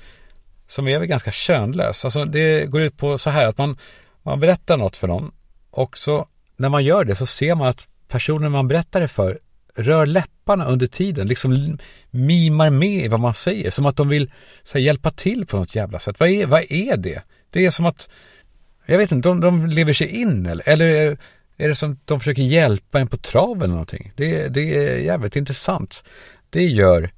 Som 0.70 0.88
är 0.88 0.98
väl 0.98 1.08
ganska 1.08 1.32
könlös. 1.32 2.04
Alltså 2.04 2.24
det 2.24 2.70
går 2.70 2.80
ut 2.80 2.96
på 2.96 3.18
så 3.18 3.30
här 3.30 3.46
att 3.46 3.58
man, 3.58 3.78
man 4.22 4.40
berättar 4.40 4.76
något 4.76 4.96
för 4.96 5.08
någon. 5.08 5.32
Och 5.70 5.98
så 5.98 6.26
när 6.56 6.68
man 6.68 6.84
gör 6.84 7.04
det 7.04 7.16
så 7.16 7.26
ser 7.26 7.54
man 7.54 7.68
att 7.68 7.88
personen 8.08 8.52
man 8.52 8.68
berättar 8.68 9.00
det 9.00 9.08
för 9.08 9.38
rör 9.74 10.06
läpparna 10.06 10.64
under 10.64 10.86
tiden, 10.86 11.28
liksom 11.28 11.78
mimar 12.10 12.70
med 12.70 13.04
i 13.04 13.08
vad 13.08 13.20
man 13.20 13.34
säger, 13.34 13.70
som 13.70 13.86
att 13.86 13.96
de 13.96 14.08
vill 14.08 14.32
så 14.62 14.78
här, 14.78 14.84
hjälpa 14.84 15.10
till 15.10 15.46
på 15.46 15.56
något 15.56 15.74
jävla 15.74 15.98
sätt. 15.98 16.20
Vad 16.20 16.28
är, 16.28 16.46
vad 16.46 16.64
är 16.68 16.96
det? 16.96 17.22
Det 17.50 17.66
är 17.66 17.70
som 17.70 17.86
att, 17.86 18.10
jag 18.86 18.98
vet 18.98 19.12
inte, 19.12 19.28
de, 19.28 19.40
de 19.40 19.66
lever 19.66 19.92
sig 19.92 20.06
in 20.06 20.46
eller, 20.46 20.68
eller 20.68 21.16
är, 21.56 21.68
det 21.68 21.74
som 21.74 21.92
att 21.92 22.06
de 22.06 22.20
försöker 22.20 22.42
hjälpa 22.42 23.00
en 23.00 23.08
på 23.08 23.16
trav 23.16 23.56
eller 23.56 23.74
någonting? 23.74 24.12
Det, 24.16 24.48
det 24.48 24.76
är 24.76 24.98
jävligt 24.98 25.36
intressant. 25.36 26.04
Det 26.50 26.64
gör, 26.64 27.10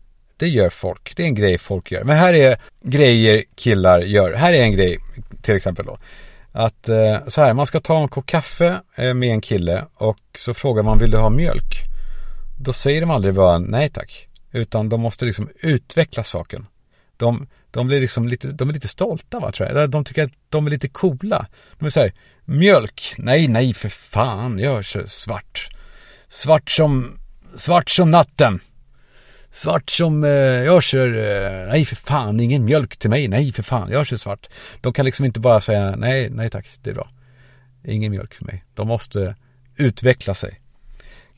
det 0.43 0.49
gör 0.49 0.70
folk, 0.70 1.16
det 1.16 1.22
är 1.22 1.26
en 1.26 1.34
grej 1.34 1.59
folk 1.59 1.90
gör. 1.90 2.05
Men 2.05 2.16
här 2.16 2.34
är 2.34 2.57
grejer 2.84 3.45
killar 3.55 4.01
gör. 4.01 4.34
Här 4.34 4.53
är 4.53 4.62
en 4.62 4.72
grej 4.72 4.99
till 5.43 5.57
exempel 5.57 5.86
då. 5.86 5.99
Att 6.53 6.88
eh, 6.88 7.26
så 7.28 7.40
här, 7.40 7.55
man 7.55 7.66
ska 7.66 7.80
ta 7.80 8.03
en 8.03 8.09
kopp 8.09 8.26
kaffe 8.26 8.80
eh, 8.97 9.14
med 9.14 9.28
en 9.28 9.40
kille 9.40 9.84
och 9.95 10.18
så 10.38 10.55
frågar 10.55 10.82
man 10.82 10.99
vill 10.99 11.11
du 11.11 11.18
ha 11.18 11.30
mjölk? 11.30 11.74
Då 12.61 12.72
säger 12.72 13.01
de 13.01 13.11
aldrig 13.11 13.34
bara 13.34 13.59
nej 13.59 13.88
tack. 13.88 14.28
Utan 14.53 14.88
de 14.88 15.01
måste 15.01 15.24
liksom 15.24 15.49
utveckla 15.61 16.24
saken. 16.24 16.66
De, 17.16 17.47
de 17.70 17.86
blir 17.86 18.01
liksom 18.01 18.28
lite, 18.28 18.49
de 18.49 18.68
är 18.68 18.72
lite 18.72 18.88
stolta 18.88 19.40
va 19.40 19.53
tror 19.53 19.68
jag. 19.68 19.90
De 19.90 20.05
tycker 20.05 20.24
att 20.24 20.32
de 20.49 20.66
är 20.66 20.70
lite 20.70 20.88
coola. 20.88 21.47
De 21.78 21.86
är 21.86 21.90
så 21.90 22.01
här, 22.01 22.12
mjölk, 22.45 23.14
nej 23.18 23.49
nej 23.49 23.74
för 23.74 23.88
fan, 23.88 24.59
jag 24.59 24.84
kör 24.84 25.07
svart. 25.07 25.68
Svart 26.28 26.70
som, 26.70 27.18
svart 27.55 27.90
som 27.90 28.11
natten. 28.11 28.61
Svart 29.53 29.90
som, 29.90 30.24
eh, 30.24 30.30
jag 30.30 30.82
kör, 30.82 31.09
eh, 31.09 31.68
nej 31.68 31.84
för 31.84 31.96
fan, 31.96 32.40
ingen 32.40 32.64
mjölk 32.64 32.96
till 32.96 33.11
mig, 33.11 33.28
nej 33.28 33.53
för 33.53 33.62
fan, 33.62 33.88
jag 33.90 34.07
kör 34.07 34.16
svart. 34.16 34.48
De 34.80 34.92
kan 34.92 35.05
liksom 35.05 35.24
inte 35.24 35.40
bara 35.40 35.61
säga 35.61 35.96
nej, 35.96 36.30
nej 36.30 36.50
tack, 36.50 36.66
det 36.82 36.90
är 36.90 36.94
bra. 36.94 37.09
Ingen 37.84 38.11
mjölk 38.11 38.34
för 38.34 38.44
mig. 38.44 38.64
De 38.74 38.88
måste 38.88 39.36
utveckla 39.76 40.34
sig. 40.34 40.61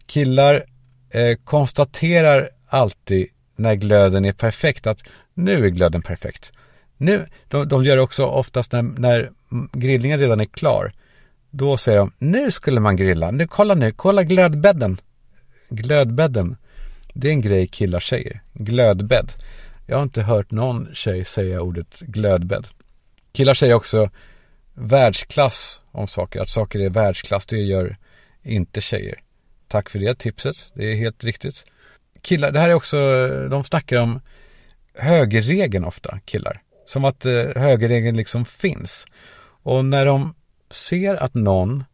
Killar 0.07 0.65
eh, 1.11 1.37
konstaterar 1.45 2.49
alltid 2.67 3.27
när 3.57 3.75
glöden 3.75 4.25
är 4.25 4.33
perfekt 4.33 4.87
att 4.87 5.03
nu 5.35 5.65
är 5.65 5.69
glöden 5.69 6.03
perfekt. 6.03 6.53
Nu, 6.97 7.27
de, 7.49 7.69
de 7.69 7.85
gör 7.85 7.97
det 7.97 8.03
också 8.03 8.25
oftast 8.25 8.73
när, 8.73 8.83
när 8.83 9.31
grillningen 9.73 10.19
redan 10.19 10.41
är 10.41 10.45
klar. 10.45 10.93
Då 11.51 11.77
säger 11.77 11.99
de, 11.99 12.13
nu 12.19 12.51
skulle 12.51 12.81
man 12.81 12.97
grilla, 12.97 13.31
nu 13.31 13.47
kolla 13.47 13.75
nu, 13.75 13.91
kolla 13.91 14.23
glödbädden. 14.23 15.01
Glödbädden, 15.69 16.57
det 17.15 17.29
är 17.29 17.33
en 17.33 17.41
grej 17.41 17.67
killar 17.67 18.01
säger, 18.01 18.43
glödbädd. 18.53 19.33
Jag 19.87 19.97
har 19.97 20.03
inte 20.03 20.23
hört 20.23 20.51
någon 20.51 20.89
tjej 20.95 21.25
säga 21.25 21.61
ordet 21.61 22.01
glödbädd. 22.01 22.67
Killar 23.33 23.55
säger 23.55 23.75
också 23.75 24.11
världsklass 24.75 25.81
om 25.91 26.07
saker, 26.07 26.41
att 26.41 26.49
saker 26.49 26.81
är 26.81 26.91
världsklass, 26.91 27.47
det 27.47 27.57
gör 27.57 27.97
inte 28.43 28.81
tjejer. 28.81 29.19
Tack 29.69 29.91
för 29.91 29.99
det 29.99 30.19
tipset, 30.19 30.73
det 30.75 30.85
är 30.93 30.97
helt 30.97 31.25
riktigt. 31.25 31.65
Killar, 32.23 32.53
det 32.53 32.61
här 32.61 32.69
är 32.69 32.75
också, 32.75 32.97
de 33.51 33.65
snackar 33.65 34.03
om 34.03 34.21
högerregeln 34.95 35.85
ofta, 35.85 36.21
killar. 36.25 36.61
Som 36.87 37.05
att 37.05 37.27
eh, 37.27 37.45
högerregeln 37.57 38.17
liksom 38.17 38.45
finns. 38.45 39.07
Och 39.63 39.85
när 39.85 40.07
de 40.07 40.35
ser 40.71 41.15
att 41.15 41.35
någon 41.35 41.85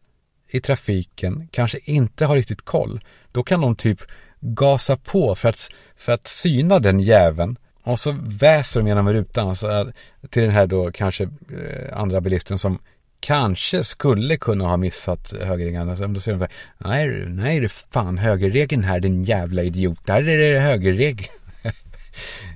i 0.47 0.59
trafiken 0.59 1.47
kanske 1.51 1.79
inte 1.83 2.25
har 2.25 2.35
riktigt 2.35 2.61
koll, 2.61 3.01
då 3.31 3.43
kan 3.43 3.61
de 3.61 3.75
typ 3.75 4.01
gasa 4.41 4.97
på 4.97 5.35
för 5.35 5.49
att, 5.49 5.69
för 5.95 6.11
att 6.11 6.27
syna 6.27 6.79
den 6.79 6.99
jäveln 6.99 7.57
och 7.83 7.99
så 7.99 8.15
väser 8.21 8.79
de 8.79 8.87
genom 8.87 9.13
rutan 9.13 9.49
alltså, 9.49 9.69
eh, 9.69 9.85
till 10.29 10.41
den 10.41 10.51
här 10.51 10.67
då 10.67 10.91
kanske 10.91 11.23
eh, 11.23 11.99
andra 11.99 12.21
bilisten 12.21 12.57
som 12.57 12.79
kanske 13.19 13.83
skulle 13.83 14.37
kunna 14.37 14.65
ha 14.65 14.77
missat 14.77 15.33
högerregeln. 15.41 15.89
Alltså, 15.89 16.07
då 16.07 16.19
säger 16.19 16.37
de 16.37 16.45
så 16.45 16.53
nej, 16.77 17.25
nej 17.27 17.59
det 17.59 17.65
är 17.65 17.91
fan 17.91 18.17
högerregeln 18.17 18.83
här 18.83 18.99
din 18.99 19.23
jävla 19.23 19.63
idiot. 19.63 19.99
Där 20.05 20.29
är 20.29 20.53
det 20.53 20.59
högerregeln. 20.59 21.29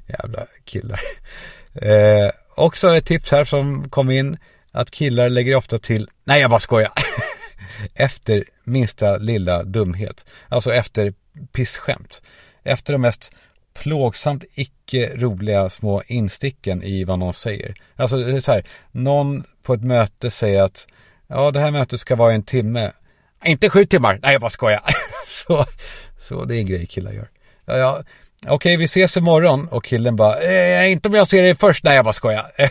jävla 0.08 0.46
killar. 0.64 1.00
Eh, 1.74 2.32
också 2.56 2.96
ett 2.96 3.06
tips 3.06 3.32
här 3.32 3.46
som 3.46 3.90
kom 3.90 4.12
in 4.12 4.38
att 4.72 4.92
killar 4.92 5.30
lägger 5.30 5.56
ofta 5.56 5.78
till, 5.78 6.10
nej 6.24 6.42
jag 6.42 6.50
bara 6.50 6.60
skojar. 6.60 6.92
efter 7.94 8.44
minsta 8.64 9.18
lilla 9.18 9.64
dumhet. 9.64 10.26
Alltså 10.50 10.74
efter 10.74 11.14
pissskämt. 11.52 12.22
Efter 12.64 12.94
de 12.94 13.02
mest 13.02 13.32
plågsamt 13.74 14.44
icke 14.54 15.12
roliga 15.16 15.70
små 15.70 16.04
insticken 16.08 16.84
i 16.84 17.04
vad 17.04 17.20
någon 17.20 17.34
säger. 17.34 17.74
Alltså 17.96 18.18
det 18.18 18.32
är 18.32 18.40
så 18.40 18.52
här, 18.52 18.64
någon 18.92 19.44
på 19.64 19.74
ett 19.74 19.84
möte 19.84 20.32
säger 20.32 20.62
att 20.62 20.88
ja 21.28 21.52
det 21.52 21.60
här 21.60 21.72
mötet 21.72 22.00
ska 22.00 22.16
vara 22.16 22.34
en 22.34 22.44
timme. 22.44 22.92
Inte 23.46 23.70
sju 23.70 23.86
timmar, 23.86 24.20
nej 24.22 24.32
jag 24.32 24.42
bara 24.42 24.50
skojar. 24.50 24.82
så, 25.28 25.66
så 26.20 26.46
det 26.46 26.56
är 26.56 26.60
en 26.60 26.66
grej 26.66 26.86
killar 26.86 27.12
gör. 27.12 27.30
Ja, 27.66 27.78
ja, 27.78 28.04
Okej, 28.48 28.78
vi 28.78 28.84
ses 28.84 29.18
imorgon 29.18 29.68
och 29.68 29.84
killen 29.86 30.16
bara, 30.16 30.42
eh, 30.42 30.92
inte 30.92 31.10
om 31.10 31.16
jag 31.16 31.28
ser 31.28 31.42
dig 31.42 31.56
först, 31.56 31.84
nej 31.84 31.96
jag 31.96 32.06
bara 32.06 32.14
skojar. 32.14 32.52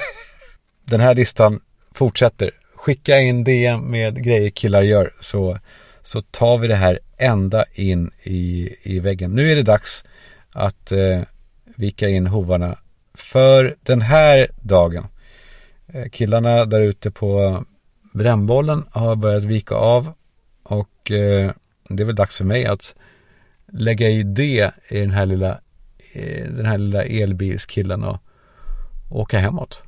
Den 0.85 1.01
här 1.01 1.15
listan 1.15 1.61
fortsätter. 1.95 2.51
skicka 2.75 3.19
in 3.19 3.45
DM 3.45 3.81
med 3.81 4.25
grejer 4.25 4.51
killar 4.51 4.83
gör 4.83 5.13
så, 5.21 5.59
så 6.05 6.21
tar 6.21 6.59
vi 6.59 6.69
det 6.69 6.75
här 6.75 6.99
ända 7.19 7.65
in 7.75 8.11
i, 8.23 8.75
i 8.83 9.01
väggen. 9.01 9.33
Nu 9.33 9.53
är 9.53 9.57
det 9.57 9.63
dags 9.63 10.05
att 10.53 10.93
eh, 10.93 11.21
vika 11.65 12.09
in 12.09 12.27
hovarna 12.27 12.79
för 13.15 13.75
den 13.83 14.01
här 14.01 14.47
dagen. 14.61 15.07
Eh, 15.87 16.09
killarna 16.09 16.65
där 16.65 16.81
ute 16.81 17.11
på 17.11 17.65
brännbollen 18.13 18.85
har 18.91 19.17
börjat 19.17 19.45
vika 19.45 19.75
av 19.75 20.13
och 20.63 21.11
eh, 21.11 21.51
det 21.89 22.03
är 22.03 22.07
väl 22.07 22.15
dags 22.15 22.37
för 22.37 22.45
mig 22.45 22.67
att 22.67 22.95
lägga 23.73 24.11
i 24.11 24.23
det 24.23 24.73
i 24.91 25.01
den 25.01 25.11
här 25.11 25.27
lilla, 25.27 25.61
eh, 26.15 26.47
den 26.51 26.67
här 26.67 26.79
lilla 26.79 27.05
elbilskillen 27.05 28.05
och 28.05 28.19
åka 29.11 29.39
hemåt. 29.39 29.83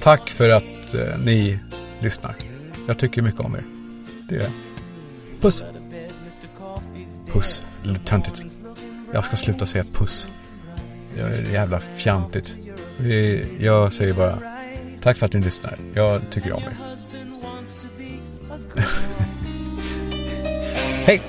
Tack 0.00 0.30
för 0.30 0.48
att 0.48 0.94
eh, 0.94 1.18
ni 1.24 1.58
lyssnar. 2.00 2.36
Jag 2.88 2.98
tycker 2.98 3.22
mycket 3.22 3.40
om 3.40 3.54
er. 3.54 3.75
Det 4.28 4.34
gör 4.34 4.42
jag. 4.42 4.52
Puss! 5.40 5.64
Puss. 7.32 7.62
Lite 7.82 8.04
töntigt. 8.04 8.42
Jag 9.12 9.24
ska 9.24 9.36
sluta 9.36 9.66
säga 9.66 9.84
puss. 9.92 10.28
Det 11.14 11.20
är 11.20 11.52
jävla 11.52 11.80
fjantigt. 11.80 12.54
Jag 13.58 13.92
säger 13.92 14.14
bara 14.14 14.38
tack 15.00 15.16
för 15.16 15.26
att 15.26 15.32
ni 15.32 15.40
lyssnar. 15.40 15.78
Jag 15.94 16.20
tycker 16.30 16.52
om 16.52 16.62
er. 16.62 16.76
Hej! 21.06 21.22